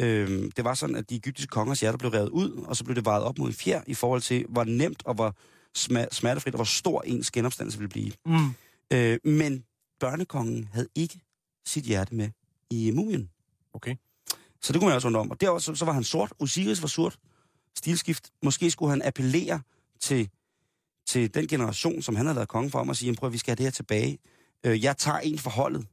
Øh, 0.01 0.51
det 0.57 0.65
var 0.65 0.75
sådan, 0.75 0.97
at 0.97 1.11
de 1.11 1.17
egyptiske 1.17 1.51
kongers 1.51 1.81
hjerter 1.81 1.99
blev 1.99 2.11
revet 2.11 2.29
ud, 2.29 2.65
og 2.67 2.77
så 2.77 2.85
blev 2.85 2.97
det 2.97 3.05
vejet 3.05 3.23
op 3.23 3.39
mod 3.39 3.49
en 3.49 3.55
fjer 3.55 3.83
i 3.87 3.95
forhold 3.95 4.21
til, 4.21 4.47
hvor 4.49 4.65
nemt 4.65 5.03
og 5.07 5.15
hvor 5.15 5.35
sma- 5.79 6.09
smertefrit 6.13 6.55
og 6.55 6.59
hvor 6.59 6.65
stor 6.65 7.03
ens 7.03 7.31
genopstandelse 7.31 7.79
ville 7.79 7.89
blive. 7.89 8.13
Mm. 8.27 8.51
Øh, 8.93 9.19
men 9.25 9.65
børnekongen 10.01 10.69
havde 10.73 10.89
ikke 10.95 11.21
sit 11.67 11.85
hjerte 11.85 12.15
med 12.15 12.31
i 12.71 12.91
mumien. 12.91 13.31
Okay. 13.73 13.97
Så 14.63 14.73
det 14.73 14.81
kunne 14.81 14.89
man 14.89 14.95
også 14.97 15.09
undre 15.09 15.21
om. 15.21 15.31
Og 15.31 15.41
derover 15.41 15.59
så, 15.59 15.75
så 15.75 15.85
var 15.85 15.93
han 15.93 16.05
sort. 16.05 16.33
Osiris 16.39 16.83
var 16.83 16.89
sort. 16.89 17.19
Stilskift. 17.77 18.31
Måske 18.43 18.71
skulle 18.71 18.91
han 18.91 19.03
appellere 19.05 19.61
til, 20.01 20.29
til 21.07 21.35
den 21.35 21.47
generation, 21.47 22.03
som 22.03 22.17
han 22.17 22.27
havde 22.27 22.37
været 22.37 22.49
konge 22.49 22.71
for, 22.71 22.79
om 22.79 22.91
at 22.91 22.97
sige, 22.97 23.15
prøv 23.15 23.27
at 23.27 23.33
vi 23.33 23.39
skal 23.39 23.51
have 23.51 23.57
det 23.57 23.65
her 23.67 23.71
tilbage. 23.71 24.19
Øh, 24.67 24.85
jeg 24.85 24.97
tager 24.97 25.19
en 25.19 25.39
for 25.39 25.51
holdet 25.51 25.87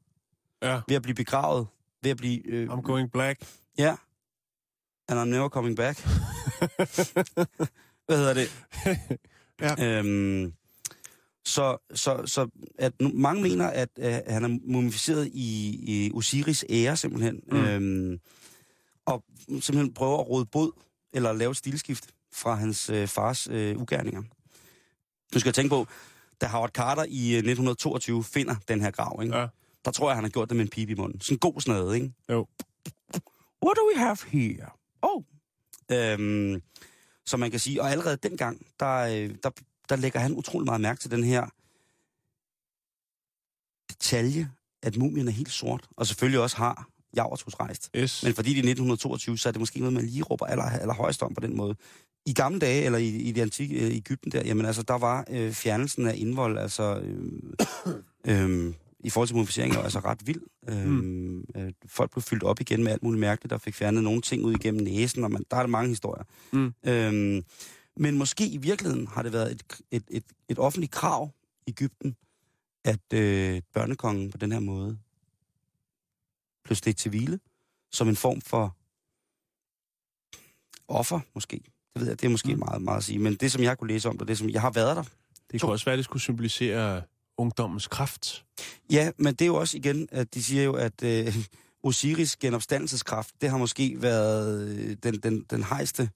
Ja. 0.61 0.81
ved 0.87 0.95
at 0.95 1.01
blive 1.01 1.15
begravet. 1.15 1.67
Ved 2.03 2.11
at 2.11 2.17
blive... 2.17 2.47
Øh, 2.47 2.69
I'm 2.69 2.81
going 2.81 3.11
black. 3.11 3.47
Ja. 3.77 3.95
And 5.07 5.19
I'm 5.19 5.23
never 5.25 5.49
coming 5.49 5.77
back. 5.77 5.99
Hvad 8.07 8.17
hedder 8.17 8.33
det? 8.33 8.49
Ja. 9.61 9.99
Øhm, 9.99 10.53
så, 11.45 11.77
så, 11.93 12.21
så 12.25 12.47
at 12.79 12.93
mange 13.01 13.41
mener, 13.41 13.67
at 13.67 13.89
øh, 13.97 14.19
han 14.27 14.43
er 14.43 14.59
mumificeret 14.71 15.27
i, 15.27 15.75
i 15.87 16.11
Osiris 16.13 16.65
ære 16.69 16.97
simpelthen. 16.97 17.41
Mm. 17.51 17.57
Øhm, 17.57 18.19
og 19.05 19.23
simpelthen 19.47 19.93
prøver 19.93 20.19
at 20.19 20.29
råde 20.29 20.45
bod, 20.45 20.71
eller 21.13 21.33
lave 21.33 21.51
et 21.51 21.57
stilskift 21.57 22.07
fra 22.33 22.55
hans 22.55 22.89
øh, 22.89 23.07
fars 23.07 23.47
øh, 23.47 23.77
ugerninger. 23.77 24.23
Du 25.33 25.39
skal 25.39 25.53
tænke 25.53 25.69
på, 25.69 25.87
da 26.41 26.47
Howard 26.47 26.69
Carter 26.69 27.03
i 27.03 27.31
øh, 27.31 27.37
1922 27.37 28.23
finder 28.23 28.55
den 28.67 28.81
her 28.81 28.91
grav, 28.91 29.19
ikke? 29.23 29.37
Ja. 29.37 29.47
der 29.85 29.91
tror 29.91 30.09
jeg, 30.09 30.17
han 30.17 30.23
har 30.23 30.29
gjort 30.29 30.49
det 30.49 30.57
med 30.57 30.65
en 30.65 30.69
pipe 30.69 30.91
i 30.91 30.95
munden. 30.95 31.21
Sådan 31.21 31.35
en 31.35 31.39
god 31.39 31.61
snade, 31.61 31.95
ikke? 31.95 32.13
Jo. 32.29 32.47
What 33.65 33.77
do 33.77 33.87
we 33.93 33.99
have 33.99 34.17
here? 34.27 34.69
Oh. 35.01 35.23
Øhm, 35.91 36.61
så 37.25 37.37
man 37.37 37.51
kan 37.51 37.59
sige, 37.59 37.81
og 37.81 37.91
allerede 37.91 38.17
dengang, 38.17 38.65
der, 38.79 38.95
øh, 38.95 39.35
der, 39.43 39.49
der 39.89 39.95
lægger 39.95 40.19
han 40.19 40.33
utrolig 40.33 40.65
meget 40.65 40.81
mærke 40.81 40.99
til 40.99 41.11
den 41.11 41.23
her 41.23 41.45
detalje, 43.89 44.51
at 44.83 44.97
mumien 44.97 45.27
er 45.27 45.31
helt 45.31 45.51
sort, 45.51 45.87
og 45.97 46.07
selvfølgelig 46.07 46.39
også 46.39 46.57
har 46.57 46.87
Javertus 47.15 47.55
rejst. 47.59 47.89
Yes. 47.95 48.23
Men 48.23 48.33
fordi 48.33 48.49
det 48.49 48.57
er 48.57 48.69
1922, 48.69 49.37
så 49.37 49.49
er 49.49 49.51
det 49.51 49.59
måske 49.59 49.79
noget, 49.79 49.93
man 49.93 50.05
lige 50.05 50.23
råber 50.23 50.45
aller, 50.45 50.63
allerhøjst 50.63 51.23
om 51.23 51.33
på 51.33 51.41
den 51.41 51.57
måde. 51.57 51.75
I 52.25 52.33
gamle 52.33 52.59
dage, 52.59 52.83
eller 52.83 52.97
i, 52.97 53.07
i 53.07 53.31
det 53.31 53.41
antikke 53.41 53.75
øh, 53.75 53.95
Ægypten 53.95 54.31
der, 54.31 54.41
jamen 54.45 54.65
altså, 54.65 54.83
der 54.83 54.97
var 54.97 55.25
øh, 55.29 55.51
fjernelsen 55.51 56.07
af 56.07 56.13
indvold, 56.17 56.57
altså 56.57 56.99
øh, 56.99 57.19
øh, 58.27 58.73
i 58.99 59.09
forhold 59.09 59.27
til 59.27 59.35
mumificering, 59.35 59.75
altså 59.75 59.99
ret 59.99 60.27
vild. 60.27 60.41
Øh, 60.69 60.85
mm. 60.85 61.39
øh, 61.55 61.71
folk 61.87 62.11
blev 62.11 62.21
fyldt 62.21 62.43
op 62.43 62.61
igen 62.61 62.83
med 62.83 62.91
alt 62.91 63.03
muligt 63.03 63.19
mærkeligt, 63.19 63.51
der 63.51 63.57
fik 63.57 63.75
fjernet 63.75 64.03
nogle 64.03 64.21
ting 64.21 64.43
ud 64.43 64.53
igennem 64.53 64.83
næsen, 64.83 65.23
og 65.23 65.31
man, 65.31 65.45
der 65.51 65.57
er 65.57 65.61
der 65.61 65.67
mange 65.67 65.89
historier. 65.89 66.23
Mm. 66.53 66.73
Øh, 66.85 67.43
men 67.97 68.17
måske 68.17 68.47
i 68.47 68.57
virkeligheden 68.57 69.07
har 69.07 69.23
det 69.23 69.33
været 69.33 69.51
et, 69.51 69.63
et, 69.91 70.03
et, 70.11 70.23
et 70.49 70.59
offentligt 70.59 70.91
krav 70.91 71.31
i 71.67 71.69
Ægypten, 71.69 72.15
at 72.85 73.13
øh, 73.13 73.61
børnekongen 73.73 74.31
på 74.31 74.37
den 74.37 74.51
her 74.51 74.59
måde 74.59 74.97
blev 76.65 76.75
stedt 76.75 76.97
til 76.97 77.09
hvile, 77.09 77.39
som 77.91 78.07
en 78.09 78.15
form 78.15 78.41
for 78.41 78.75
offer, 80.87 81.19
måske. 81.35 81.61
Det 81.93 82.01
ved 82.01 82.07
jeg, 82.07 82.21
det 82.21 82.25
er 82.27 82.31
måske 82.31 82.53
Mm. 82.53 82.59
meget, 82.59 82.81
meget 82.81 82.97
at 82.97 83.03
sige. 83.03 83.19
Men 83.19 83.35
det, 83.35 83.51
som 83.51 83.63
jeg 83.63 83.77
kunne 83.77 83.87
læse 83.87 84.09
om 84.09 84.17
det, 84.17 84.27
det 84.27 84.37
som 84.37 84.49
jeg 84.49 84.61
har 84.61 84.71
været 84.71 84.95
der. 84.95 85.03
Det 85.51 85.61
kunne 85.61 85.71
også 85.71 85.85
være, 85.85 85.93
at 85.93 85.97
det 85.97 86.05
skulle 86.05 86.21
symbolisere 86.21 87.01
ungdommens 87.37 87.87
kraft. 87.87 88.45
Ja, 88.91 89.11
men 89.17 89.33
det 89.33 89.41
er 89.41 89.45
jo 89.45 89.55
også 89.55 89.77
igen, 89.77 90.07
at 90.11 90.33
de 90.33 90.43
siger 90.43 90.63
jo, 90.63 90.73
at 90.73 91.03
øh, 91.03 91.35
Osiris 91.83 92.35
genopstandelseskraft, 92.35 93.41
det 93.41 93.49
har 93.49 93.57
måske 93.57 94.01
været 94.01 94.69
øh, 94.69 94.97
den, 95.03 95.19
den, 95.19 95.45
den 95.49 95.63
hejste, 95.63 96.09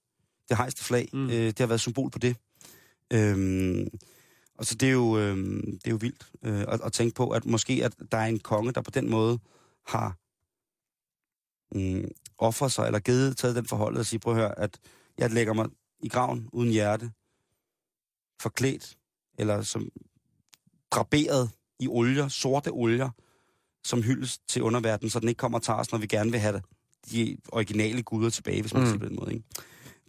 det 0.48 0.56
hejste 0.56 0.84
flag. 0.84 1.08
Mm. 1.12 1.26
Øh, 1.30 1.46
det 1.46 1.58
har 1.58 1.66
været 1.66 1.80
symbol 1.80 2.10
på 2.10 2.18
det. 2.18 2.36
Øhm, 3.12 3.88
og 4.58 4.66
så 4.66 4.74
det 4.74 4.88
er 4.88 4.92
jo, 4.92 5.18
øh, 5.18 5.36
det 5.62 5.86
er 5.86 5.90
jo 5.90 5.96
vildt 6.00 6.26
øh, 6.42 6.60
at, 6.60 6.80
at 6.84 6.92
tænke 6.92 7.14
på, 7.14 7.30
at 7.30 7.44
måske 7.46 7.84
at 7.84 7.94
der 8.12 8.18
er 8.18 8.26
en 8.26 8.38
konge, 8.38 8.72
der 8.72 8.80
på 8.80 8.90
den 8.90 9.10
måde 9.10 9.38
har 9.86 10.16
mm, 11.72 12.04
offret 12.38 12.72
sig, 12.72 12.86
eller 12.86 12.98
givet, 12.98 13.36
taget 13.36 13.56
den 13.56 13.66
forholdet 13.66 14.00
og 14.00 14.06
sige, 14.06 14.20
prøv 14.20 14.32
at 14.34 14.40
høre, 14.40 14.58
at 14.58 14.78
jeg 15.18 15.30
lægger 15.30 15.52
mig 15.52 15.66
i 16.02 16.08
graven 16.08 16.48
uden 16.52 16.70
hjerte, 16.70 17.10
forklædt, 18.42 18.96
eller 19.38 19.62
som 19.62 19.88
draperet 20.90 21.50
i 21.80 21.88
olier, 21.88 22.28
sorte 22.28 22.68
olier, 22.70 23.10
som 23.84 24.02
hyldes 24.02 24.38
til 24.48 24.62
underverdenen, 24.62 25.10
så 25.10 25.20
den 25.20 25.28
ikke 25.28 25.38
kommer 25.38 25.58
og 25.58 25.62
tager 25.64 25.78
os, 25.78 25.92
når 25.92 25.98
vi 25.98 26.06
gerne 26.06 26.30
vil 26.30 26.40
have 26.40 26.52
det, 26.54 26.62
de 27.12 27.36
originale 27.48 28.02
guder 28.02 28.30
tilbage, 28.30 28.60
hvis 28.60 28.74
man 28.74 28.82
Mm. 28.82 28.88
mm. 28.88 28.92
siger 28.92 28.98
på 29.00 29.08
den 29.08 29.16
måde. 29.20 29.32
Ikke? 29.34 29.44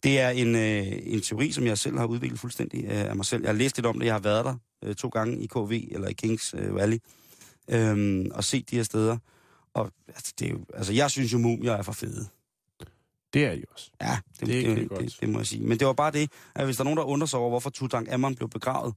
Det 0.03 0.19
er 0.19 0.29
en, 0.29 0.55
øh, 0.55 0.87
en 1.13 1.21
teori, 1.21 1.51
som 1.51 1.65
jeg 1.65 1.77
selv 1.77 1.97
har 1.97 2.05
udviklet 2.05 2.39
fuldstændig 2.39 2.83
øh, 2.85 2.91
af 3.09 3.15
mig 3.15 3.25
selv. 3.25 3.41
Jeg 3.41 3.49
har 3.49 3.57
læst 3.57 3.77
lidt 3.77 3.85
om 3.85 3.99
det, 3.99 4.05
jeg 4.05 4.13
har 4.13 4.19
været 4.19 4.45
der 4.45 4.55
øh, 4.83 4.95
to 4.95 5.09
gange 5.09 5.39
i 5.43 5.47
KV, 5.47 5.71
eller 5.91 6.07
i 6.07 6.13
Kings 6.13 6.55
øh, 6.57 6.75
Valley, 6.75 6.97
øh, 7.67 8.25
og 8.31 8.43
set 8.43 8.69
de 8.69 8.75
her 8.75 8.83
steder. 8.83 9.17
Og 9.73 9.91
altså, 10.07 10.33
det 10.39 10.47
er 10.47 10.51
jo, 10.51 10.65
altså, 10.73 10.93
jeg 10.93 11.11
synes 11.11 11.33
jo, 11.33 11.37
mumier 11.37 11.71
er 11.73 11.81
for 11.81 11.91
fede. 11.91 12.27
Det 13.33 13.45
er 13.45 13.55
de 13.55 13.63
også. 13.71 13.91
Ja, 14.01 14.19
det, 14.39 14.47
Det 14.47 14.59
er 14.59 14.67
det, 14.67 14.77
det, 14.77 14.89
godt. 14.89 15.01
det, 15.01 15.17
det 15.21 15.29
må 15.29 15.39
jeg 15.39 15.47
sige. 15.47 15.63
Men 15.63 15.79
det 15.79 15.87
var 15.87 15.93
bare 15.93 16.11
det, 16.11 16.31
at 16.55 16.65
hvis 16.65 16.75
der 16.77 16.81
er 16.81 16.83
nogen, 16.83 16.97
der 16.97 17.03
undrer 17.03 17.27
sig 17.27 17.39
over, 17.39 17.49
hvorfor 17.49 17.69
Tutankhamon 17.69 18.35
blev 18.35 18.49
begravet 18.49 18.93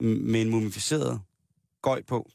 med 0.00 0.42
en 0.42 0.50
mumificeret 0.50 1.20
gøj 1.82 2.02
på, 2.02 2.30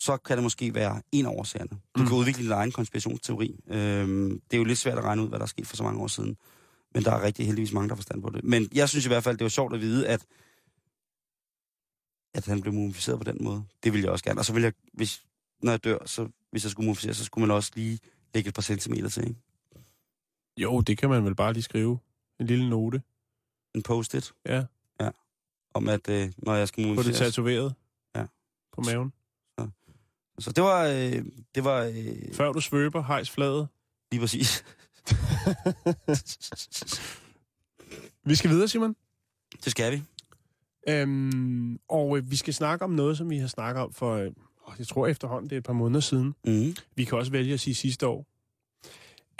så 0.00 0.16
kan 0.16 0.36
det 0.36 0.42
måske 0.42 0.74
være 0.74 1.02
en 1.12 1.26
af 1.26 1.30
årsagerne. 1.30 1.70
Du 1.96 2.02
Mm. 2.02 2.06
kan 2.08 2.16
udvikle 2.16 2.42
din 2.42 2.52
egen 2.52 2.72
konspirationsteori. 2.72 3.60
Øhm, 3.66 4.30
det 4.50 4.56
er 4.56 4.58
jo 4.58 4.64
lidt 4.64 4.78
svært 4.78 4.98
at 4.98 5.04
regne 5.04 5.22
ud, 5.22 5.28
hvad 5.28 5.38
der 5.38 5.42
er 5.44 5.48
sket 5.48 5.66
for 5.66 5.76
så 5.76 5.82
mange 5.82 6.00
år 6.02 6.06
siden. 6.06 6.36
Men 6.94 7.04
der 7.04 7.12
er 7.12 7.22
rigtig 7.22 7.46
heldigvis 7.46 7.72
mange, 7.72 7.88
der 7.88 7.94
forstand 7.94 8.22
på 8.22 8.30
det. 8.30 8.44
Men 8.44 8.68
jeg 8.74 8.88
synes 8.88 9.04
i 9.04 9.08
hvert 9.08 9.24
fald, 9.24 9.38
det 9.38 9.44
var 9.44 9.48
sjovt 9.48 9.74
at 9.74 9.80
vide, 9.80 10.08
at, 10.08 10.26
at 12.34 12.46
han 12.46 12.60
blev 12.60 12.72
mumificeret 12.74 13.18
på 13.18 13.24
den 13.24 13.44
måde. 13.44 13.64
Det 13.84 13.92
ville 13.92 14.04
jeg 14.04 14.12
også 14.12 14.24
gerne. 14.24 14.40
Og 14.40 14.44
så 14.44 14.52
ville 14.52 14.64
jeg, 14.64 14.72
hvis, 14.92 15.24
når 15.62 15.72
jeg 15.72 15.84
dør, 15.84 15.98
så 16.06 16.28
hvis 16.50 16.64
jeg 16.64 16.70
skulle 16.70 16.86
mumificere, 16.86 17.14
så 17.14 17.24
skulle 17.24 17.46
man 17.46 17.56
også 17.56 17.72
lige 17.74 17.98
lægge 18.34 18.48
et 18.48 18.54
par 18.54 18.62
centimeter 18.62 19.08
til, 19.08 19.28
ikke? 19.28 19.40
Jo, 20.56 20.80
det 20.80 20.98
kan 20.98 21.08
man 21.10 21.24
vel 21.24 21.34
bare 21.34 21.52
lige 21.52 21.62
skrive. 21.62 21.98
En 22.40 22.46
lille 22.46 22.70
note. 22.70 23.02
En 23.74 23.82
post-it. 23.82 24.32
Ja. 24.46 24.64
om, 25.74 25.88
at 25.88 26.08
øh, 26.08 26.32
når 26.38 26.54
jeg 26.54 26.68
skal 26.68 26.84
Få 26.84 26.88
det 26.88 26.96
mumificeres. 26.96 27.34
tatoveret. 27.34 27.74
Ja. 28.16 28.24
På 28.72 28.80
maven. 28.80 29.12
Så 30.38 30.52
det 30.52 30.64
var, 30.64 30.84
øh, 30.84 31.24
det 31.54 31.64
var 31.64 31.82
øh, 31.82 32.34
Før 32.34 32.52
du 32.52 32.60
svøber, 32.60 33.02
hejs 33.02 33.30
fladet. 33.30 33.68
lige 34.12 34.20
præcis. 34.20 34.64
Vi 38.24 38.34
skal 38.34 38.50
videre, 38.50 38.68
Simon. 38.68 38.96
Det 39.64 39.70
skal 39.72 39.92
vi. 39.92 40.02
Øhm, 40.88 41.78
og 41.88 42.18
øh, 42.18 42.30
vi 42.30 42.36
skal 42.36 42.54
snakke 42.54 42.84
om 42.84 42.90
noget, 42.90 43.18
som 43.18 43.30
vi 43.30 43.38
har 43.38 43.48
snakket 43.48 43.82
om 43.82 43.92
for, 43.92 44.14
øh, 44.14 44.32
åh, 44.68 44.74
jeg 44.78 44.86
tror 44.86 45.06
efterhånden, 45.06 45.50
det 45.50 45.56
er 45.56 45.58
et 45.58 45.64
par 45.64 45.72
måneder 45.72 46.00
siden. 46.00 46.34
Mm. 46.44 46.74
Vi 46.96 47.04
kan 47.04 47.18
også 47.18 47.32
vælge 47.32 47.54
at 47.54 47.60
sige 47.60 47.74
sidste 47.74 48.06
år. 48.06 48.26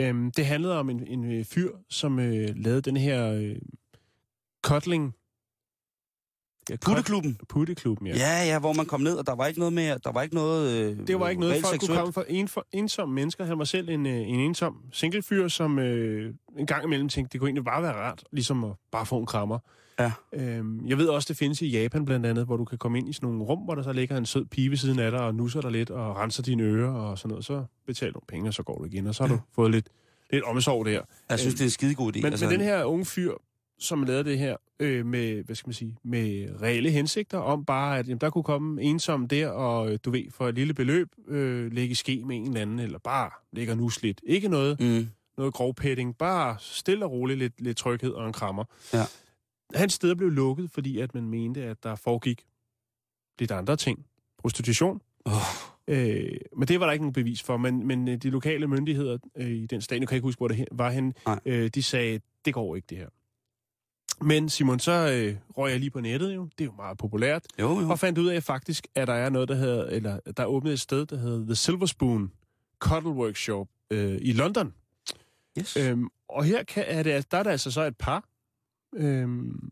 Øhm, 0.01 0.31
det 0.31 0.47
handlede 0.47 0.79
om 0.79 0.91
en, 0.91 1.07
en 1.07 1.33
øh, 1.33 1.45
fyr, 1.45 1.71
som 1.89 2.19
øh, 2.19 2.49
lavede 2.57 2.81
den 2.81 2.97
her 2.97 3.33
øh, 3.33 3.57
cuddling... 4.67 5.15
Ja, 6.71 6.77
Putteklubben. 6.77 7.39
Putteklubben, 7.49 8.07
ja. 8.07 8.17
Ja, 8.17 8.45
ja, 8.45 8.59
hvor 8.59 8.73
man 8.73 8.87
kom 8.87 9.01
ned, 9.01 9.15
og 9.17 9.27
der 9.27 9.35
var 9.35 9.47
ikke 9.47 9.59
noget 9.59 9.73
med, 9.73 9.99
der 10.05 10.13
var 10.13 10.23
ikke 10.23 10.35
noget... 10.35 10.73
Øh, 10.73 11.07
Det 11.07 11.21
var 11.21 11.29
ikke 11.29 11.41
noget, 11.41 11.55
folk 11.55 11.65
kunne 11.65 11.81
seksuelt. 11.81 11.99
komme 12.01 12.13
fra 12.13 12.25
en, 12.29 12.49
for 12.49 12.67
ensomme 12.73 13.15
mennesker. 13.15 13.45
Han 13.45 13.59
var 13.59 13.65
selv 13.65 13.89
en, 13.89 14.07
øh, 14.07 14.13
en 14.15 14.41
ensom 14.41 14.77
singlefyr, 14.93 15.49
som 15.49 15.79
øh, 15.79 16.35
en 16.59 16.67
gang 16.67 16.85
imellem 16.85 17.09
tænkte, 17.09 17.33
det 17.33 17.41
kunne 17.41 17.49
egentlig 17.49 17.65
bare 17.65 17.83
være 17.83 17.93
rart, 17.93 18.25
ligesom 18.33 18.65
at 18.65 18.71
bare 18.93 19.07
få 19.07 19.19
en 19.19 19.27
krammer. 19.27 19.59
Ja. 20.01 20.13
Øhm, 20.33 20.87
jeg 20.87 20.99
ved 20.99 21.07
også, 21.09 21.27
det 21.29 21.37
findes 21.37 21.63
i 21.63 21.67
Japan 21.69 22.05
blandt 22.05 22.27
andet, 22.27 22.45
hvor 22.47 22.57
du 22.57 22.65
kan 22.65 22.79
komme 22.79 22.99
ind 22.99 23.09
i 23.09 23.13
sådan 23.13 23.29
nogle 23.29 23.45
rum, 23.45 23.59
hvor 23.59 23.75
der 23.75 23.83
så 23.83 23.93
ligger 23.93 24.17
en 24.17 24.27
sød 24.27 24.45
pige 24.45 24.71
ved 24.71 24.77
siden 24.77 24.99
af 24.99 25.11
dig 25.11 25.21
og 25.21 25.35
nusser 25.35 25.61
dig 25.61 25.71
lidt 25.71 25.91
og 25.91 26.17
renser 26.17 26.43
dine 26.43 26.63
ører 26.63 26.91
og 26.93 27.19
sådan 27.19 27.29
noget. 27.29 27.45
Så 27.45 27.65
betaler 27.87 28.13
du 28.13 28.21
penge, 28.29 28.49
og 28.51 28.55
så 28.55 28.63
går 28.63 28.79
du 28.79 28.85
igen, 28.85 29.07
og 29.07 29.15
så 29.15 29.23
har 29.27 29.35
du 29.35 29.41
fået 29.55 29.71
lidt, 29.71 29.87
lidt 30.31 30.45
omsorg 30.45 30.87
der. 30.87 31.01
Jeg 31.31 31.39
synes, 31.39 31.55
det 31.55 31.61
er 31.61 31.65
en 31.67 31.71
skidegod 31.71 32.17
idé. 32.17 32.21
Men, 32.23 32.33
altså, 32.33 32.45
men 32.47 32.53
den 32.55 32.61
her 32.61 32.85
unge 32.85 33.05
fyr, 33.05 33.33
som 33.79 34.03
lavede 34.03 34.25
det 34.25 34.39
her 34.39 34.57
øh, 34.81 35.07
med, 35.07 35.43
hvad 35.45 35.55
skal 35.57 35.69
man 35.69 35.75
sige, 35.75 35.97
med 36.05 36.49
reelle 36.63 36.91
hensigter 36.91 37.39
om 37.39 37.65
bare, 37.65 37.99
at 37.99 38.09
jamen, 38.09 38.19
der 38.21 38.31
kunne 38.31 38.45
komme 38.45 38.83
ensom 38.83 39.29
der, 39.29 39.49
og 39.49 39.93
øh, 39.93 39.99
du 40.05 40.11
ved, 40.11 40.25
for 40.31 40.49
et 40.49 40.55
lille 40.55 40.75
beløb, 40.75 41.09
øh, 41.29 41.73
lægge 41.73 41.95
ske 41.95 42.23
med 42.25 42.37
en 42.37 42.47
eller 42.47 42.61
anden, 42.61 42.79
eller 42.79 42.99
bare 42.99 43.31
ligge 43.53 43.77
nus 43.77 44.03
lidt. 44.03 44.21
Ikke 44.25 44.49
noget, 44.49 44.81
Mm. 44.81 45.09
noget 45.39 45.55
grovpetting, 45.55 46.17
bare 46.19 46.57
stille 46.61 47.05
og 47.05 47.11
roligt 47.11 47.39
lidt, 47.39 47.61
lidt 47.61 47.77
tryghed 47.77 48.11
og 48.13 48.27
en 48.27 48.33
krammer. 48.33 48.65
Ja. 48.93 49.03
Hans 49.75 49.93
sted 49.93 50.15
blev 50.17 50.31
lukket, 50.31 50.71
fordi 50.71 50.99
at 51.01 51.15
man 51.15 51.29
mente, 51.29 51.63
at 51.65 51.83
der 51.83 51.95
foregik 51.95 52.43
lidt 53.39 53.51
andre 53.51 53.77
ting. 53.77 54.07
Prostitution. 54.39 55.01
Oh. 55.25 55.33
Øh, 55.89 56.31
men 56.57 56.69
det 56.69 56.81
var 56.81 56.87
der 56.87 56.93
ikke 56.93 57.03
nogen 57.03 57.13
bevis 57.13 57.43
for, 57.43 57.57
men, 57.57 57.87
men 57.87 58.09
øh, 58.09 58.17
de 58.17 58.31
lokale 58.31 58.67
myndigheder 58.67 59.19
øh, 59.37 59.51
i 59.51 59.67
den 59.67 59.81
stat, 59.81 60.01
nu 60.01 60.07
kan 60.07 60.15
jeg 60.15 60.17
ikke 60.17 60.27
huske, 60.27 60.39
hvor 60.41 60.49
det 60.49 60.65
var 60.73 60.91
hen, 60.91 61.15
Nej. 61.27 61.41
øh, 61.45 61.69
de 61.69 61.83
sagde, 61.83 62.21
det 62.45 62.55
går 62.55 62.77
ikke 62.77 62.87
det 62.91 62.99
her. 62.99 63.09
Men 64.21 64.49
Simon, 64.49 64.79
så 64.79 64.93
øh, 64.93 65.37
røg 65.59 65.71
jeg 65.71 65.81
lige 65.81 65.91
på 65.91 66.01
nettet 66.01 66.35
jo, 66.35 66.45
det 66.45 66.61
er 66.61 66.65
jo 66.65 66.73
meget 66.77 66.99
populært, 66.99 67.45
Jo, 67.61 67.81
jo. 67.81 67.89
og 67.91 67.99
fandt 67.99 68.19
ud 68.19 68.27
af 68.29 68.43
faktisk, 68.43 68.87
at 68.95 69.09
der 69.09 69.15
er 69.15 69.31
noget, 69.31 69.49
der 69.49 69.55
hedder, 69.55 69.85
eller 69.85 70.21
der 70.37 70.43
er 70.43 70.47
åbnet 70.47 70.73
et 70.73 70.81
sted, 70.81 71.07
der 71.07 71.17
hedder 71.17 71.45
The 71.47 71.55
Silver 71.55 71.87
Spoon 71.87 72.33
Cuddle 72.79 73.11
Workshop 73.11 73.69
øh, 73.91 74.19
i 74.21 74.33
London. 74.33 74.75
Yes. 75.59 75.77
Øhm, 75.77 76.09
og 76.29 76.45
her 76.45 76.63
kan, 76.65 76.85
er 76.87 77.03
det, 77.03 77.31
der 77.33 77.39
er 77.39 77.43
der 77.43 77.51
altså 77.51 77.71
så 77.71 77.83
et 77.83 77.97
par, 77.97 78.25
øhm, 78.97 79.71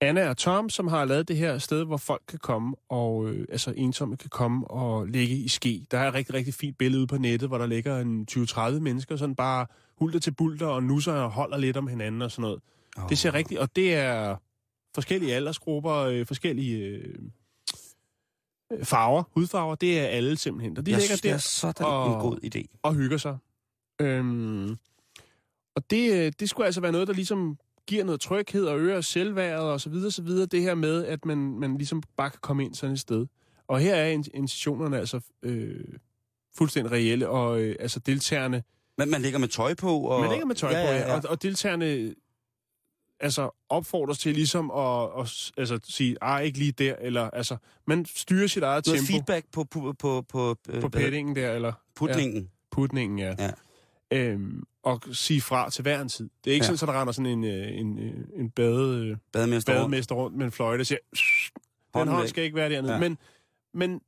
Anna 0.00 0.28
og 0.28 0.36
Tom, 0.36 0.70
som 0.70 0.88
har 0.88 1.04
lavet 1.04 1.28
det 1.28 1.36
her 1.36 1.58
sted, 1.58 1.84
hvor 1.84 1.96
folk 1.96 2.22
kan 2.28 2.38
komme, 2.38 2.76
og 2.88 3.28
øh, 3.28 3.46
altså 3.50 3.74
ensomme 3.76 4.16
kan 4.16 4.30
komme 4.30 4.70
og 4.70 5.06
ligge 5.06 5.34
i 5.36 5.48
ske. 5.48 5.86
Der 5.90 5.98
er 5.98 6.08
et 6.08 6.14
rigtig, 6.14 6.34
rigtig 6.34 6.54
fint 6.54 6.78
billede 6.78 7.00
ude 7.00 7.06
på 7.06 7.18
nettet, 7.18 7.48
hvor 7.48 7.58
der 7.58 7.66
ligger 7.66 7.98
en 7.98 8.26
20-30 8.30 8.70
mennesker, 8.80 9.16
sådan 9.16 9.34
bare 9.34 9.66
hulter 9.98 10.18
til 10.18 10.30
bulter 10.30 10.66
og 10.66 10.82
nusser 10.82 11.12
og 11.12 11.30
holder 11.30 11.56
lidt 11.58 11.76
om 11.76 11.86
hinanden 11.86 12.22
og 12.22 12.30
sådan 12.30 12.42
noget. 12.42 12.60
Oh. 12.96 13.08
Det 13.08 13.18
ser 13.18 13.34
rigtigt, 13.34 13.60
og 13.60 13.76
det 13.76 13.94
er 13.94 14.36
forskellige 14.94 15.34
aldersgrupper, 15.34 15.94
øh, 15.94 16.26
forskellige 16.26 16.78
øh, 16.78 17.14
farver, 18.82 19.22
hudfarver, 19.30 19.74
det 19.74 20.00
er 20.00 20.04
alle 20.06 20.36
simpelthen. 20.36 20.78
Og 20.78 20.86
de 20.86 20.90
jeg 20.90 20.98
ligger 20.98 21.06
synes, 21.16 21.20
der 21.20 21.28
det 21.28 21.34
er 21.34 21.38
sådan 21.38 21.86
og- 21.86 22.14
en 22.14 22.20
god 22.20 22.38
idé. 22.44 22.78
og 22.82 22.94
hygger 22.94 23.16
sig. 23.16 23.36
Øhm, 24.00 24.70
og 25.76 25.90
det, 25.90 26.12
øh, 26.26 26.32
det 26.40 26.50
skulle 26.50 26.66
altså 26.66 26.80
være 26.80 26.92
noget, 26.92 27.08
der 27.08 27.14
ligesom 27.14 27.58
giver 27.86 28.04
noget 28.04 28.20
tryghed 28.20 28.64
og 28.66 28.78
øger 28.78 29.00
selvværdet 29.00 29.66
og 29.70 29.80
så 29.80 29.90
videre, 29.90 30.10
så 30.10 30.22
videre. 30.22 30.46
Det 30.46 30.62
her 30.62 30.74
med, 30.74 31.04
at 31.04 31.24
man, 31.24 31.38
man 31.38 31.76
ligesom 31.76 32.02
bare 32.16 32.30
kan 32.30 32.38
komme 32.42 32.64
ind 32.64 32.74
sådan 32.74 32.92
et 32.92 33.00
sted. 33.00 33.26
Og 33.68 33.80
her 33.80 33.94
er 33.94 34.08
in- 34.08 34.24
intentionerne 34.34 34.98
altså 34.98 35.20
øh, 35.42 35.84
fuldstændig 36.56 36.92
reelle, 36.92 37.28
og 37.28 37.60
øh, 37.60 37.76
altså 37.80 38.00
deltagerne... 38.00 38.62
Men 38.98 39.10
man 39.10 39.22
ligger 39.22 39.38
med 39.38 39.48
tøj 39.48 39.74
på, 39.74 39.98
og... 40.00 40.20
Man 40.20 40.30
ligger 40.30 40.46
med 40.46 40.54
tøj 40.54 40.70
ja, 40.70 40.86
på, 40.86 40.92
ja, 40.92 40.98
ja. 40.98 41.16
Og, 41.16 41.22
og 41.28 41.42
deltagerne 41.42 42.14
altså 43.22 43.50
opfordres 43.68 44.18
til 44.18 44.34
ligesom 44.34 44.70
at, 44.70 45.02
at 45.20 45.50
altså, 45.56 45.80
sige, 45.84 46.16
ah, 46.20 46.44
ikke 46.44 46.58
lige 46.58 46.72
der, 46.72 46.94
eller 47.00 47.30
altså, 47.30 47.56
man 47.86 48.04
styrer 48.04 48.46
sit 48.46 48.62
eget 48.62 48.86
Noget 48.86 48.98
tempo 49.00 49.12
feedback 49.12 49.46
på, 49.52 49.64
på, 49.64 49.94
på, 49.98 50.22
på, 50.28 50.56
øh, 50.68 50.80
på 50.80 50.88
hvad- 50.88 51.00
pettingen 51.00 51.36
der, 51.36 51.52
eller 51.52 51.72
putningen. 51.94 52.50
putningen, 52.70 53.18
ja. 53.18 53.34
Ja. 53.38 53.50
Øhm, 54.12 54.62
og 54.82 55.00
sige 55.12 55.40
fra 55.40 55.70
til 55.70 55.82
hver 55.82 56.00
en 56.00 56.08
tid. 56.08 56.30
Det 56.44 56.50
er 56.50 56.54
ikke 56.54 56.66
Ja. 56.66 56.70
ja. 56.70 56.76
sådan, 56.76 56.90
at 56.90 56.94
der 56.94 57.00
render 57.00 57.12
sådan 57.12 57.30
en, 57.38 57.44
øh, 57.44 57.80
en, 57.80 57.98
øh, 57.98 58.14
en 58.40 58.50
bade, 58.50 59.18
Bademester. 59.32 59.72
bademester 59.74 60.14
rundt 60.14 60.36
med 60.36 60.46
en 60.46 60.52
fløjte 60.52 60.82
og 60.82 60.86
siger, 60.86 60.98
den 61.94 62.08
hånd 62.08 62.28
skal 62.28 62.44
ikke 62.44 62.56
være 62.56 62.70
dernede. 62.70 62.92
Ja. 62.92 62.98
Ja. 62.98 63.08
Men, 63.08 63.18
men 63.74 64.00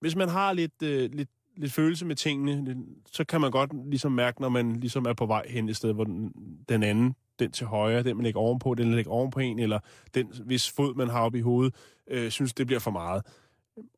hvis 0.00 0.16
man 0.16 0.28
har 0.28 0.52
lidt, 0.52 0.82
øh, 0.82 1.10
lidt, 1.12 1.28
lidt 1.56 1.72
følelse 1.72 2.04
med 2.04 2.16
tingene, 2.16 2.76
så 3.12 3.24
kan 3.24 3.40
man 3.40 3.50
godt 3.50 3.70
ligesom 3.90 4.12
mærke, 4.12 4.40
når 4.40 4.48
man 4.48 4.80
ligesom 4.80 5.04
er 5.06 5.12
på 5.12 5.26
vej 5.26 5.42
hen 5.48 5.68
et 5.68 5.76
sted, 5.76 5.92
hvor 5.92 6.04
den, 6.04 6.32
den 6.68 6.82
anden, 6.82 7.14
den 7.40 7.52
til 7.52 7.66
højre, 7.66 8.02
den 8.02 8.16
man 8.16 8.24
lægger 8.24 8.40
ovenpå, 8.40 8.74
den 8.74 8.90
der 8.90 8.96
ligger 8.96 9.10
ovenpå 9.10 9.40
en, 9.40 9.58
eller 9.58 9.80
den, 10.14 10.26
hvis 10.44 10.70
fod 10.70 10.94
man 10.94 11.08
har 11.08 11.20
op 11.20 11.34
i 11.34 11.40
hovedet, 11.40 11.74
øh, 12.10 12.30
synes, 12.30 12.54
det 12.54 12.66
bliver 12.66 12.80
for 12.80 12.90
meget. 12.90 13.26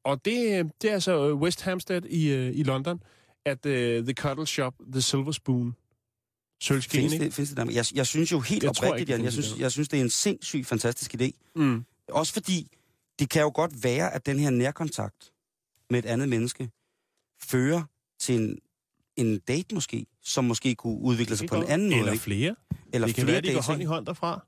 Og 0.05 0.25
det, 0.25 0.71
det 0.83 0.91
er 0.91 0.95
altså 0.95 1.29
øh, 1.29 1.37
West 1.37 1.63
Hampstead 1.63 2.03
i, 2.05 2.33
øh, 2.33 2.57
i 2.57 2.63
London, 2.63 3.03
at 3.45 3.67
uh, 3.67 3.73
The 3.73 4.13
Cuddle 4.13 4.47
Shop, 4.47 4.75
The 4.93 5.01
Silver 5.01 5.33
Spoon, 5.33 5.77
sølvskin, 6.63 7.01
Findes 7.01 7.19
det, 7.19 7.35
findes 7.35 7.49
det 7.49 7.57
der? 7.57 7.73
Jeg, 7.73 7.85
jeg 7.95 8.07
synes 8.07 8.33
jo 8.33 8.41
helt 8.41 8.63
Jeg 8.63 8.71
oprigtigt, 8.71 9.01
ikke, 9.01 9.13
Jan, 9.13 9.25
jeg 9.25 9.33
synes, 9.33 9.59
jeg 9.59 9.73
synes, 9.73 9.89
det 9.89 9.99
er 9.99 10.03
en 10.03 10.11
sindssygt 10.11 10.67
fantastisk 10.67 11.15
idé. 11.15 11.31
Mm. 11.57 11.85
Også 12.09 12.33
fordi, 12.33 12.71
det 13.19 13.31
kan 13.31 13.43
jo 13.43 13.53
godt 13.55 13.85
være, 13.85 14.15
at 14.15 14.27
den 14.27 14.39
her 14.39 14.51
nærkontakt 14.51 15.33
med 15.91 15.99
et 15.99 16.07
andet 16.07 16.29
menneske 16.29 16.71
fører 17.43 17.83
til 18.19 18.35
en, 18.35 18.59
en 19.17 19.39
date 19.39 19.75
måske, 19.75 20.07
som 20.25 20.45
måske 20.45 20.75
kunne 20.75 20.99
udvikle 20.99 21.37
sig 21.37 21.49
på 21.49 21.55
en 21.57 21.67
anden 21.69 21.89
måde. 21.91 21.99
Eller 21.99 22.13
ikke? 22.13 22.25
flere. 22.25 22.55
Eller 22.93 23.07
det 23.07 23.15
kan 23.15 23.25
flere 23.25 23.33
være, 23.43 23.53
de 23.53 23.55
går 23.55 23.63
hånd 23.63 23.83
i 23.83 23.85
hånd 23.85 24.07
derfra. 24.07 24.45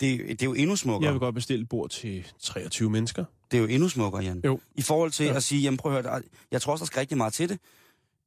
det, 0.00 0.18
det 0.28 0.42
er 0.42 0.46
jo 0.46 0.54
endnu 0.54 0.76
smukkere. 0.76 1.04
Jeg 1.06 1.12
vil 1.14 1.20
godt 1.20 1.34
bestille 1.34 1.62
et 1.62 1.68
bord 1.68 1.90
til 1.90 2.26
23 2.40 2.90
mennesker. 2.90 3.24
Det 3.50 3.56
er 3.56 3.60
jo 3.60 3.66
endnu 3.68 3.88
smukkere, 3.88 4.22
Jan. 4.22 4.40
Jo. 4.44 4.60
I 4.74 4.82
forhold 4.82 5.10
til 5.10 5.26
Ja. 5.26 5.36
at 5.36 5.42
sige, 5.42 5.62
jamen 5.62 5.76
prøv 5.76 5.96
at 5.96 6.02
høre, 6.04 6.14
der- 6.16 6.22
jeg 6.50 6.62
tror 6.62 6.72
også, 6.72 6.82
der 6.82 6.86
skal 6.86 6.98
rigtig 7.00 7.16
meget 7.16 7.32
til 7.32 7.48
det. 7.48 7.58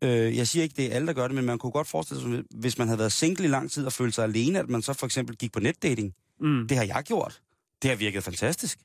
Øh, 0.01 0.37
jeg 0.37 0.47
siger 0.47 0.63
ikke, 0.63 0.75
det 0.77 0.85
er 0.85 0.95
alle, 0.95 1.07
der 1.07 1.13
gør 1.13 1.27
det, 1.27 1.35
men 1.35 1.45
man 1.45 1.57
kunne 1.57 1.71
godt 1.71 1.87
forestille 1.87 2.21
sig, 2.21 2.43
hvis 2.51 2.77
man 2.77 2.87
havde 2.87 2.99
været 2.99 3.11
single 3.11 3.45
i 3.45 3.47
lang 3.47 3.71
tid 3.71 3.85
og 3.85 3.93
følt 3.93 4.15
sig 4.15 4.23
alene, 4.23 4.59
at 4.59 4.69
man 4.69 4.81
så 4.81 4.93
for 4.93 5.05
eksempel 5.05 5.35
gik 5.37 5.51
på 5.51 5.59
netdating. 5.59 6.13
Mm. 6.39 6.67
Det 6.67 6.77
har 6.77 6.83
jeg 6.85 7.03
gjort. 7.05 7.41
Det 7.81 7.89
har 7.89 7.97
virket 7.97 8.23
fantastisk. 8.23 8.79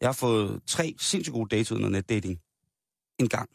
Jeg 0.00 0.08
har 0.08 0.12
fået 0.12 0.60
tre 0.66 0.94
sindssygt 0.98 1.34
gode 1.34 1.48
dates 1.56 1.72
ud 1.72 1.82
af 1.82 1.90
netdating. 1.90 2.40
En 3.18 3.28
gang. 3.28 3.50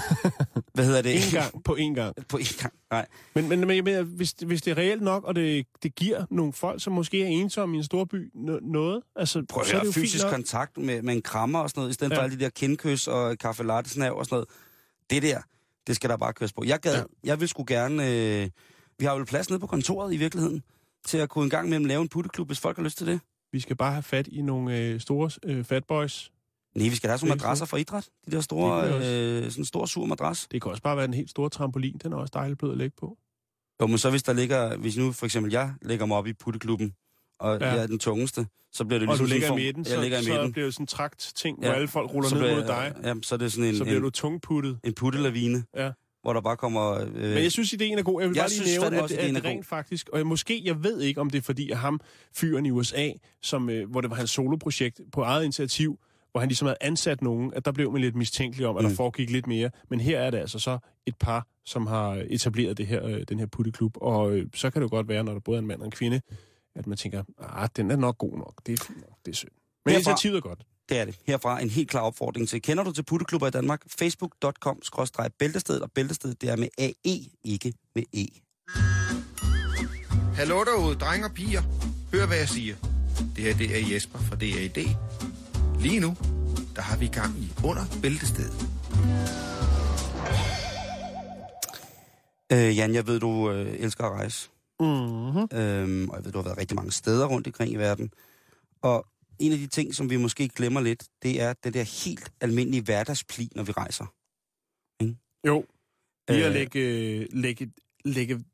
Hvad 0.74 0.84
hedder 0.84 1.02
det? 1.02 1.14
En 1.14 1.32
gang 1.32 1.64
på 1.64 1.74
en 1.74 1.94
gang. 1.94 2.14
på 2.28 2.36
en 2.36 2.44
gang. 2.58 2.72
Nej. 2.90 3.06
Men, 3.34 3.48
men, 3.48 3.60
men 3.60 3.76
jeg 3.76 3.84
mener, 3.84 4.02
hvis, 4.02 4.34
hvis 4.46 4.62
det 4.62 4.70
er 4.70 4.78
reelt 4.78 5.02
nok, 5.02 5.24
og 5.24 5.34
det, 5.34 5.66
det 5.82 5.94
giver 5.94 6.24
nogle 6.30 6.52
folk, 6.52 6.82
som 6.82 6.92
måske 6.92 7.22
er 7.22 7.26
ensomme 7.26 7.76
i 7.76 7.78
en 7.78 7.84
stor 7.84 8.04
by, 8.04 8.30
no, 8.34 8.58
noget, 8.62 9.02
altså, 9.16 9.44
Prøv 9.48 9.60
at 9.60 9.66
så 9.66 9.76
er 9.76 9.82
det 9.82 9.94
fysisk 9.94 10.26
kontakt 10.28 10.78
med, 10.78 11.02
med 11.02 11.14
en 11.14 11.22
krammer 11.22 11.58
og 11.58 11.70
sådan 11.70 11.80
noget, 11.80 11.90
i 11.90 11.94
stedet 11.94 12.12
ja. 12.12 12.16
For 12.16 12.22
alle 12.22 12.38
de 12.38 12.44
der 12.44 12.50
kindkys 12.50 13.08
og 13.08 13.38
kaffe 13.38 13.64
latte 13.64 13.90
snav 13.90 14.18
og 14.18 14.24
sådan 14.24 14.34
noget. 14.34 14.48
Det 15.10 15.22
der, 15.22 15.40
det 15.86 15.96
skal 15.96 16.10
der 16.10 16.16
bare 16.16 16.32
køres 16.32 16.52
på. 16.52 16.64
Jeg 16.66 16.80
gad. 16.80 16.94
Ja. 16.94 17.02
jeg 17.24 17.40
vil 17.40 17.48
sgu 17.48 17.64
gerne... 17.68 18.10
Øh, 18.10 18.48
vi 18.98 19.04
har 19.04 19.18
jo 19.18 19.24
plads 19.24 19.50
nede 19.50 19.60
på 19.60 19.66
kontoret 19.66 20.14
i 20.14 20.16
virkeligheden, 20.16 20.62
til 21.06 21.18
at 21.18 21.28
kunne 21.28 21.44
en 21.44 21.50
gang 21.50 21.66
imellem 21.66 21.84
lave 21.84 22.02
en 22.02 22.08
putteklub, 22.08 22.46
hvis 22.46 22.60
folk 22.60 22.76
har 22.76 22.84
lyst 22.84 22.98
til 22.98 23.06
det. 23.06 23.20
Vi 23.52 23.60
skal 23.60 23.76
bare 23.76 23.92
have 23.92 24.02
fat 24.02 24.26
i 24.26 24.42
nogle 24.42 24.78
øh, 24.78 25.00
store 25.00 25.30
øh, 25.44 25.64
fatboys. 25.64 26.31
Nej, 26.74 26.88
vi 26.88 26.94
skal 26.96 27.08
have 27.10 27.18
sådan 27.18 27.28
nogle 27.28 27.40
er 27.40 27.44
madrasser 27.44 27.64
for 27.66 27.76
idræt. 27.76 28.08
De 28.26 28.30
der 28.30 28.40
store, 28.40 28.84
øh, 28.86 29.50
sådan 29.50 29.60
en 29.60 29.64
stor 29.64 29.86
sur 29.86 30.06
madras. 30.06 30.46
Det 30.50 30.62
kan 30.62 30.70
også 30.70 30.82
bare 30.82 30.96
være 30.96 31.04
en 31.04 31.14
helt 31.14 31.30
stor 31.30 31.48
trampolin. 31.48 31.98
Den 32.02 32.12
er 32.12 32.16
også 32.16 32.30
dejligt 32.34 32.58
blød 32.58 32.72
at 32.72 32.78
lægge 32.78 32.94
på. 33.00 33.16
Jo, 33.82 33.86
men 33.86 33.98
så 33.98 34.10
hvis 34.10 34.22
der 34.22 34.32
ligger, 34.32 34.76
hvis 34.76 34.96
nu 34.96 35.12
for 35.12 35.26
eksempel 35.26 35.52
jeg 35.52 35.72
lægger 35.82 36.06
mig 36.06 36.16
op 36.16 36.26
i 36.26 36.32
putteklubben, 36.32 36.94
og 37.38 37.60
ja. 37.60 37.66
Jeg 37.66 37.82
er 37.82 37.86
den 37.86 37.98
tungeste, 37.98 38.46
så 38.72 38.84
bliver 38.84 38.98
det 38.98 39.08
Og 39.08 39.14
ligesom 39.14 39.26
du 39.26 39.32
ligger 39.32 39.46
i 39.46 39.48
sådan 39.48 39.58
en 39.58 39.64
midten, 39.66 39.84
form- 39.84 39.92
jeg 39.92 40.00
ligger 40.02 40.18
i 40.18 40.22
så, 40.24 40.30
midten. 40.30 40.48
så 40.48 40.52
bliver 40.52 40.66
det 40.66 40.74
sådan 40.74 40.82
en 40.82 40.86
trakt 40.86 41.32
ting, 41.36 41.58
Ja. 41.62 41.66
hvor 41.68 41.74
alle 41.74 41.88
folk 41.88 42.14
ruller 42.14 42.28
så 42.28 42.34
ned 42.34 42.42
bliver, 42.42 42.56
mod 42.56 42.66
dig. 42.66 42.94
Ja, 43.04 43.14
så 43.22 43.34
er 43.34 43.38
det 43.38 43.52
sådan 43.52 43.68
en, 43.68 43.76
Så 43.76 43.84
bliver 43.84 43.96
en, 43.96 44.02
du 44.02 44.10
tungputtet. 44.10 44.78
en 44.84 44.92
puttelavine, 44.94 45.64
Ja. 45.76 45.90
hvor 46.22 46.32
der 46.32 46.40
bare 46.40 46.56
kommer... 46.56 46.90
Øh, 46.92 47.12
Men 47.14 47.22
jeg 47.42 47.52
synes, 47.52 47.72
ideen 47.72 47.98
er 47.98 48.02
god. 48.02 48.20
Jeg 48.20 48.28
vil 48.30 48.34
Jeg 48.36 48.42
bare 48.42 48.48
lige 48.48 48.60
synes 48.60 48.78
nævne, 48.80 48.96
at, 48.96 49.02
også, 49.02 49.14
at 49.16 49.22
ideen 49.22 49.34
det 49.34 49.42
god. 49.42 49.50
rent 49.50 49.66
faktisk... 49.66 50.08
Og 50.08 50.26
måske, 50.26 50.62
jeg 50.64 50.84
ved 50.84 51.00
ikke, 51.00 51.20
om 51.20 51.30
det 51.30 51.38
er 51.38 51.42
fordi, 51.42 51.70
at 51.70 51.78
ham, 51.78 52.00
fyren 52.36 52.66
i 52.66 52.70
USA, 52.70 53.10
som, 53.42 53.70
øh, 53.70 53.90
hvor 53.90 54.00
det 54.00 54.10
var 54.10 54.16
hans 54.16 54.30
soloprojekt 54.30 55.00
på 55.12 55.22
eget 55.22 55.44
initiativ, 55.44 55.98
hvor 56.32 56.40
han 56.40 56.48
ligesom 56.48 56.66
havde 56.66 56.78
ansat 56.80 57.22
nogen, 57.22 57.52
at 57.54 57.64
der 57.64 57.72
blev 57.72 57.92
man 57.92 58.00
lidt 58.00 58.14
mistænkelig 58.16 58.66
om, 58.66 58.76
at 58.76 58.82
Mm. 58.84 58.88
der 58.88 58.96
foregik 58.96 59.30
lidt 59.30 59.46
mere. 59.46 59.70
Men 59.90 60.00
her 60.00 60.18
er 60.20 60.30
det 60.30 60.38
altså 60.38 60.58
så 60.58 60.78
et 61.06 61.16
par, 61.16 61.46
som 61.64 61.86
har 61.86 62.24
etableret 62.30 62.78
det 62.78 62.86
her, 62.86 63.06
øh, 63.06 63.22
den 63.28 63.38
her 63.38 63.46
putteklub. 63.46 63.96
Og 64.00 64.32
øh, 64.32 64.46
så 64.54 64.70
kan 64.70 64.82
det 64.82 64.90
jo 64.90 64.96
godt 64.96 65.08
være, 65.08 65.24
når 65.24 65.32
der 65.32 65.40
både 65.40 65.56
er 65.56 65.60
en 65.60 65.66
mand 65.66 65.80
og 65.80 65.86
en 65.86 65.90
kvinde, 65.92 66.20
at 66.74 66.86
man 66.86 66.98
tænker, 66.98 67.22
ah, 67.38 67.68
den 67.76 67.90
er 67.90 67.96
nok 67.96 68.18
god 68.18 68.38
nok. 68.38 68.54
Det 68.66 68.72
er 68.80 68.84
fint 68.86 69.00
nok. 69.00 69.16
Det 69.26 69.32
er 69.32 69.36
synd. 69.36 69.50
Men 69.84 69.92
Herfra- 69.92 69.96
initiativet 69.96 70.36
er 70.36 70.40
godt. 70.40 70.62
Det 70.88 70.98
er 70.98 71.04
det. 71.04 71.18
Herfra 71.26 71.60
en 71.62 71.70
helt 71.70 71.90
klar 71.90 72.00
opfordring 72.00 72.48
til. 72.48 72.62
Kender 72.62 72.84
du 72.84 72.92
til 72.92 73.02
putteklubber 73.02 73.46
i 73.46 73.50
Danmark? 73.50 73.82
Facebook.com-bæltestedet, 73.98 75.82
og 75.82 75.90
bæltestedet 75.92 76.40
det 76.40 76.50
er 76.50 76.56
med 76.56 76.68
AE, 76.78 77.20
ikke 77.44 77.72
med 77.94 78.02
E. 78.14 78.26
Hallo 80.34 80.64
derude, 80.64 80.94
drenge 80.96 81.26
og 81.26 81.32
piger. 81.32 81.62
Hør, 82.12 82.26
hvad 82.26 82.36
jeg 82.36 82.48
siger. 82.48 82.76
Det 83.36 83.44
her 83.44 83.54
det 83.54 83.76
er 83.82 83.94
Jesper 83.94 84.18
fra 84.18 84.36
DAD. 84.36 84.78
Lige 85.82 86.00
nu, 86.00 86.16
der 86.76 86.82
har 86.82 86.96
vi 86.96 87.06
gang 87.06 87.38
i 87.38 87.52
Under 87.64 87.82
Bæltestedet. 88.02 88.68
Øh, 92.52 92.76
Jan, 92.76 92.94
jeg 92.94 93.06
ved, 93.06 93.20
du 93.20 93.50
øh, 93.50 93.74
elsker 93.78 94.04
at 94.04 94.12
rejse. 94.12 94.50
Mm-hmm. 94.80 95.58
Øhm, 95.58 96.10
og 96.10 96.16
jeg 96.16 96.24
ved, 96.24 96.32
du 96.32 96.38
har 96.38 96.42
været 96.44 96.58
rigtig 96.58 96.74
mange 96.76 96.92
steder 96.92 97.26
rundt 97.26 97.46
omkring 97.46 97.72
i 97.72 97.76
verden. 97.76 98.10
Og 98.82 99.06
en 99.38 99.52
af 99.52 99.58
de 99.58 99.66
ting, 99.66 99.94
som 99.94 100.10
vi 100.10 100.16
måske 100.16 100.48
glemmer 100.48 100.80
lidt, 100.80 101.04
det 101.22 101.40
er 101.40 101.52
den 101.64 101.74
der 101.74 102.04
helt 102.04 102.32
almindelige 102.40 102.82
hverdagspli, 102.82 103.48
når 103.56 103.62
vi 103.62 103.72
rejser. 103.72 104.06
Jo. 105.46 105.64
Lige 106.28 106.44
at 106.44 106.48
Øh. 106.48 106.52
lægge, 106.52 107.26
lægge, 107.40 107.72
lægge... 108.04 108.44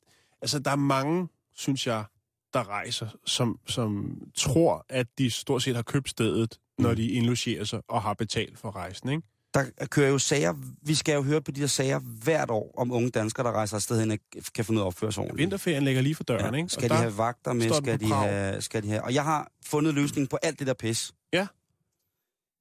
Altså, 0.43 0.59
der 0.59 0.71
er 0.71 0.77
mange, 0.77 1.29
synes 1.55 1.87
jeg, 1.87 2.05
der 2.53 2.69
rejser, 2.69 3.09
som, 3.25 3.61
som 3.67 4.19
tror, 4.35 4.87
at 4.89 5.07
de 5.19 5.31
stort 5.31 5.63
set 5.63 5.75
har 5.75 5.83
købt 5.83 6.09
stedet, 6.09 6.59
når 6.79 6.95
de 6.95 7.09
indlogerer 7.11 7.65
sig 7.65 7.81
og 7.89 8.03
har 8.03 8.15
betalt 8.15 8.59
for 8.59 8.77
rejsen, 8.77 9.09
ikke? 9.09 9.23
Der 9.55 9.87
kører 9.87 10.11
jo 10.11 10.19
sager, 10.19 10.55
vi 10.83 10.95
skal 10.95 11.15
jo 11.15 11.23
høre 11.23 11.41
på 11.41 11.51
de 11.51 11.61
der 11.61 11.67
sager 11.67 11.99
hvert 11.99 12.51
år, 12.51 12.75
om 12.79 12.93
unge 12.93 13.11
danskere, 13.11 13.47
der 13.47 13.53
rejser 13.53 13.77
afsted 13.77 14.01
hen 14.01 14.19
kan 14.55 14.65
finde 14.65 14.79
ud 14.79 14.83
af 14.83 14.85
at 14.85 14.87
opføre 14.87 15.13
sig 15.13 15.21
ordentligt. 15.21 15.43
Vinterferien 15.43 15.85
ligger 15.85 16.03
lige 16.03 16.15
for 16.15 16.25
døren, 16.25 16.55
ikke? 16.55 16.69
Skal 16.69 16.85
Og 16.85 16.91
de 16.91 16.95
have 17.03 17.19
vagter 17.19 17.53
med? 17.53 17.75
Skal 17.75 18.01
de 18.01 18.07
have, 18.07 18.63
skal 18.63 18.83
de 18.83 18.89
have... 18.89 19.05
Og 19.05 19.15
jeg 19.15 19.25
har 19.25 19.53
fundet 19.67 19.95
løsningen 19.95 20.29
på 20.29 20.39
alt 20.43 20.59
det 20.59 20.67
der 20.67 20.75
pis. 20.75 21.13
Ja. 21.33 21.47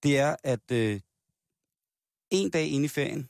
Det 0.04 0.18
er, 0.18 0.36
at 0.44 0.72
øh, 0.72 1.00
en 2.32 2.50
dag 2.50 2.68
inde 2.68 2.86
i 2.86 2.88
ferien, 2.88 3.30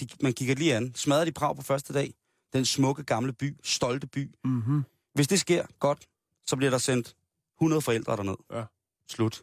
de, 0.00 0.08
man 0.20 0.32
kigger 0.32 0.54
lige 0.54 0.74
an, 0.74 0.92
smadrer 0.94 1.24
de 1.24 1.32
Prag 1.32 1.56
på 1.56 1.62
første 1.62 1.92
dag, 1.92 2.14
den 2.52 2.64
smukke 2.64 3.02
gamle 3.02 3.32
by, 3.32 3.56
stolte 3.62 4.06
by. 4.06 4.34
Mm-hmm. 4.44 4.84
Hvis 5.14 5.28
det 5.28 5.40
sker 5.40 5.66
godt, 5.78 6.06
så 6.46 6.56
bliver 6.56 6.70
der 6.70 6.78
sendt 6.78 7.16
100 7.56 7.82
forældre 7.82 8.16
derned. 8.16 8.36
Ja. 8.52 8.64
Slut. 9.08 9.42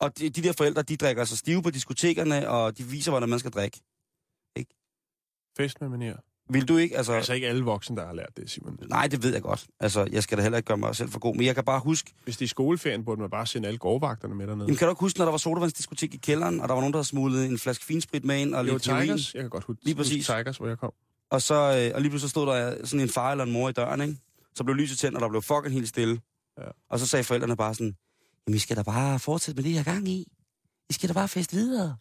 Og 0.00 0.18
de, 0.18 0.30
de 0.30 0.42
der 0.42 0.52
forældre, 0.52 0.82
de 0.82 0.96
drikker 0.96 1.24
sig 1.24 1.38
stive 1.38 1.62
på 1.62 1.70
diskotekerne, 1.70 2.48
og 2.48 2.78
de 2.78 2.84
viser, 2.84 3.10
hvordan 3.10 3.28
man 3.28 3.38
skal 3.38 3.50
drikke. 3.50 3.80
Fest 5.56 5.80
med 5.80 5.88
manier. 5.88 6.16
Vil 6.50 6.68
du 6.68 6.76
ikke? 6.76 6.96
Altså, 6.96 7.12
Altså 7.12 7.32
ikke 7.32 7.48
alle 7.48 7.64
voksne, 7.64 7.96
der 7.96 8.06
har 8.06 8.12
lært 8.12 8.36
det, 8.36 8.50
Simon. 8.50 8.78
nej, 8.88 9.06
det 9.06 9.22
ved 9.22 9.32
jeg 9.32 9.42
godt. 9.42 9.66
Altså, 9.80 10.08
jeg 10.12 10.22
skal 10.22 10.38
da 10.38 10.42
heller 10.42 10.56
ikke 10.58 10.66
gøre 10.66 10.76
mig 10.78 10.96
selv 10.96 11.08
for 11.10 11.18
god, 11.18 11.36
men 11.36 11.46
jeg 11.46 11.54
kan 11.54 11.64
bare 11.64 11.80
huske, 11.80 12.12
Hvis 12.24 12.36
det 12.36 12.44
er 12.44 12.48
skoleferien, 12.48 13.04
burde 13.04 13.20
man 13.20 13.30
bare 13.30 13.46
sende 13.46 13.68
alle 13.68 13.78
gårdvagterne 13.78 14.34
med 14.34 14.46
dernede. 14.46 14.64
Jamen, 14.64 14.76
kan 14.76 14.86
du 14.86 14.92
ikke 14.92 15.00
huske, 15.00 15.18
når 15.18 15.24
der 15.26 15.30
var 15.30 15.38
sodavandsdiskotek 15.38 16.14
i 16.14 16.16
kælderen, 16.16 16.60
og 16.60 16.68
der 16.68 16.74
var 16.74 16.80
nogen, 16.80 16.92
der 16.92 16.98
havde 16.98 17.08
smuglet 17.08 17.46
en 17.46 17.58
flaske 17.58 17.84
finsprit 17.84 18.24
med 18.24 18.38
ind 18.40 18.54
og 18.54 18.66
Jo, 18.66 18.72
lidt 18.72 18.82
Tigers. 18.82 19.34
Jeg 19.34 19.42
kan 19.42 19.50
godt 19.50 19.64
huske, 19.64 19.84
Lige 19.84 19.94
præcis. 19.94 20.26
huske 20.28 20.40
Tigers, 20.40 20.56
hvor 20.56 20.66
jeg 20.68 20.78
kom. 20.78 20.92
og, 21.30 21.42
så, 21.42 21.54
øh, 21.54 21.94
og 21.94 22.00
lige 22.00 22.10
pludselig 22.10 22.30
stod 22.30 22.46
der 22.46 22.86
sådan 22.86 23.00
en 23.00 23.08
far 23.08 23.30
eller 23.30 23.44
en 23.44 23.52
mor 23.52 23.68
i 23.68 23.72
døren, 23.72 24.00
ikke? 24.00 24.16
Så 24.54 24.64
blev 24.64 24.76
lyset 24.76 24.98
tændt, 24.98 25.16
og 25.16 25.20
der 25.22 25.28
blev 25.28 25.42
fucking 25.42 25.72
helt 25.74 25.88
stille. 25.88 26.20
Ja. 26.58 26.64
Og 26.90 26.98
så 26.98 27.06
sagde 27.06 27.24
forældrene 27.24 27.56
bare 27.56 27.74
sådan, 27.74 27.96
jamen, 28.48 28.56
I 28.56 28.58
skal 28.58 28.76
da 28.76 28.82
bare 28.82 29.18
fortsætte 29.18 29.56
med 29.56 29.64
det 29.64 29.72
her 29.72 29.84
gang 29.84 30.08
i. 30.08 30.32
I 30.90 30.92
skal 30.92 31.08
da 31.08 31.14
bare 31.14 31.28
fest 31.28 31.52
videre. 31.52 31.96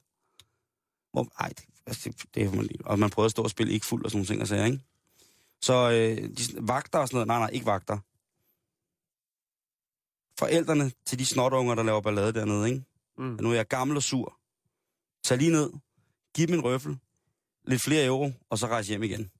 Hvor, 1.12 1.28
ej, 1.39 1.50
det, 1.50 1.66
altså, 1.86 2.10
det, 2.10 2.36
det 2.36 2.43
er 2.43 2.52
man 2.52 2.66
lige. 2.66 2.86
Og 2.86 3.00
man 3.00 3.10
prøvede 3.10 3.26
at 3.26 3.32
stå 3.32 3.43
og 3.43 3.50
spille 3.50 3.74
ikke 3.74 3.86
fuld 3.86 4.06
og 4.06 4.12
sådan 4.12 4.18
nogle 4.18 4.28
ting 4.28 4.41
og 4.41 4.48
sager, 4.48 4.66
ikke? 4.66 4.80
Så 5.62 5.74
øh, 5.91 6.30
de, 6.38 6.68
vagter 6.68 7.00
og 7.00 7.08
sådan 7.08 7.16
noget, 7.16 7.28
nej, 7.28 7.39
nej, 7.39 7.50
ikke 7.54 7.66
vagter. 7.66 7.98
Forældrene 10.39 10.91
til 11.06 11.20
de 11.20 11.26
snotunger, 11.26 11.76
der 11.76 11.84
laver 11.84 12.02
ballade 12.02 12.34
dernede, 12.34 12.70
ikke? 12.70 12.84
Mm. 13.18 13.38
Nu 13.41 13.52
er 13.52 13.56
jeg 13.56 13.68
gammel 13.68 13.98
og 13.98 14.04
sur. 14.04 14.38
Tag 15.24 15.38
lige 15.38 15.52
ned, 15.52 15.70
giv 16.36 16.48
dem 16.48 16.56
en 16.56 16.64
røffel, 16.64 16.98
lidt 17.66 17.82
flere 17.82 18.06
euro, 18.06 18.32
og 18.50 18.58
så 18.58 18.68
rejse 18.68 18.89
hjem 18.89 19.04
igen. 19.04 19.32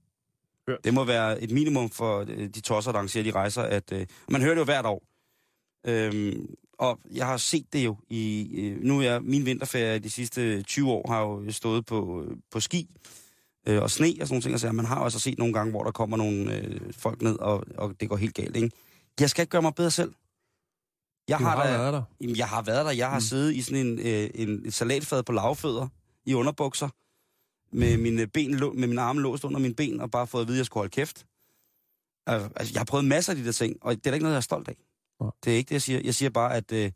Hørt. 0.68 0.84
Det 0.84 0.94
må 0.94 1.04
være 1.04 1.42
et 1.42 1.52
minimum 1.52 1.90
for 1.90 2.26
øh, 2.28 2.48
de 2.48 2.62
tosser, 2.62 2.92
der 2.92 3.00
arrangerer 3.00 3.24
de 3.24 3.32
rejser, 3.32 3.62
at 3.62 3.92
øh, 3.92 4.08
man 4.30 4.42
hører 4.42 4.54
det 4.54 4.60
jo 4.60 4.66
hvert 4.66 4.86
år. 4.86 5.04
Øhm, 5.86 6.56
og 6.78 7.00
jeg 7.12 7.26
har 7.26 7.38
set 7.38 7.74
det 7.74 7.86
jo 7.86 7.98
i... 8.10 8.50
Øh, 8.54 8.84
nu 8.84 9.00
er 9.00 9.04
jeg, 9.04 9.24
min 9.24 9.46
vinterferie 9.46 10.00
de 10.00 10.10
sidste 10.10 10.64
20 10.64 10.92
år 10.92 11.12
har 11.12 11.22
jo 11.22 11.52
stået 11.52 11.86
på, 11.86 12.24
øh, 12.24 12.38
på 12.52 12.60
ski 12.60 12.90
øh, 13.68 13.82
og 13.82 13.92
sne 13.92 14.08
og 14.08 14.28
sådan 14.28 14.34
nogle 14.34 14.42
ting. 14.42 14.54
Altså, 14.54 14.72
man 14.72 14.86
har 14.86 14.98
jo 14.98 15.04
altså 15.04 15.20
set 15.20 15.38
nogle 15.38 15.54
gange, 15.54 15.72
hvor 15.72 15.84
der 15.84 15.92
kommer 15.92 16.18
nogle 16.18 16.58
øh, 16.58 16.94
folk 16.94 17.22
ned, 17.22 17.40
og, 17.40 17.64
og 17.78 18.00
det 18.00 18.10
går 18.10 18.16
helt 18.16 18.36
galt, 18.36 18.56
ikke? 18.56 18.72
Jeg 19.20 19.30
skal 19.30 19.42
ikke 19.42 19.52
gøre 19.52 19.62
mig 19.62 19.76
bedre 19.76 19.92
selv. 19.92 20.14
Jeg 21.28 21.40
Du 21.40 21.44
har, 21.44 21.58
har 21.58 21.64
da, 21.64 21.78
været 21.78 21.94
der. 21.94 22.04
Jamen, 22.22 22.38
jeg 22.38 22.48
har 22.48 22.62
været 22.62 22.86
der. 22.86 22.92
Jeg 22.92 23.10
har 23.10 23.18
mm. 23.18 23.22
siddet 23.22 23.54
i 23.56 23.62
sådan 23.62 23.88
en, 23.88 24.00
øh, 24.00 24.30
en 24.36 24.66
et 24.66 24.74
salatfad 24.74 25.24
på 25.24 25.32
lavfødder 25.32 25.88
i 26.26 26.34
underbukser, 26.34 26.90
med 27.72 27.98
mine, 27.98 28.28
ben, 28.28 28.52
med 28.52 28.88
mine 28.88 29.02
arme 29.02 29.22
låst 29.22 29.44
under 29.44 29.60
mine 29.60 29.76
ben, 29.76 30.02
og 30.02 30.12
bare 30.12 30.28
fået 30.28 30.42
at 30.42 30.48
vide, 30.48 30.58
at 30.58 30.60
jeg 30.60 30.66
skulle 30.66 30.82
holde 30.82 30.92
kæft. 30.92 31.26
Altså, 32.28 32.74
jeg 32.74 32.80
har 32.80 32.86
prøvet 32.86 33.06
masser 33.06 33.34
af 33.34 33.38
de 33.38 33.46
der 33.46 33.52
ting, 33.52 33.78
og 33.82 33.96
det 33.96 34.08
er 34.08 34.12
da 34.12 34.14
ikke 34.14 34.24
noget, 34.24 34.34
jeg 34.34 34.38
er 34.38 34.42
stolt 34.42 34.68
af. 34.68 34.76
Nej. 35.20 35.32
Det 35.44 35.54
er 35.54 35.58
ikke 35.58 35.70
det, 35.70 35.74
jeg 35.74 35.82
siger. 35.82 36.02
Jeg 36.04 36.16
siger 36.16 36.30
bare, 36.30 36.56
at 36.56 36.72
øh, 36.72 36.92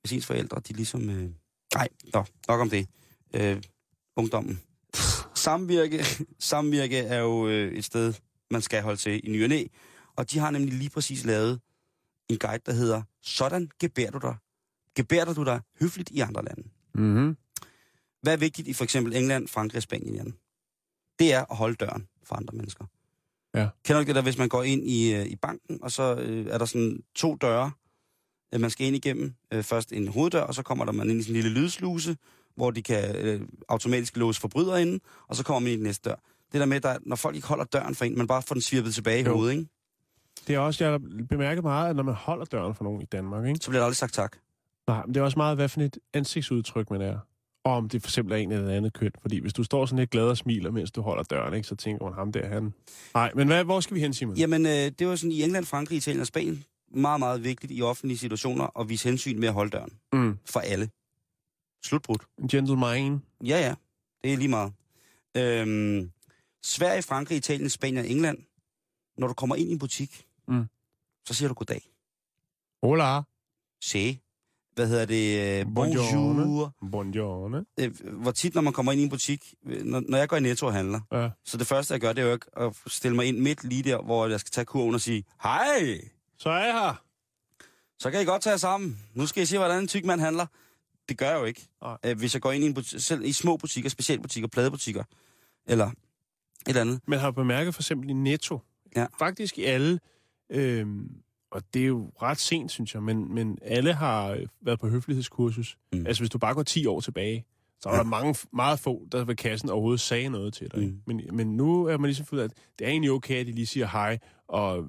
hvis 0.00 0.12
ens 0.12 0.26
forældre, 0.26 0.60
de 0.60 0.72
ligesom... 0.72 1.10
Øh, 1.10 1.30
nej, 1.74 1.88
nå, 2.14 2.24
nok 2.48 2.60
om 2.60 2.70
det. 2.70 2.88
Øh, 3.34 3.62
ungdommen. 4.16 4.60
Samvirke, 5.34 6.04
samvirke 6.38 6.98
er 6.98 7.18
jo 7.18 7.48
øh, 7.48 7.72
et 7.72 7.84
sted, 7.84 8.14
man 8.50 8.62
skal 8.62 8.82
holde 8.82 9.00
til 9.00 9.28
i 9.28 9.30
ny 9.30 9.42
og 9.42 9.48
næ, 9.48 9.64
og 10.16 10.30
de 10.30 10.38
har 10.38 10.50
nemlig 10.50 10.74
lige 10.74 10.90
præcis 10.90 11.24
lavet 11.24 11.60
en 12.28 12.38
guide, 12.38 12.62
der 12.66 12.72
hedder 12.72 13.02
Sådan 13.22 13.70
gebærer 13.80 14.10
du 14.10 14.18
dig. 14.18 14.36
Gebærer 14.94 15.34
du 15.34 15.44
dig 15.44 15.60
høfligt 15.80 16.10
i 16.10 16.20
andre 16.20 16.44
lande. 16.44 16.62
Mm-hmm. 16.94 17.36
Hvad 18.22 18.32
er 18.32 18.36
vigtigt 18.36 18.68
i 18.68 18.72
for 18.72 18.84
eksempel 18.84 19.16
England, 19.16 19.48
Frankrig 19.48 19.76
og 19.76 19.82
Spanien? 19.82 20.34
Det 21.18 21.32
er 21.32 21.44
at 21.50 21.56
holde 21.56 21.74
døren 21.74 22.08
for 22.22 22.36
andre 22.36 22.56
mennesker. 22.56 22.84
Ja. 23.54 23.68
Kender 23.84 23.98
du 23.98 24.00
ikke 24.00 24.08
det 24.08 24.16
der, 24.16 24.22
hvis 24.22 24.38
man 24.38 24.48
går 24.48 24.62
ind 24.62 24.88
i, 24.88 25.14
øh, 25.14 25.26
i 25.26 25.36
banken, 25.36 25.78
og 25.82 25.90
så 25.90 26.14
øh, 26.14 26.46
er 26.46 26.58
der 26.58 26.64
sådan 26.64 27.02
to 27.14 27.34
døre, 27.34 27.70
øh, 28.54 28.60
man 28.60 28.70
skal 28.70 28.86
ind 28.86 28.96
igennem. 28.96 29.34
Øh, 29.52 29.62
først 29.62 29.92
en 29.92 30.08
hoveddør, 30.08 30.42
og 30.42 30.54
så 30.54 30.62
kommer 30.62 30.84
der 30.84 30.92
man 30.92 31.10
ind 31.10 31.20
i 31.20 31.22
sådan 31.22 31.36
en 31.36 31.42
lille 31.42 31.60
lydsluse, 31.60 32.16
hvor 32.56 32.70
de 32.70 32.82
kan 32.82 33.16
øh, 33.16 33.40
automatisk 33.68 34.16
låse 34.16 34.40
forbrydere 34.40 34.82
inde, 34.82 35.00
og 35.28 35.36
så 35.36 35.44
kommer 35.44 35.60
man 35.60 35.66
ind 35.66 35.74
i 35.74 35.76
den 35.76 35.84
næste 35.84 36.10
dør. 36.10 36.16
Det 36.52 36.60
der 36.60 36.66
med, 36.66 36.80
der, 36.80 36.98
når 37.06 37.16
folk 37.16 37.34
ikke 37.36 37.48
holder 37.48 37.64
døren 37.64 37.94
for 37.94 38.04
en, 38.04 38.18
man 38.18 38.26
bare 38.26 38.42
får 38.42 38.54
den 38.54 38.62
svirpet 38.62 38.94
tilbage 38.94 39.20
i 39.20 39.24
Jo. 39.24 39.34
hovedet, 39.34 39.52
ikke? 39.52 39.66
Det 40.46 40.54
er 40.54 40.58
også, 40.58 40.84
jeg 40.84 40.90
har 40.90 41.00
bemærket 41.28 41.64
meget, 41.64 41.90
at 41.90 41.96
når 41.96 42.02
man 42.02 42.14
holder 42.14 42.44
døren 42.44 42.74
for 42.74 42.84
nogen 42.84 43.02
i 43.02 43.04
Danmark, 43.04 43.46
ikke? 43.46 43.58
så 43.62 43.70
bliver 43.70 43.80
der 43.80 43.84
aldrig 43.84 43.96
sagt 43.96 44.14
tak. 44.14 44.36
Nej, 44.86 45.06
men 45.06 45.14
det 45.14 45.20
er 45.20 45.24
også 45.24 45.38
meget, 45.38 45.56
hvad 45.56 45.68
for 45.68 45.80
et 45.80 45.98
ansigtsudtryk 46.14 46.90
man 46.90 47.00
er. 47.00 47.18
Og 47.64 47.72
om 47.72 47.88
det 47.88 48.02
for 48.02 48.08
eksempel 48.08 48.32
er 48.32 48.36
en 48.36 48.52
eller 48.52 48.70
anden 48.74 48.90
køn. 48.90 49.10
Fordi 49.22 49.38
hvis 49.38 49.52
du 49.52 49.64
står 49.64 49.86
sådan 49.86 49.98
lidt 49.98 50.10
glad 50.10 50.24
og 50.28 50.36
smiler, 50.36 50.70
mens 50.70 50.90
du 50.90 51.02
holder 51.02 51.22
døren, 51.22 51.54
ikke, 51.54 51.68
så 51.68 51.74
tænker 51.76 52.04
man 52.04 52.14
ham 52.14 52.32
der, 52.32 52.48
han... 52.48 52.74
Nej, 53.14 53.32
men 53.34 53.46
hvad, 53.46 53.64
hvor 53.64 53.80
skal 53.80 53.94
vi 53.94 54.00
hen, 54.00 54.14
Simon? 54.14 54.36
Jamen, 54.36 54.66
øh, 54.66 54.72
det 54.72 55.06
var 55.06 55.16
sådan 55.16 55.32
i 55.32 55.42
England, 55.42 55.64
Frankrig, 55.64 55.96
Italien 55.96 56.20
og 56.20 56.26
Spanien. 56.26 56.64
Meget, 56.88 57.18
meget 57.18 57.44
vigtigt 57.44 57.72
i 57.72 57.82
offentlige 57.82 58.18
situationer 58.18 58.80
at 58.80 58.88
vise 58.88 59.08
hensyn 59.08 59.40
med 59.40 59.48
at 59.48 59.54
holde 59.54 59.70
døren. 59.70 59.92
Mm. 60.12 60.38
For 60.46 60.60
alle. 60.60 60.90
Slutbrudt. 61.84 62.22
En 62.38 62.48
gentleman. 62.48 63.22
Ja, 63.44 63.58
ja. 63.58 63.74
Det 64.24 64.32
er 64.32 64.36
lige 64.36 64.48
meget. 64.48 64.72
Øhm, 65.36 66.10
Sverige, 66.62 67.02
Frankrig, 67.02 67.36
Italien, 67.36 67.70
Spanien 67.70 67.98
og 68.04 68.10
England. 68.10 68.38
Når 69.18 69.26
du 69.26 69.34
kommer 69.34 69.56
ind 69.56 69.68
i 69.68 69.72
en 69.72 69.78
butik, 69.78 70.26
Mm. 70.48 70.64
så 71.26 71.34
siger 71.34 71.48
du 71.48 71.54
goddag. 71.54 71.82
Hola. 72.82 73.22
Se. 73.82 74.18
Hvad 74.74 74.88
hedder 74.88 75.04
det? 75.04 75.60
Øh. 75.60 75.74
Bonjour. 75.74 76.74
Buongiorno. 76.90 77.62
Øh, 77.80 77.90
hvor 78.12 78.30
tit, 78.30 78.54
når 78.54 78.62
man 78.62 78.72
kommer 78.72 78.92
ind 78.92 79.00
i 79.00 79.04
en 79.04 79.10
butik, 79.10 79.54
øh, 79.66 79.82
når, 79.84 80.02
når 80.08 80.18
jeg 80.18 80.28
går 80.28 80.36
i 80.36 80.40
Netto 80.40 80.66
og 80.66 80.72
handler, 80.72 81.00
Ja. 81.12 81.30
så 81.44 81.56
det 81.56 81.66
første, 81.66 81.92
jeg 81.92 82.00
gør, 82.00 82.12
det 82.12 82.22
er 82.22 82.26
jo 82.26 82.32
ikke 82.32 82.46
at 82.56 82.72
stille 82.86 83.16
mig 83.16 83.26
ind 83.26 83.38
midt 83.38 83.64
lige 83.64 83.82
der, 83.82 84.02
hvor 84.02 84.26
jeg 84.26 84.40
skal 84.40 84.50
tage 84.50 84.64
kurven 84.64 84.94
og 84.94 85.00
sige, 85.00 85.24
hej, 85.42 86.00
Så 86.38 86.50
er 86.50 86.64
jeg 86.64 86.72
her. 86.74 87.02
så 87.98 88.10
kan 88.10 88.20
I 88.20 88.24
godt 88.24 88.42
tage 88.42 88.50
jer 88.52 88.56
sammen. 88.58 88.98
Nu 89.14 89.26
skal 89.26 89.42
I 89.42 89.46
se, 89.46 89.58
hvordan 89.58 89.80
en 89.82 89.88
tyk 89.88 90.04
mand 90.04 90.20
handler. 90.20 90.46
Det 91.08 91.18
gør 91.18 91.30
jeg 91.30 91.40
jo 91.40 91.44
ikke. 91.44 91.68
Nej. 91.82 91.96
Øh, 92.06 92.18
hvis 92.18 92.34
jeg 92.34 92.42
går 92.42 92.52
ind 92.52 92.64
i 92.64 92.66
en 92.66 92.74
butik, 92.74 93.00
selv 93.00 93.24
i 93.24 93.32
små 93.32 93.56
butikker, 93.56 93.90
specialbutikker, 93.90 94.48
pladebutikker, 94.48 95.04
eller 95.66 95.86
et 95.86 95.94
eller 96.66 96.80
andet. 96.80 97.00
Men 97.06 97.18
har 97.18 97.26
du 97.30 97.34
bemærket 97.34 97.74
for 97.74 97.82
eksempel 97.82 98.10
i 98.10 98.12
Netto? 98.12 98.58
Ja. 98.96 99.06
Faktisk 99.18 99.58
i 99.58 99.64
alle, 99.64 100.00
øhm, 100.50 101.08
og 101.54 101.62
det 101.74 101.82
er 101.82 101.86
jo 101.86 102.10
ret 102.22 102.38
sent, 102.38 102.70
synes 102.70 102.94
jeg, 102.94 103.02
men, 103.02 103.34
men 103.34 103.58
alle 103.62 103.92
har 103.92 104.30
øh, 104.30 104.46
været 104.60 104.80
på 104.80 104.88
høflighedskursus. 104.88 105.76
Mm. 105.92 106.06
Altså 106.06 106.20
hvis 106.22 106.30
du 106.30 106.38
bare 106.38 106.54
går 106.54 106.62
10 106.62 106.86
år 106.86 107.00
tilbage, 107.00 107.44
så 107.80 107.88
var 107.88 107.96
Ja. 107.96 108.02
der 108.02 108.08
mange, 108.08 108.34
meget 108.52 108.78
få, 108.78 109.06
der 109.12 109.24
ved 109.24 109.36
kassen 109.36 109.70
overhovedet 109.70 110.00
sagde 110.00 110.28
noget 110.28 110.54
til 110.54 110.70
dig. 110.74 110.80
Mm. 110.82 111.00
Men, 111.06 111.20
men 111.32 111.56
nu 111.56 111.84
er 111.84 111.98
man 111.98 112.08
ligesom 112.08 112.26
fundet, 112.26 112.44
at 112.44 112.50
det 112.78 112.84
er 112.84 112.90
egentlig 112.90 113.10
okay, 113.10 113.34
at 113.40 113.46
de 113.46 113.52
lige 113.52 113.66
siger 113.66 113.86
hej, 113.86 114.18
og 114.48 114.78
øh, 114.78 114.84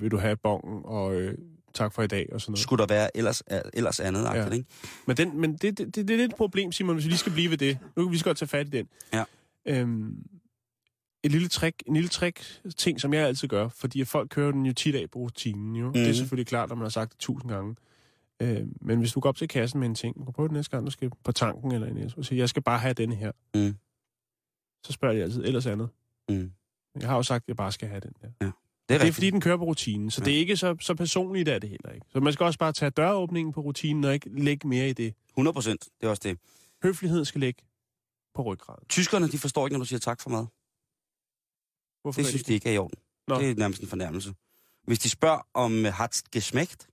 vil 0.00 0.10
du 0.10 0.16
have 0.18 0.36
bongen, 0.36 0.80
og 0.84 1.14
øh, 1.14 1.34
tak 1.74 1.92
for 1.92 2.02
i 2.02 2.06
dag, 2.06 2.28
og 2.32 2.40
sådan 2.40 2.50
noget. 2.52 2.58
Skulle 2.62 2.80
der 2.80 2.86
være 2.94 3.16
ellers, 3.16 3.42
ellers 3.74 4.00
andet, 4.00 4.24
ja. 4.24 4.50
Ikke? 4.50 4.66
Men, 5.06 5.16
den, 5.16 5.40
men 5.40 5.52
det, 5.52 5.78
det, 5.78 5.78
det, 5.78 5.94
det 6.08 6.10
er 6.10 6.18
lidt 6.18 6.32
et 6.32 6.36
problem, 6.36 6.72
Simon, 6.72 6.94
hvis 6.94 7.04
vi 7.04 7.10
lige 7.10 7.18
skal 7.18 7.32
blive 7.32 7.50
ved 7.50 7.58
det. 7.58 7.78
Nu 7.96 8.02
kan 8.04 8.12
vi 8.12 8.18
så 8.18 8.24
godt 8.24 8.36
tage 8.36 8.48
fat 8.48 8.66
i 8.66 8.70
den. 8.70 8.88
Ja. 9.12 9.24
Øhm, 9.66 10.14
et 11.24 11.30
lille 11.30 11.48
trick, 11.48 11.82
en 11.86 11.94
lille 11.94 12.08
trick 12.08 12.60
ting, 12.76 13.00
som 13.00 13.14
jeg 13.14 13.26
altid 13.26 13.48
gør, 13.48 13.68
fordi 13.68 14.04
folk 14.04 14.30
kører 14.30 14.52
den 14.52 14.66
jo 14.66 14.72
tit 14.72 14.94
af 14.94 15.10
på 15.10 15.18
rutinen. 15.18 15.76
Jo. 15.76 15.86
Mm. 15.86 15.92
Det 15.92 16.02
er 16.02 16.06
Mhm. 16.06 16.14
selvfølgelig 16.14 16.46
klart, 16.46 16.68
når 16.68 16.76
man 16.76 16.82
har 16.84 16.88
sagt 16.90 17.12
det 17.12 17.18
tusind 17.20 17.50
gange. 17.50 17.76
Øhm, 18.42 18.76
men 18.80 18.98
hvis 18.98 19.12
du 19.12 19.20
går 19.20 19.28
op 19.28 19.36
til 19.36 19.48
kassen 19.48 19.80
med 19.80 19.88
en 19.88 19.94
ting, 19.94 20.16
prøve 20.34 20.48
det 20.48 20.52
næste 20.52 20.70
gang, 20.70 20.86
du 20.86 20.90
skal 20.90 21.10
på 21.24 21.32
tanken 21.32 21.72
eller 21.72 21.86
en 21.86 22.10
og 22.16 22.24
sige, 22.24 22.38
jeg 22.38 22.48
skal 22.48 22.62
bare 22.62 22.78
have 22.78 22.94
denne 22.94 23.14
her. 23.14 23.32
Mm. 23.54 23.74
Så 24.86 24.92
spørger 24.92 25.14
de 25.14 25.22
altid, 25.22 25.44
ellers 25.44 25.66
andet. 25.66 25.88
Mm. 26.28 26.50
Jeg 27.00 27.08
har 27.08 27.16
jo 27.16 27.22
sagt, 27.22 27.44
at 27.44 27.48
jeg 27.48 27.56
bare 27.56 27.72
skal 27.72 27.88
have 27.88 28.00
den 28.00 28.12
der. 28.22 28.28
Det 28.28 28.52
Det 28.88 28.94
er 28.94 28.98
rigtigt. 28.98 29.14
fordi, 29.14 29.30
den 29.30 29.40
kører 29.40 29.56
på 29.56 29.64
rutinen, 29.64 30.10
så 30.10 30.20
Ja. 30.20 30.24
det 30.24 30.34
er 30.34 30.38
ikke 30.38 30.56
så, 30.56 30.76
så 30.80 30.94
personligt 30.94 31.48
er 31.48 31.58
det 31.58 31.70
heller 31.70 31.90
ikke. 31.90 32.06
Så 32.12 32.20
man 32.20 32.32
skal 32.32 32.44
også 32.44 32.58
bare 32.58 32.72
tage 32.72 32.90
døråbningen 32.90 33.52
på 33.52 33.60
rutinen 33.60 34.04
og 34.04 34.14
ikke 34.14 34.30
lægge 34.42 34.68
mere 34.68 34.88
i 34.88 34.92
det. 34.92 35.14
100 35.28 35.54
procent. 35.54 35.88
Det 36.00 36.06
er 36.06 36.10
også 36.10 36.22
det. 36.24 36.38
Høflighed 36.82 37.24
skal 37.24 37.40
ligge 37.40 37.62
på 38.34 38.42
ryggraden. 38.42 38.84
Tyskerne, 38.88 39.28
de 39.28 39.38
forstår 39.38 39.66
ikke, 39.66 39.74
når 39.74 39.78
du 39.78 39.88
siger 39.88 40.00
tak 40.00 40.20
for 40.20 40.30
mad. 40.30 40.46
Hvorfor 42.02 42.20
Det 42.20 42.28
synes 42.28 42.42
de 42.42 42.54
ikke 42.54 42.68
er 42.68 42.72
i 42.72 42.78
orden. 42.78 42.98
Nå. 43.28 43.40
Det 43.40 43.50
er 43.50 43.54
nærmest 43.54 43.82
en 43.82 43.88
fornærmelse. 43.88 44.34
Hvis 44.86 44.98
de 44.98 45.08
spørger 45.10 45.46
om 45.54 45.86
øh, 45.86 45.92
hat 45.92 46.22
geschmeckt, 46.32 46.88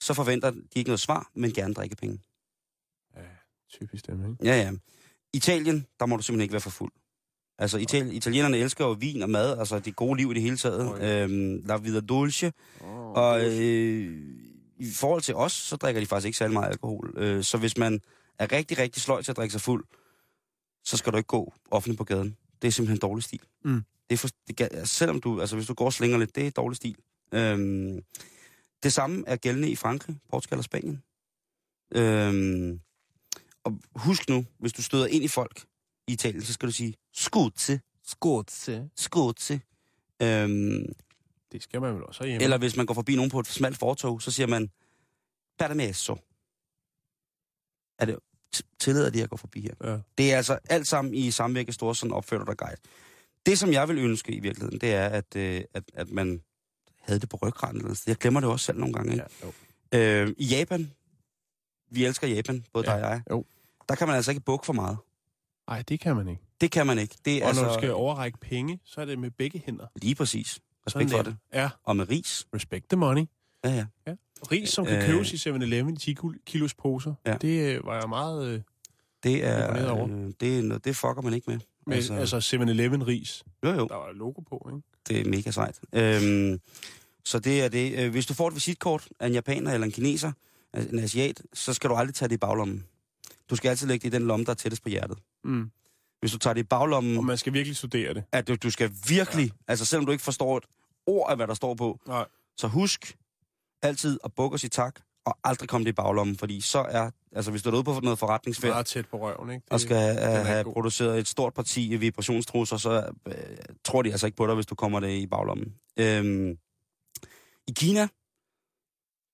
så 0.00 0.14
forventer 0.14 0.50
de 0.50 0.60
ikke 0.74 0.88
noget 0.88 1.00
svar, 1.00 1.30
men 1.34 1.52
gerne 1.52 1.74
drikkepenge. 1.74 2.18
Ja, 3.16 3.20
typisk 3.70 4.06
dem, 4.06 4.30
ikke? 4.32 4.44
Ja, 4.44 4.56
ja. 4.62 4.72
Italien, 5.32 5.86
der 6.00 6.06
må 6.06 6.16
du 6.16 6.22
simpelthen 6.22 6.42
ikke 6.42 6.52
være 6.52 6.60
for 6.60 6.70
fuld. 6.70 6.92
Altså, 7.58 7.78
Ital- 7.78 8.12
italienerne 8.12 8.56
elsker 8.58 8.84
jo 8.84 8.92
vin 8.92 9.22
og 9.22 9.30
mad, 9.30 9.58
altså 9.58 9.78
det 9.78 9.96
gode 9.96 10.16
liv 10.16 10.30
i 10.30 10.34
det 10.34 10.42
hele 10.42 10.56
taget. 10.56 10.88
Oj. 10.88 10.98
Øhm, 11.00 11.62
la 11.66 11.76
vida 11.76 12.00
dolce. 12.00 12.52
Oh, 12.80 12.88
Og 13.12 13.40
øh, 13.44 14.18
i 14.76 14.90
forhold 14.94 15.22
til 15.22 15.34
os, 15.34 15.52
så 15.52 15.76
drikker 15.76 16.00
de 16.00 16.06
faktisk 16.06 16.26
ikke 16.26 16.38
særlig 16.38 16.52
meget 16.52 16.68
alkohol. 16.68 17.14
Øh, 17.16 17.44
så 17.44 17.58
hvis 17.58 17.76
man 17.76 18.00
er 18.38 18.52
rigtig, 18.52 18.78
rigtig 18.78 19.02
sløj 19.02 19.22
til 19.22 19.32
at 19.32 19.36
drikke 19.36 19.52
sig 19.52 19.60
fuld, 19.60 19.84
så 20.84 20.96
skal 20.96 21.12
du 21.12 21.16
ikke 21.16 21.26
gå 21.26 21.52
offentligt 21.70 21.98
på 21.98 22.04
gaden. 22.04 22.36
Det 22.62 22.68
er 22.68 22.72
simpelthen 22.72 22.96
en 22.96 23.00
dårlig 23.00 23.24
stil. 23.24 23.40
Mm. 23.64 23.82
Det 24.12 24.16
er 24.18 24.28
for, 24.28 24.28
det, 24.58 24.88
selvom 24.88 25.20
du, 25.20 25.40
altså 25.40 25.56
hvis 25.56 25.66
du 25.66 25.74
går 25.74 25.84
og 25.84 25.92
slinger 25.92 26.18
lidt, 26.18 26.34
det 26.36 26.46
er 26.46 26.50
dårlig 26.50 26.76
stil. 26.76 26.96
Øhm, 27.34 28.00
det 28.82 28.92
samme 28.92 29.24
er 29.26 29.36
gældende 29.36 29.70
i 29.70 29.76
Frankrig, 29.76 30.16
Portugal 30.30 30.58
og 30.58 30.64
Spanien. 30.64 31.02
Øhm, 31.94 32.80
og 33.64 33.78
husk 33.94 34.28
nu, 34.28 34.44
hvis 34.58 34.72
du 34.72 34.82
støder 34.82 35.06
ind 35.06 35.24
i 35.24 35.28
folk 35.28 35.64
i 36.08 36.12
Italien, 36.12 36.42
så 36.42 36.52
skal 36.52 36.66
du 36.68 36.72
sige, 36.72 36.94
skudse, 37.12 37.80
Skåtse. 38.04 38.90
skudse. 38.96 39.60
Øhm, 40.22 40.84
Det 41.52 41.62
skal 41.62 41.80
man 41.80 41.94
vel 41.94 42.04
også 42.04 42.24
hjemme. 42.24 42.42
eller 42.44 42.58
hvis 42.58 42.76
man 42.76 42.86
går 42.86 42.94
forbi 42.94 43.16
nogen 43.16 43.30
på 43.30 43.40
et 43.40 43.46
smalt 43.46 43.78
fortog, 43.78 44.22
så 44.22 44.30
siger 44.30 44.46
man, 44.46 44.70
permesso. 45.58 46.16
Er 47.98 48.04
det, 48.06 48.18
tillader 48.80 49.10
de 49.10 49.22
at 49.22 49.30
gå 49.30 49.36
forbi 49.36 49.60
her? 49.60 49.74
Ja. 49.92 49.98
Det 50.18 50.32
er 50.32 50.36
altså 50.36 50.58
alt 50.64 50.86
sammen 50.88 51.14
i 51.14 51.30
samvirke 51.30 51.72
store, 51.72 51.94
sådan 51.94 52.12
opfører 52.12 52.44
dig 52.44 52.56
guide. 52.56 52.76
Det, 53.46 53.58
som 53.58 53.72
jeg 53.72 53.88
vil 53.88 53.98
ønske 53.98 54.32
i 54.32 54.40
virkeligheden, 54.40 54.80
det 54.80 54.94
er, 54.94 55.06
at, 55.08 55.36
øh, 55.36 55.60
at, 55.74 55.82
at 55.94 56.10
man 56.10 56.42
havde 57.00 57.20
det 57.20 57.28
på 57.28 57.36
ryggraden. 57.42 57.96
Jeg 58.06 58.16
glemmer 58.16 58.40
det 58.40 58.48
også 58.48 58.66
selv 58.66 58.78
nogle 58.78 58.94
gange. 58.94 59.12
Ikke? 59.12 59.24
Ja, 59.42 59.46
jo. 60.22 60.26
Øh, 60.28 60.34
I 60.38 60.44
Japan, 60.44 60.90
vi 61.90 62.04
elsker 62.04 62.26
Japan, 62.28 62.64
både 62.72 62.90
Ja, 62.90 62.96
dig 62.96 63.04
og 63.04 63.10
jeg. 63.10 63.22
jo. 63.30 63.44
Der 63.88 63.94
kan 63.94 64.06
man 64.06 64.16
altså 64.16 64.30
ikke 64.30 64.40
bukke 64.40 64.66
for 64.66 64.72
meget. 64.72 64.96
Ej, 65.68 65.82
det 65.82 66.00
kan 66.00 66.16
man 66.16 66.28
ikke. 66.28 66.42
Det 66.60 66.70
kan 66.70 66.86
man 66.86 66.98
ikke. 66.98 67.14
Det 67.24 67.36
er 67.36 67.42
Og 67.42 67.48
altså 67.48 67.62
når 67.62 67.68
du 67.72 67.78
skal 67.80 67.92
overrække 67.92 68.38
penge, 68.38 68.80
så 68.84 69.00
er 69.00 69.04
det 69.04 69.18
med 69.18 69.30
begge 69.30 69.62
hænder. 69.66 69.86
lige 69.96 70.14
præcis. 70.14 70.60
Respekt 70.86 71.10
for 71.10 71.22
det. 71.22 71.36
Ja, 71.52 71.70
Og 71.84 71.96
med 71.96 72.08
ris. 72.10 72.46
respect 72.54 72.88
the 72.90 72.96
money. 72.96 73.24
Ja, 73.64 73.86
ja. 74.06 74.14
Ris, 74.52 74.68
som 74.68 74.84
kan 74.86 74.96
Øh. 75.02 75.06
købes 75.06 75.32
i 75.46 75.48
7-Eleven 75.48 75.94
i 75.94 75.96
10 75.96 76.14
kul- 76.20 76.42
kilos 76.46 76.74
poser. 76.74 77.14
Ja. 77.26 77.36
Det 77.36 77.76
øh, 77.76 77.86
var 77.86 78.00
jeg 78.00 78.08
meget 78.08 78.46
øh, 78.48 78.60
Det 79.22 79.44
er, 79.46 79.62
Imponeret 79.64 79.90
over. 79.90 80.08
øh, 80.10 80.32
det, 80.40 80.58
er 80.58 80.62
noget, 80.62 80.84
det 80.84 80.96
fucker 80.96 81.20
man 81.22 81.34
ikke 81.34 81.50
med. 81.50 81.60
Med. 81.86 81.96
Altså, 81.96 82.14
altså 82.14 82.56
7-Eleven 82.56 83.06
ris. 83.06 83.44
jo, 83.64 83.68
jo. 83.70 83.86
Der 83.88 83.94
var 83.96 84.12
logo 84.12 84.40
på, 84.40 84.68
ikke? 84.76 84.82
Det 85.08 85.20
er 85.26 85.30
mega 85.30 85.50
sejt. 85.50 85.80
Øhm, 85.92 86.60
så 87.24 87.38
det 87.38 87.62
er 87.62 87.68
det. 87.68 87.98
Øh, 87.98 88.10
Hvis 88.10 88.26
du 88.26 88.34
får 88.34 88.48
et 88.48 88.54
visitkort 88.54 89.08
af 89.20 89.26
en 89.26 89.32
japaner 89.32 89.72
eller 89.74 89.84
en 89.84 89.92
kineser, 89.92 90.32
en 90.74 90.98
asiat, 90.98 91.42
så 91.52 91.74
skal 91.74 91.90
du 91.90 91.94
aldrig 91.94 92.14
tage 92.14 92.28
det 92.28 92.34
i 92.34 92.38
baglommen. 92.38 92.84
Du 93.50 93.56
skal 93.56 93.68
altid 93.68 93.86
lægge 93.86 94.10
det 94.10 94.14
i 94.14 94.18
den 94.18 94.26
lomme, 94.26 94.44
der 94.44 94.50
er 94.50 94.54
tættest 94.54 94.82
på 94.82 94.88
hjertet. 94.88 95.18
Mm. 95.44 95.70
Hvis 96.20 96.32
du 96.32 96.38
tager 96.38 96.54
det 96.54 96.60
i 96.60 96.64
baglommen, 96.64 97.16
Og 97.16 97.24
man 97.24 97.38
skal 97.38 97.52
virkelig 97.52 97.76
studere 97.76 98.14
det. 98.14 98.24
at 98.32 98.48
du, 98.48 98.54
du 98.54 98.70
skal 98.70 98.90
virkelig, 99.08 99.44
ja. 99.46 99.50
altså 99.68 99.84
selvom 99.84 100.06
du 100.06 100.12
ikke 100.12 100.24
forstår 100.24 100.56
et 100.56 100.64
ord 101.06 101.30
af, 101.30 101.36
hvad 101.36 101.46
der 101.46 101.54
står 101.54 101.74
på, 101.74 102.00
Nej. 102.06 102.24
så 102.56 102.66
husk 102.68 103.16
altid 103.82 104.18
at 104.24 104.32
bukke 104.32 104.54
og 104.54 104.60
sige 104.60 104.70
tak, 104.70 105.00
og 105.24 105.38
aldrig 105.44 105.68
komme 105.68 105.84
det 105.84 105.90
i 105.90 105.92
baglommen, 105.92 106.36
fordi 106.36 106.60
så 106.60 106.78
er, 106.78 107.10
altså 107.32 107.50
hvis 107.50 107.62
du 107.62 107.70
er 107.70 107.74
ude 107.74 107.84
på 107.84 108.00
noget 108.02 108.18
forretningsfærd, 108.18 108.72
Meget 108.72 108.86
tæt 108.86 109.06
på 109.06 109.18
røven, 109.18 109.50
ikke? 109.50 109.64
Det, 109.64 109.72
og 109.72 109.80
skal 109.80 110.16
uh, 110.16 110.46
have 110.46 110.64
god. 110.64 110.72
produceret 110.72 111.18
et 111.18 111.28
stort 111.28 111.54
parti 111.54 111.96
vibrationstrusser, 111.96 112.76
så 112.76 113.10
uh, 113.26 113.32
tror 113.84 114.02
de 114.02 114.10
altså 114.10 114.26
ikke 114.26 114.36
på 114.36 114.46
dig, 114.46 114.54
hvis 114.54 114.66
du 114.66 114.74
kommer 114.74 115.00
det 115.00 115.10
i 115.10 115.26
baglommen. 115.26 115.74
Øhm, 115.96 116.58
I 117.68 117.72
Kina, 117.76 118.08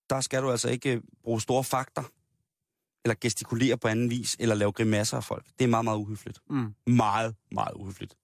der 0.09 0.21
skal 0.21 0.41
du 0.43 0.51
altså 0.51 0.69
ikke 0.69 0.93
øh, 0.95 1.01
bruge 1.23 1.41
store 1.41 1.63
fakter, 1.63 2.03
eller 3.05 3.15
gestikulere 3.21 3.77
på 3.77 3.87
anden 3.87 4.09
vis, 4.09 4.35
eller 4.39 4.55
lave 4.55 4.71
grimasser 4.71 5.17
af 5.17 5.23
folk. 5.23 5.45
Det 5.59 5.65
er 5.65 5.69
meget, 5.69 5.85
meget 5.85 5.97
uhøfligt. 5.97 6.39
Mm. 6.49 6.73
Meget, 6.87 7.35
meget 7.51 7.73
uhøfligt. 7.75 8.17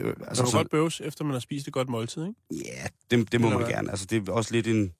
Øh, 0.00 0.14
Altså, 0.28 0.42
kan 0.42 0.44
du 0.44 0.50
så, 0.50 0.56
godt 0.56 0.70
bøves, 0.70 1.00
efter 1.00 1.24
man 1.24 1.32
har 1.32 1.40
spist 1.40 1.66
et 1.66 1.72
godt 1.72 1.88
måltid, 1.88 2.22
ikke? 2.26 2.64
ja, 2.64 2.86
det, 3.10 3.32
det 3.32 3.40
må 3.40 3.46
Eller 3.46 3.58
man 3.58 3.66
hvad? 3.66 3.76
gerne. 3.76 3.90
Altså, 3.90 4.06
det 4.06 4.28
er 4.28 4.32
også 4.32 4.52
lidt 4.52 4.66
en, 4.66 4.94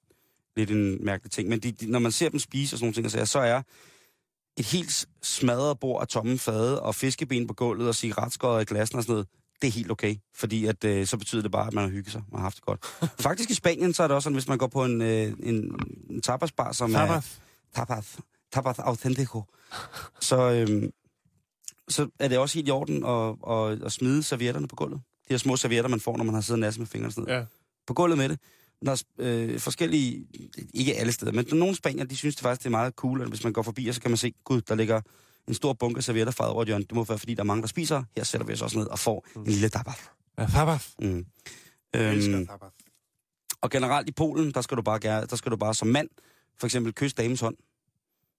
lidt 0.56 0.70
en 0.70 1.04
mærkelig 1.04 1.32
ting. 1.32 1.48
Men 1.48 1.60
de, 1.60 1.72
de, 1.72 1.90
når 1.90 1.98
man 1.98 2.12
ser 2.12 2.28
dem 2.28 2.38
spise 2.38 2.74
og 2.74 2.78
sådan 2.78 2.84
nogle 2.84 2.94
ting, 2.94 3.10
så, 3.10 3.32
så 3.32 3.38
er 3.38 3.62
et 4.56 4.66
helt 4.66 5.06
smadret 5.22 5.78
bord 5.80 6.00
af 6.00 6.08
tomme 6.08 6.38
fade 6.38 6.82
og 6.82 6.94
fiskeben 6.94 7.46
på 7.46 7.54
gulvet 7.54 7.88
og 7.88 7.94
cigaretskåret 7.94 8.62
i 8.62 8.64
glassen 8.64 8.98
og 8.98 9.02
sådan 9.02 9.12
noget, 9.12 9.28
det 9.62 9.68
er 9.68 9.72
helt 9.72 9.90
okay. 9.90 10.16
Fordi 10.34 10.66
at, 10.66 10.84
øh, 10.84 11.06
så 11.06 11.16
betyder 11.16 11.42
det 11.42 11.50
bare, 11.52 11.66
at 11.66 11.72
man 11.72 11.84
har 11.84 11.90
hygget 11.90 12.12
sig 12.12 12.22
og 12.32 12.38
har 12.38 12.42
haft 12.42 12.56
det 12.56 12.64
godt. 12.64 12.84
Faktisk 13.26 13.50
i 13.50 13.54
Spanien, 13.54 13.94
så 13.94 14.02
er 14.02 14.08
det 14.08 14.14
også 14.14 14.24
sådan, 14.24 14.34
hvis 14.34 14.48
man 14.48 14.58
går 14.58 14.66
på 14.66 14.84
en, 14.84 15.02
øh, 15.02 15.32
en, 15.42 15.80
en 16.10 16.22
tapasbar, 16.22 16.72
som 16.72 16.94
er... 16.94 16.98
Tapas. 16.98 17.40
Tapas. 17.74 18.18
Tapas 18.52 18.78
Authentico. 18.78 19.42
Så, 20.20 20.50
øhm, 20.50 20.90
så 21.88 22.08
er 22.18 22.28
det 22.28 22.38
også 22.38 22.58
helt 22.58 22.68
i 22.68 22.70
orden 22.70 23.04
at, 23.04 23.34
at, 23.50 23.82
at 23.82 23.92
smide 23.92 24.22
servietterne 24.22 24.68
på 24.68 24.76
gulvet. 24.76 25.00
De 25.28 25.32
her 25.32 25.38
små 25.38 25.56
servietter, 25.56 25.88
man 25.88 26.00
får, 26.00 26.16
når 26.16 26.24
man 26.24 26.34
har 26.34 26.40
siddet 26.40 26.62
og 26.62 26.66
nasset 26.66 26.80
med 26.80 26.86
fingrene 26.86 27.12
sådan 27.12 27.24
noget. 27.24 27.40
Ja. 27.40 27.44
På 27.86 27.94
gulvet 27.94 28.18
med 28.18 28.28
det. 28.28 28.38
Er 28.86 29.02
øh, 29.18 29.60
forskellige, 29.60 30.26
ikke 30.74 30.94
alle 30.94 31.12
steder, 31.12 31.32
men 31.32 31.46
nogle 31.52 31.74
spanier, 31.74 32.04
de 32.04 32.16
synes 32.16 32.36
det 32.36 32.42
faktisk, 32.42 32.60
det 32.60 32.66
er 32.66 32.70
meget 32.70 32.94
cool, 32.94 33.22
at 33.22 33.28
hvis 33.28 33.44
man 33.44 33.52
går 33.52 33.62
forbi, 33.62 33.88
og 33.88 33.94
så 33.94 34.00
kan 34.00 34.10
man 34.10 34.16
se, 34.16 34.32
gud, 34.44 34.60
der 34.60 34.74
ligger 34.74 35.00
en 35.48 35.54
stor 35.54 35.72
bunke 35.72 36.02
servietter 36.02 36.32
fra 36.32 36.52
over 36.52 36.62
et 36.62 36.68
hjørne. 36.68 36.84
Det 36.84 36.94
må 36.94 37.04
være, 37.04 37.18
fordi 37.18 37.34
der 37.34 37.40
er 37.40 37.44
mange, 37.44 37.62
der 37.62 37.68
spiser. 37.68 38.02
Her 38.16 38.24
sætter 38.24 38.46
vi 38.46 38.52
os 38.52 38.62
også 38.62 38.78
ned 38.78 38.86
og 38.86 38.98
får 38.98 39.26
en 39.36 39.46
lille 39.46 39.68
tapas. 39.68 39.96
Ja, 40.38 40.46
tapas. 40.46 40.94
Mm. 40.98 41.26
Øhm, 41.96 42.48
og 43.60 43.70
generelt 43.70 44.08
i 44.08 44.12
Polen, 44.12 44.50
der 44.52 44.60
skal 44.60 44.76
du 44.76 44.82
bare, 44.82 45.00
gerne, 45.00 45.26
der 45.26 45.36
skal 45.36 45.52
du 45.52 45.56
bare 45.56 45.74
som 45.74 45.88
mand, 45.88 46.08
for 46.58 46.66
eksempel 46.66 46.94
kysse 46.94 47.16
damens 47.16 47.40
hånd, 47.40 47.56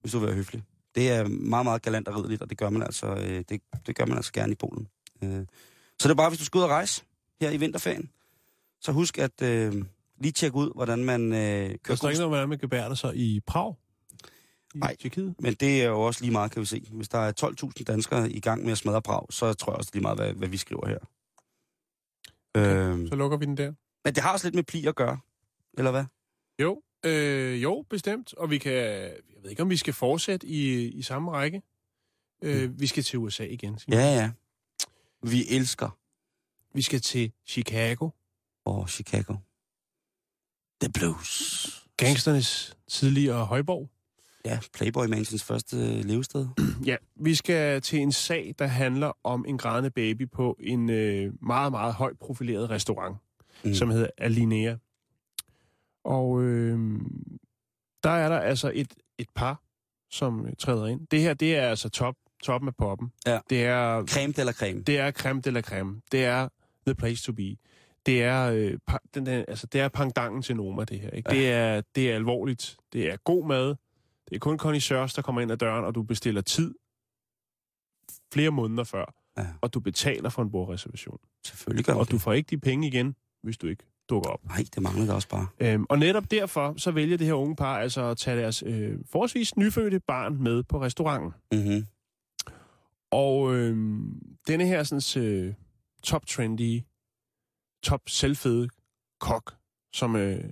hvis 0.01 0.11
du 0.11 0.19
vil 0.19 0.27
være 0.27 0.35
høflig. 0.35 0.63
Det 0.95 1.09
er 1.09 1.27
meget, 1.27 1.65
meget 1.65 1.81
galant 1.81 2.07
og 2.07 2.15
riddeligt, 2.15 2.41
og 2.41 2.49
det 2.49 2.57
gør 2.57 2.69
man 2.69 2.83
altså, 2.83 3.07
øh, 3.07 3.43
det, 3.49 3.61
det 3.87 3.95
gør 3.95 4.05
man 4.05 4.17
altså 4.17 4.31
gerne 4.33 4.51
i 4.51 4.55
Polen. 4.55 4.87
Øh, 5.23 5.45
så 5.99 6.07
det 6.07 6.09
er 6.09 6.15
bare, 6.15 6.29
hvis 6.29 6.39
du 6.39 6.45
skal 6.45 6.57
ud 6.57 6.63
og 6.63 6.69
rejse 6.69 7.03
her 7.41 7.51
i 7.51 7.57
vinterferien, 7.57 8.09
så 8.81 8.91
husk 8.91 9.17
at 9.17 9.41
øh, 9.41 9.83
lige 10.17 10.31
tjekke 10.31 10.57
ud, 10.57 10.71
hvordan 10.75 11.03
man 11.03 11.33
øh, 11.33 11.37
Der 11.39 11.77
kører 11.83 11.95
står 11.95 12.09
ikke 12.09 12.19
noget, 12.19 12.31
hvordan 12.31 12.49
man 12.49 12.57
gebærer 12.57 12.93
sig 12.93 13.15
i 13.15 13.39
Prag? 13.39 13.75
I 14.75 14.77
Nej. 14.77 14.95
Tjekkiet? 14.95 15.35
Men 15.39 15.53
det 15.53 15.81
er 15.81 15.87
jo 15.87 16.01
også 16.01 16.21
lige 16.21 16.31
meget, 16.31 16.51
kan 16.51 16.59
vi 16.61 16.65
se. 16.65 16.87
Hvis 16.91 17.09
der 17.09 17.17
er 17.19 17.33
12.000 17.77 17.83
danskere 17.83 18.31
i 18.31 18.39
gang 18.39 18.63
med 18.63 18.71
at 18.71 18.77
smadre 18.77 19.01
Prag, 19.01 19.25
så 19.29 19.53
tror 19.53 19.71
jeg 19.73 19.77
også 19.77 19.89
lige 19.93 20.01
meget, 20.01 20.17
hvad, 20.19 20.33
hvad 20.33 20.47
vi 20.47 20.57
skriver 20.57 20.87
her. 20.87 20.99
Øh, 22.57 23.07
Så 23.07 23.15
lukker 23.15 23.37
vi 23.37 23.45
den 23.45 23.57
der. 23.57 23.73
men 24.05 24.15
det 24.15 24.23
har 24.23 24.33
også 24.33 24.47
lidt 24.47 24.55
med 24.55 24.63
pli 24.63 24.85
at 24.87 24.95
gøre, 24.95 25.19
eller 25.77 25.91
hvad? 25.91 26.05
Jo, 26.61 26.81
øh, 27.05 27.63
jo, 27.63 27.85
bestemt. 27.89 28.33
Og 28.33 28.49
vi 28.49 28.57
kan, 28.57 28.73
jeg 28.73 29.13
ved 29.43 29.49
ikke, 29.49 29.61
om 29.61 29.69
vi 29.69 29.77
skal 29.77 29.93
fortsætte 29.93 30.47
i, 30.47 30.87
i 30.91 31.01
samme 31.01 31.31
række. 31.31 31.61
Øh, 32.43 32.79
vi 32.79 32.87
skal 32.87 33.03
til 33.03 33.19
USA 33.19 33.43
igen. 33.45 33.79
Simon. 33.79 33.99
Ja, 33.99 34.05
ja. 34.15 34.31
Vi 35.21 35.45
elsker 35.49 35.89
Vi 36.73 36.81
skal 36.81 37.01
til 37.01 37.31
Chicago. 37.45 38.09
og 38.65 38.89
Chicago. 38.89 39.33
The 40.81 40.91
Blues. 40.93 41.83
Gangsternes 41.97 42.77
tidligere 42.87 43.45
højborg. 43.45 43.89
Ja, 44.45 44.59
Playboy 44.73 45.05
Mansions 45.05 45.43
første 45.43 45.77
øh, 45.77 46.05
levested. 46.05 46.47
Ja, 46.85 46.95
vi 47.15 47.35
skal 47.35 47.81
til 47.81 47.99
en 47.99 48.11
sag, 48.11 48.55
der 48.59 48.65
handler 48.67 49.11
om 49.23 49.45
en 49.47 49.57
grædende 49.57 49.89
baby 49.89 50.29
på 50.29 50.57
en 50.59 50.89
øh, 50.89 51.33
meget, 51.41 51.71
meget 51.71 51.93
højt 51.93 52.19
profileret 52.19 52.69
restaurant, 52.69 53.17
Mm. 53.63 53.73
som 53.73 53.89
hedder 53.89 54.07
Alinea. 54.17 54.75
Og 56.03 56.41
øh, 56.43 56.79
der 58.03 58.09
er 58.09 58.29
der 58.29 58.39
altså 58.39 58.71
et, 58.75 58.93
et 59.17 59.27
par, 59.35 59.61
som 60.11 60.45
øh, 60.45 60.53
træder 60.59 60.87
ind. 60.87 61.07
Det 61.11 61.21
her, 61.21 61.33
det 61.33 61.55
er 61.55 61.69
altså 61.69 61.89
top, 61.89 62.15
toppen 62.43 62.67
af 62.67 62.75
poppen. 62.75 63.11
Ja. 63.25 63.39
Det 63.49 63.65
er 63.65 64.05
Creme 64.05 64.33
de 64.33 64.43
la 64.43 64.51
creme. 64.51 64.81
Det 64.81 64.99
er 64.99 65.11
creme 65.11 65.41
de 65.41 65.51
la 65.51 65.61
creme. 65.61 66.01
Det 66.11 66.25
er 66.25 66.47
the 66.87 66.95
place 66.95 67.23
to 67.23 67.33
be. 67.33 67.55
Det 68.07 68.23
er, 68.23 68.51
øh, 68.51 68.77
den 69.13 69.25
der, 69.25 69.45
altså, 69.47 69.67
det 69.67 69.81
er 69.81 69.87
pangdangen 69.87 70.41
til 70.41 70.55
Noma, 70.55 70.83
det 70.83 70.99
her. 70.99 71.09
Ikke? 71.09 71.33
Ja. 71.33 71.39
Det, 71.39 71.51
er, 71.51 71.81
det 71.95 72.11
er 72.11 72.15
alvorligt. 72.15 72.77
Det 72.93 73.11
er 73.11 73.17
god 73.17 73.47
mad. 73.47 73.75
Det 74.29 74.35
er 74.35 74.39
kun 74.39 74.57
connoisseurs, 74.57 75.13
der 75.13 75.21
kommer 75.21 75.41
ind 75.41 75.51
ad 75.51 75.57
døren, 75.57 75.85
og 75.85 75.95
du 75.95 76.03
bestiller 76.03 76.41
tid 76.41 76.75
flere 78.33 78.51
måneder 78.51 78.83
før, 78.83 79.13
Ja. 79.37 79.45
og 79.61 79.73
du 79.73 79.79
betaler 79.79 80.29
for 80.29 80.41
en 80.41 80.51
bordreservation. 80.51 81.17
Selvfølgelig 81.45 81.85
gør 81.85 81.93
Og 81.93 82.07
du 82.07 82.11
du 82.11 82.19
får 82.19 82.33
ikke 82.33 82.47
de 82.49 82.57
penge 82.57 82.87
igen, 82.87 83.15
hvis 83.43 83.57
du 83.57 83.67
ikke 83.67 83.83
dukker 84.09 84.29
op. 84.29 84.45
Nej, 84.45 84.65
det 84.75 84.83
manglede 84.83 85.13
også 85.15 85.29
bare. 85.29 85.47
Øhm, 85.59 85.85
og 85.89 85.99
netop 85.99 86.31
derfor, 86.31 86.73
så 86.77 86.91
vælger 86.91 87.17
det 87.17 87.27
her 87.27 87.33
unge 87.33 87.55
par 87.55 87.77
altså 87.77 88.01
at 88.01 88.17
tage 88.17 88.37
deres 88.37 88.63
øh, 88.65 88.99
forholdsvis 89.11 89.57
nyfødte 89.57 89.99
barn 89.99 90.43
med 90.43 90.63
på 90.63 90.81
restauranten. 90.81 91.31
Mm-hmm. 91.51 91.85
Og 93.11 93.55
øh, 93.55 93.77
denne 94.47 94.65
her 94.65 94.83
sådan, 94.83 95.23
øh, 95.23 95.53
top 96.03 96.25
trendy, 96.25 96.81
top 97.87 98.09
selvfede 98.09 98.69
kok, 99.19 99.55
som 99.93 100.15
øh, 100.15 100.43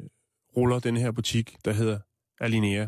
ruller 0.58 0.80
den 0.80 0.98
her 0.98 1.12
butik, 1.12 1.58
der 1.66 1.72
hedder 1.72 2.00
Alinea. 2.40 2.88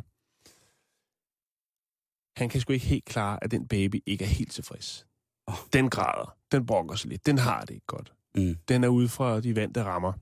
Han 2.37 2.49
kan 2.49 2.61
sgu 2.61 2.73
ikke 2.73 2.85
helt 2.85 3.05
klare, 3.05 3.43
at 3.43 3.51
den 3.51 3.67
baby 3.67 4.03
ikke 4.05 4.23
er 4.23 4.29
helt 4.29 4.51
tilfreds. 4.51 5.07
Åh. 5.47 5.55
Den 5.73 5.89
græder. 5.89 6.37
Den 6.51 6.65
brokker 6.65 6.95
sig 6.95 7.09
lidt. 7.09 7.25
Den 7.25 7.37
har 7.37 7.61
det 7.61 7.73
ikke 7.73 7.85
godt. 7.85 8.13
Mm. 8.35 8.55
Den 8.67 8.83
er 8.83 8.87
ude 8.87 9.09
fra 9.09 9.39
de 9.39 9.55
vante 9.55 9.83
rammer. 9.83 10.13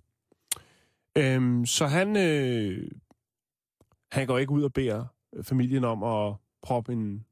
Øhm, 1.17 1.65
så 1.65 1.87
han, 1.87 2.17
øh, 2.17 2.91
han 4.11 4.27
går 4.27 4.37
ikke 4.37 4.51
ud 4.51 4.63
og 4.63 4.73
beder 4.73 5.05
familien 5.41 5.83
om 5.83 6.03
at 6.03 6.35
proppe 6.61 6.93
en 6.93 7.25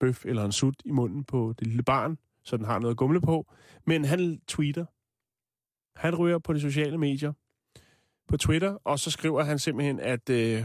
bøf 0.00 0.24
eller 0.24 0.44
en 0.44 0.52
sut 0.52 0.82
i 0.84 0.90
munden 0.90 1.24
på 1.24 1.54
det 1.58 1.66
lille 1.66 1.82
barn, 1.82 2.18
så 2.44 2.56
den 2.56 2.64
har 2.64 2.78
noget 2.78 2.94
at 2.94 2.98
gumle 2.98 3.20
på. 3.20 3.52
Men 3.84 4.04
han 4.04 4.40
tweeter. 4.48 4.84
Han 5.96 6.14
ryger 6.14 6.38
på 6.38 6.52
de 6.52 6.60
sociale 6.60 6.98
medier 6.98 7.32
på 8.28 8.36
Twitter, 8.36 8.78
og 8.84 8.98
så 8.98 9.10
skriver 9.10 9.42
han 9.42 9.58
simpelthen, 9.58 10.00
at 10.00 10.30
øh, 10.30 10.64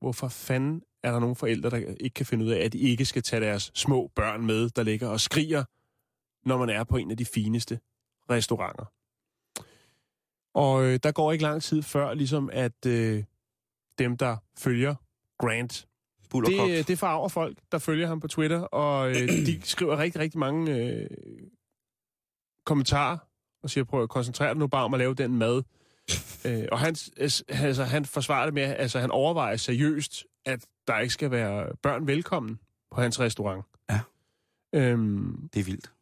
hvorfor 0.00 0.28
fanden 0.28 0.82
er 1.02 1.12
der 1.12 1.18
nogle 1.20 1.36
forældre, 1.36 1.70
der 1.70 1.94
ikke 2.00 2.14
kan 2.14 2.26
finde 2.26 2.44
ud 2.44 2.50
af, 2.50 2.64
at 2.64 2.72
de 2.72 2.78
ikke 2.78 3.04
skal 3.04 3.22
tage 3.22 3.40
deres 3.40 3.70
små 3.74 4.10
børn 4.14 4.46
med, 4.46 4.70
der 4.70 4.82
ligger 4.82 5.08
og 5.08 5.20
skriger, 5.20 5.64
når 6.48 6.58
man 6.58 6.68
er 6.68 6.84
på 6.84 6.96
en 6.96 7.10
af 7.10 7.16
de 7.16 7.24
fineste 7.24 7.80
restauranter. 8.30 8.84
Og 10.54 10.84
øh, 10.84 11.00
der 11.02 11.12
går 11.12 11.32
ikke 11.32 11.42
lang 11.42 11.62
tid 11.62 11.82
før, 11.82 12.14
ligesom 12.14 12.50
at 12.52 12.86
øh, 12.86 13.24
dem, 13.98 14.16
der 14.16 14.36
følger 14.58 14.94
Grant, 15.38 15.88
Bull 16.30 16.46
og 16.46 16.52
kok. 16.58 16.68
det, 16.68 16.88
det 16.88 16.98
farver 16.98 17.28
folk, 17.28 17.58
der 17.72 17.78
følger 17.78 18.06
ham 18.06 18.20
på 18.20 18.28
Twitter, 18.28 18.60
og 18.60 19.10
øh, 19.10 19.28
de 19.28 19.60
skriver 19.62 19.98
rigtig, 19.98 20.20
rigtig 20.20 20.38
mange 20.38 20.76
øh, 20.76 21.10
kommentarer, 22.64 23.18
og 23.62 23.70
siger, 23.70 23.84
prøv 23.84 24.02
at 24.02 24.08
koncentrere 24.08 24.48
dig 24.48 24.56
nu 24.58 24.66
bare 24.66 24.84
om 24.84 24.94
at 24.94 24.98
lave 24.98 25.14
den 25.14 25.36
mad. 25.38 25.62
øh, 26.46 26.64
og 26.72 26.78
han, 26.78 26.96
altså, 27.16 27.84
han 27.84 28.04
forsvarer 28.04 28.44
det 28.44 28.54
med, 28.54 28.62
altså 28.62 29.00
han 29.00 29.10
overvejer 29.10 29.56
seriøst, 29.56 30.24
at 30.44 30.66
der 30.86 30.98
ikke 30.98 31.14
skal 31.14 31.30
være 31.30 31.76
børn 31.82 32.06
velkommen 32.06 32.58
på 32.94 33.00
hans 33.00 33.20
restaurant. 33.20 33.64
Ja. 33.90 34.00
Øhm, 34.72 35.48
Det 35.54 35.60
er 35.60 35.64
vildt. 35.64 35.92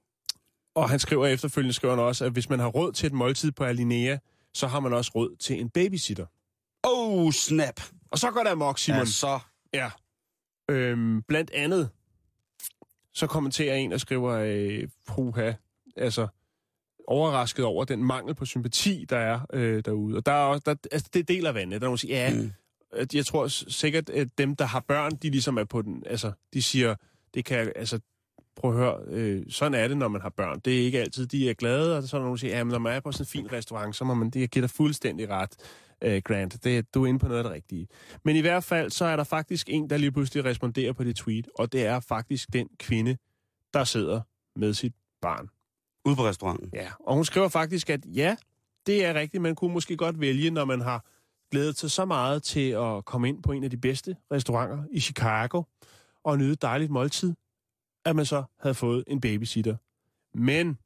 og 0.75 0.91
han 0.91 0.99
skriver 0.99 1.27
efterfølgende, 1.27 1.73
skriver 1.73 1.95
han 1.95 2.05
også, 2.05 2.25
at 2.25 2.33
hvis 2.33 2.49
man 2.49 2.59
har 2.59 2.67
råd 2.69 2.93
til 2.93 3.07
et 3.07 3.13
måltid 3.13 3.53
på 3.53 3.65
Alinea, 3.65 4.19
så 4.55 4.67
har 4.67 4.81
man 4.81 4.93
også 4.93 5.11
råd 5.15 5.37
til 5.37 5.61
en 5.61 5.71
babysitter. 5.71 6.27
Oh, 6.83 7.33
snap. 7.33 7.81
Og 8.11 8.19
så 8.19 8.31
går 8.31 8.43
der 8.43 8.51
amok, 8.51 8.79
Simon. 8.79 8.99
Ja, 8.99 9.05
så. 9.05 9.39
Ja. 9.75 9.91
Øhm, 10.71 11.23
blandt 11.23 11.51
andet, 11.51 11.91
så 13.15 13.27
kommenterer 13.27 13.75
en 13.77 13.93
og 13.93 14.01
skriver, 14.01 14.33
øh, 14.33 14.89
puha, 15.07 15.53
altså 15.97 16.27
overrasket 17.07 17.65
over 17.65 17.85
den 17.85 18.05
mangel 18.05 18.35
på 18.35 18.45
sympati, 18.45 19.07
der 19.11 19.17
er 19.19 19.41
øh, 19.53 19.85
derude. 19.85 20.17
Og 20.17 20.27
der 20.27 20.33
er 20.33 20.47
også, 20.47 20.63
der, 20.67 20.75
altså, 20.93 21.09
det 21.15 21.29
deler 21.29 21.53
vandet. 21.53 21.81
Der 21.81 21.87
er 21.87 21.89
nogen, 21.89 21.95
der 21.97 21.99
siger, 22.01 22.17
ja, 22.17 22.35
Mm. 22.35 22.51
jeg 23.15 23.27
tror 23.27 23.47
sikkert, 23.71 24.11
at 24.11 24.29
dem, 24.39 24.57
der 24.57 24.65
har 24.65 24.81
børn, 24.81 25.13
de 25.23 25.31
ligesom 25.31 25.57
er 25.59 25.65
på 25.65 25.83
den, 25.83 26.03
altså, 26.07 26.33
de 26.55 26.63
siger, 26.63 26.95
det 27.35 27.45
kan, 27.45 27.73
altså, 27.77 28.01
prøv 28.57 28.71
at 28.71 28.77
høre, 28.77 28.99
øh, 29.09 29.43
sådan 29.49 29.75
er 29.75 29.89
det, 29.89 29.97
når 29.97 30.09
man 30.09 30.21
har 30.21 30.29
børn. 30.29 30.61
Det 30.65 30.81
er 30.81 30.85
ikke 30.85 31.01
altid, 31.01 31.27
de 31.27 31.51
er 31.51 31.55
glade, 31.55 31.97
og 31.97 32.03
så 32.03 32.17
er 32.17 32.19
der 32.19 32.25
nogen, 32.25 32.37
der 32.37 32.41
siger, 32.41 32.57
ja, 32.57 32.65
men 32.65 32.73
når 32.73 32.79
man 32.79 32.93
er 32.93 33.01
på 33.01 33.13
sådan 33.13 33.23
en 33.23 33.27
fin 33.27 33.53
restaurant, 33.53 33.97
så 33.97 34.05
må 34.05 34.15
man, 34.15 34.31
det 34.31 34.51
giver 34.51 34.63
dig 34.67 34.71
fuldstændig 34.71 35.29
ret, 35.29 35.51
øh, 36.03 36.23
Grant. 36.25 36.65
Det, 36.65 36.95
du 36.95 37.03
er 37.03 37.07
inde 37.07 37.19
på 37.19 37.27
noget 37.29 37.39
af 37.39 37.45
det 37.45 37.53
rigtige. 37.53 37.89
Men 38.25 38.37
i 38.37 38.41
hvert 38.41 38.65
fald, 38.65 38.91
så 38.91 39.05
er 39.05 39.17
der 39.17 39.25
faktisk 39.25 39.67
en, 39.71 39.91
der 39.91 39.97
lige 39.97 40.13
pludselig 40.13 40.45
responderer 40.45 40.93
på 40.93 41.05
det 41.05 41.17
tweet, 41.17 41.49
og 41.55 41.73
det 41.73 41.87
er 41.87 42.01
faktisk 42.01 42.53
den 42.53 42.69
kvinde, 42.79 43.17
der 43.75 43.85
sidder 43.85 44.21
med 44.57 44.75
sit 44.75 44.93
barn. 45.23 45.49
Ude 46.07 46.17
på 46.17 46.27
restauranten. 46.27 46.71
Ja, 46.75 46.91
og 47.01 47.15
hun 47.15 47.25
skriver 47.25 47.49
faktisk, 47.49 47.91
at 47.91 48.01
ja, 48.07 48.37
det 48.87 49.05
er 49.05 49.15
rigtigt, 49.15 49.43
man 49.43 49.55
kunne 49.55 49.73
måske 49.73 49.97
godt 49.97 50.21
vælge, 50.21 50.51
når 50.51 50.65
man 50.65 50.81
har 50.81 51.05
glædet 51.51 51.79
sig 51.79 51.91
så 51.91 52.05
meget 52.05 52.43
til 52.43 52.71
at 52.71 53.05
komme 53.05 53.29
ind 53.29 53.43
på 53.43 53.53
en 53.53 53.65
af 53.65 53.71
de 53.71 53.77
bedste 53.77 54.17
restauranter 54.33 54.85
i 54.91 55.01
Chicago 55.01 55.63
og 56.25 56.39
nyde 56.39 56.53
et 56.53 56.63
dejligt 56.63 56.91
måltid, 56.91 57.35
at 58.05 58.17
man 58.17 58.27
så 58.27 58.45
havde 58.61 58.75
fået 58.75 59.05
en 59.07 59.21
babysitter. 59.21 59.77
Men 60.35 60.79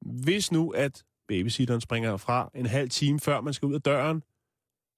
hvis 0.00 0.52
nu, 0.52 0.70
at 0.70 1.04
babysitteren 1.28 1.80
springer 1.80 2.16
fra 2.16 2.50
en 2.54 2.66
halv 2.66 2.90
time 2.90 3.20
før 3.20 3.40
man 3.40 3.52
skal 3.52 3.66
ud 3.66 3.74
af 3.74 3.82
døren, 3.82 4.22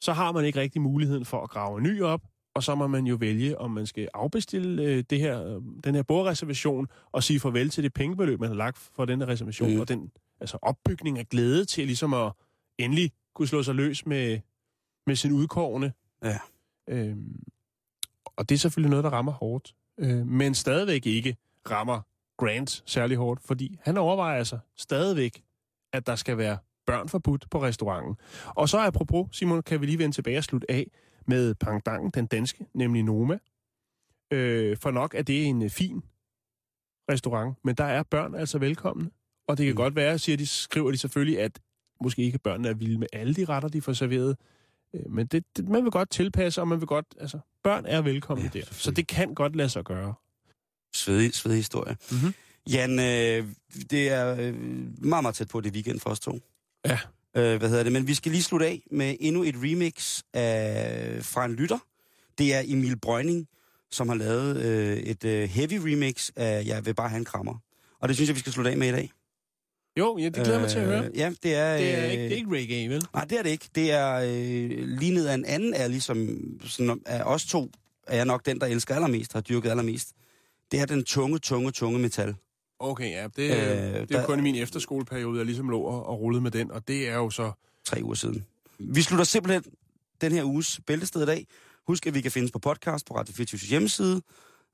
så 0.00 0.12
har 0.12 0.32
man 0.32 0.44
ikke 0.44 0.60
rigtig 0.60 0.82
muligheden 0.82 1.24
for 1.24 1.42
at 1.42 1.50
grave 1.50 1.78
en 1.78 1.82
ny 1.82 2.02
op, 2.02 2.20
og 2.54 2.62
så 2.62 2.74
må 2.74 2.86
man 2.86 3.06
jo 3.06 3.16
vælge, 3.16 3.58
om 3.58 3.70
man 3.70 3.86
skal 3.86 4.08
afbestille 4.14 4.82
øh, 4.82 5.04
det 5.10 5.20
her, 5.20 5.44
øh, 5.46 5.62
den 5.84 5.94
her 5.94 6.02
bordreservation 6.02 6.88
og 7.12 7.22
sige 7.22 7.40
farvel 7.40 7.70
til 7.70 7.84
det 7.84 7.92
pengebeløb, 7.92 8.40
man 8.40 8.48
har 8.48 8.56
lagt 8.56 8.78
for 8.78 9.04
den 9.04 9.20
her 9.20 9.28
reservation, 9.28 9.74
Mm. 9.74 9.80
og 9.80 9.88
den 9.88 10.10
altså 10.40 10.58
opbygning 10.62 11.18
af 11.18 11.28
glæde 11.28 11.64
til 11.64 11.86
ligesom 11.86 12.14
at 12.14 12.32
endelig 12.78 13.12
kunne 13.34 13.48
slå 13.48 13.62
sig 13.62 13.74
løs 13.74 14.06
med, 14.06 14.40
med 15.06 15.16
sin 15.16 15.32
udkårne. 15.32 15.92
Ja. 16.24 16.38
Øhm, 16.88 17.42
og 18.36 18.48
det 18.48 18.54
er 18.54 18.58
selvfølgelig 18.58 18.90
noget, 18.90 19.04
der 19.04 19.10
rammer 19.10 19.32
hårdt, 19.32 19.74
øh, 19.98 20.26
men 20.26 20.54
stadigvæk 20.54 21.06
ikke 21.06 21.36
rammer 21.70 22.00
Grant 22.38 22.82
særlig 22.86 23.16
hårdt, 23.16 23.40
fordi 23.44 23.78
han 23.82 23.96
overvejer 23.96 24.38
altså 24.38 24.58
stadigvæk, 24.76 25.42
at 25.92 26.06
der 26.06 26.16
skal 26.16 26.38
være 26.38 26.58
børn 26.86 27.08
forbudt 27.08 27.50
på 27.50 27.62
restauranten. 27.62 28.16
Og 28.46 28.68
så 28.68 28.78
apropos, 28.78 29.28
Simon, 29.36 29.62
kan 29.62 29.80
vi 29.80 29.86
lige 29.86 29.98
vende 29.98 30.14
tilbage 30.14 30.38
og 30.38 30.44
slutte 30.44 30.70
af 30.70 30.86
med 31.26 31.54
pangdangen, 31.54 32.10
den 32.10 32.26
danske, 32.26 32.66
nemlig 32.74 33.02
Noma. 33.02 33.38
Øh, 34.30 34.76
for 34.76 34.90
nok 34.90 35.14
er 35.14 35.22
det 35.22 35.44
en 35.46 35.62
øh, 35.62 35.70
fin 35.70 36.02
restaurant, 37.10 37.56
men 37.64 37.74
der 37.74 37.84
er 37.84 38.02
børn 38.02 38.34
altså 38.34 38.58
velkomne. 38.58 39.10
Og 39.48 39.58
det 39.58 39.66
kan 39.66 39.72
Mm. 39.72 39.76
godt 39.76 39.96
være, 39.96 40.18
siger 40.18 40.36
de, 40.36 40.46
skriver 40.46 40.90
de 40.90 40.96
selvfølgelig, 40.98 41.40
at 41.40 41.60
måske 42.00 42.22
ikke 42.22 42.38
børnene 42.38 42.68
er 42.68 42.74
vilde 42.74 42.98
med 42.98 43.06
alle 43.12 43.34
de 43.34 43.44
retter, 43.44 43.68
de 43.68 43.82
får 43.82 43.92
serveret. 43.92 44.36
Øh, 44.94 45.10
Men 45.10 45.26
det, 45.26 45.44
det, 45.56 45.68
man 45.68 45.82
vil 45.84 45.90
godt 45.92 46.10
tilpasse, 46.10 46.60
og 46.60 46.68
man 46.68 46.80
vil 46.80 46.86
godt, 46.86 47.06
altså, 47.20 47.38
børn 47.62 47.86
er 47.86 48.00
velkomne 48.02 48.44
Ja, 48.54 48.60
der. 48.60 48.64
Så 48.70 48.90
det 48.90 49.06
kan 49.06 49.34
godt 49.34 49.56
lade 49.56 49.68
sig 49.68 49.84
gøre. 49.84 50.14
Svedig, 50.94 51.34
svedig 51.34 51.56
historie. 51.56 51.96
Mhm. 52.10 52.34
Jan, 52.70 52.90
øh, 52.98 53.48
det 53.90 54.08
er 54.10 54.36
øh, 54.40 54.54
meget, 55.04 55.22
meget 55.24 55.34
tæt 55.34 55.48
på, 55.48 55.60
det 55.60 55.72
weekend 55.74 56.00
for 56.00 56.10
os 56.10 56.20
to. 56.20 56.40
Ja. 56.86 56.98
Øh, 57.36 57.56
hvad 57.58 57.68
hedder 57.68 57.82
det? 57.82 57.92
Men 57.92 58.06
vi 58.06 58.14
skal 58.14 58.32
lige 58.32 58.42
slutte 58.42 58.66
af 58.66 58.82
med 58.90 59.16
endnu 59.20 59.42
et 59.42 59.54
remix 59.56 60.22
af, 60.34 61.24
fra 61.24 61.44
en 61.44 61.52
lytter. 61.52 61.78
Det 62.38 62.54
er 62.54 62.62
Emil 62.64 62.98
Brøgning, 62.98 63.48
som 63.90 64.08
har 64.08 64.16
lavet 64.16 64.56
øh, 64.56 64.96
et 64.96 65.24
øh, 65.24 65.48
heavy 65.48 65.74
remix 65.74 66.30
af 66.36 66.66
Jeg 66.66 66.86
vil 66.86 66.94
bare 66.94 67.08
have 67.08 67.18
en 67.18 67.24
krammer. 67.24 67.54
Og 68.00 68.08
det 68.08 68.16
synes 68.16 68.28
jeg, 68.28 68.34
vi 68.34 68.40
skal 68.40 68.52
slutte 68.52 68.70
af 68.70 68.78
med 68.78 68.88
i 68.88 68.92
dag. 68.92 69.10
Jo, 69.98 70.18
ja, 70.18 70.24
det 70.24 70.34
glæder 70.34 70.54
øh, 70.54 70.60
mig 70.60 70.70
til 70.70 70.78
at 70.78 70.86
høre. 70.86 71.10
Ja, 71.14 71.32
det 71.42 71.54
er... 71.54 71.76
Det 71.76 71.94
er, 71.94 72.04
øh, 72.04 72.10
ikke, 72.10 72.24
det 72.24 72.32
er 72.32 72.36
ikke 72.36 72.50
reggae, 72.50 72.88
vel? 72.88 73.06
Nej, 73.14 73.24
det 73.24 73.38
er 73.38 73.42
det 73.42 73.50
ikke. 73.50 73.68
Det 73.74 73.92
er 73.92 74.14
øh, 74.14 74.88
lige 74.88 75.14
ned 75.14 75.26
af 75.26 75.34
en 75.34 75.44
anden 75.44 75.74
er 75.74 75.88
ligesom, 75.88 76.38
sådan, 76.64 77.02
af 77.06 77.22
os 77.22 77.44
to, 77.46 77.70
er 78.06 78.16
jeg 78.16 78.24
nok 78.24 78.46
den, 78.46 78.60
der 78.60 78.66
elsker 78.66 78.94
allermest, 78.94 79.32
har 79.32 79.40
dyrket 79.40 79.70
allermest. 79.70 80.12
Det 80.72 80.80
er 80.80 80.86
den 80.86 81.04
tunge, 81.04 81.38
tunge, 81.38 81.70
tunge 81.70 81.98
metal. 81.98 82.34
Okay, 82.82 83.10
ja. 83.10 83.22
Det, 83.36 83.38
Øh, 83.38 83.48
det 83.48 83.94
er 84.00 84.04
der- 84.06 84.26
kun 84.26 84.38
i 84.38 84.42
min 84.42 84.54
efterskoleperiode, 84.54 85.38
jeg 85.38 85.46
ligesom 85.46 85.68
lå 85.68 85.80
og, 85.80 86.06
og 86.06 86.20
rullede 86.20 86.42
med 86.42 86.50
den, 86.50 86.70
og 86.70 86.88
det 86.88 87.08
er 87.08 87.14
jo 87.14 87.30
så... 87.30 87.52
tre 87.84 88.00
uger 88.02 88.14
siden. 88.14 88.44
Vi 88.78 89.02
slutter 89.02 89.24
simpelthen 89.24 89.64
den 90.20 90.32
her 90.32 90.44
uges 90.44 90.80
Bæltested 90.86 91.22
i 91.22 91.26
dag. 91.26 91.46
Husk, 91.86 92.06
at 92.06 92.14
vi 92.14 92.20
kan 92.20 92.30
findes 92.30 92.50
på 92.52 92.58
podcast 92.58 93.06
på 93.06 93.14
Radio 93.16 93.34
24 93.34 93.58
hjemmeside. 93.68 94.22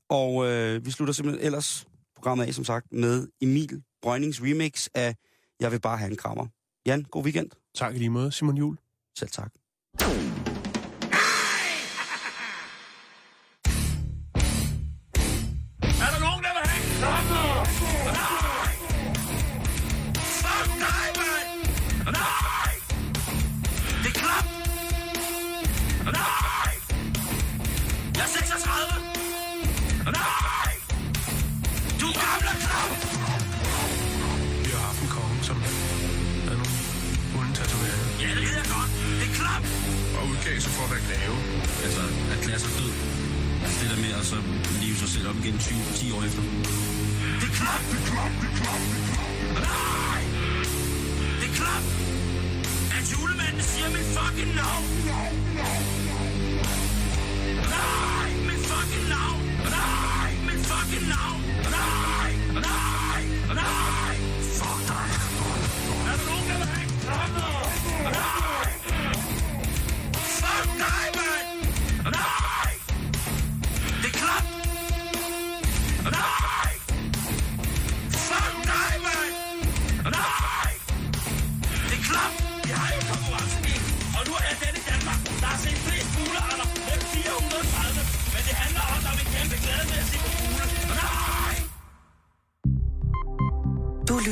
Og 0.09 0.47
øh, 0.47 0.87
vi 0.87 0.91
slutter 0.91 1.13
simpelthen 1.15 1.47
ellers 1.47 1.87
programmet 2.15 2.47
af, 2.47 2.55
som 2.55 2.65
sagt, 2.65 2.93
med 2.93 3.29
Emil 3.41 3.83
Brøgnings 4.03 4.43
remix 4.43 4.89
af 4.95 5.17
Jeg 5.61 5.73
vil 5.73 5.81
bare 5.81 5.99
have 5.99 6.11
en 6.11 6.17
krammer. 6.17 6.47
Jan, 6.87 7.03
god 7.03 7.25
weekend. 7.25 7.51
Tak 7.75 7.95
i 7.95 7.99
lige 7.99 8.11
måde, 8.11 8.33
Simon 8.33 8.57
Jul. 8.57 8.77
Selv 9.19 9.31
tak. 9.31 9.53
Og 44.19 44.25
så 44.25 44.37
leve 44.83 44.97
sig 44.97 45.09
selv 45.09 45.29
op 45.29 45.37
igen 45.45 45.59
20, 45.59 45.79
10 45.95 46.13
år 46.13 46.23
efter. 46.23 46.43
Det 47.41 47.49
er 47.51 47.55
klap! 47.61 47.83
Det 47.91 47.99
er 48.01 48.07
klap! 48.11 48.33
Det 48.41 48.49
er 48.51 48.57
klap! 48.61 48.83
Nej! 49.69 50.21
Det 51.41 51.49
er 51.51 51.55
klap! 51.61 51.85
At 52.97 53.05
julemanden 53.13 53.63
siger 53.63 53.89
mit 53.97 54.09
fucking 54.17 54.53
navn! 54.63 54.85
Nej! 57.75 58.29
Mit 58.49 58.63
fucking 58.71 59.07
navn! 59.15 59.41
Nej! 59.77 60.31
Mit 60.49 60.63
fucking 60.71 61.07
navn! 61.15 61.41
Nej! 61.77 62.31
Nej! 62.67 63.21
Nej! 63.55 64.28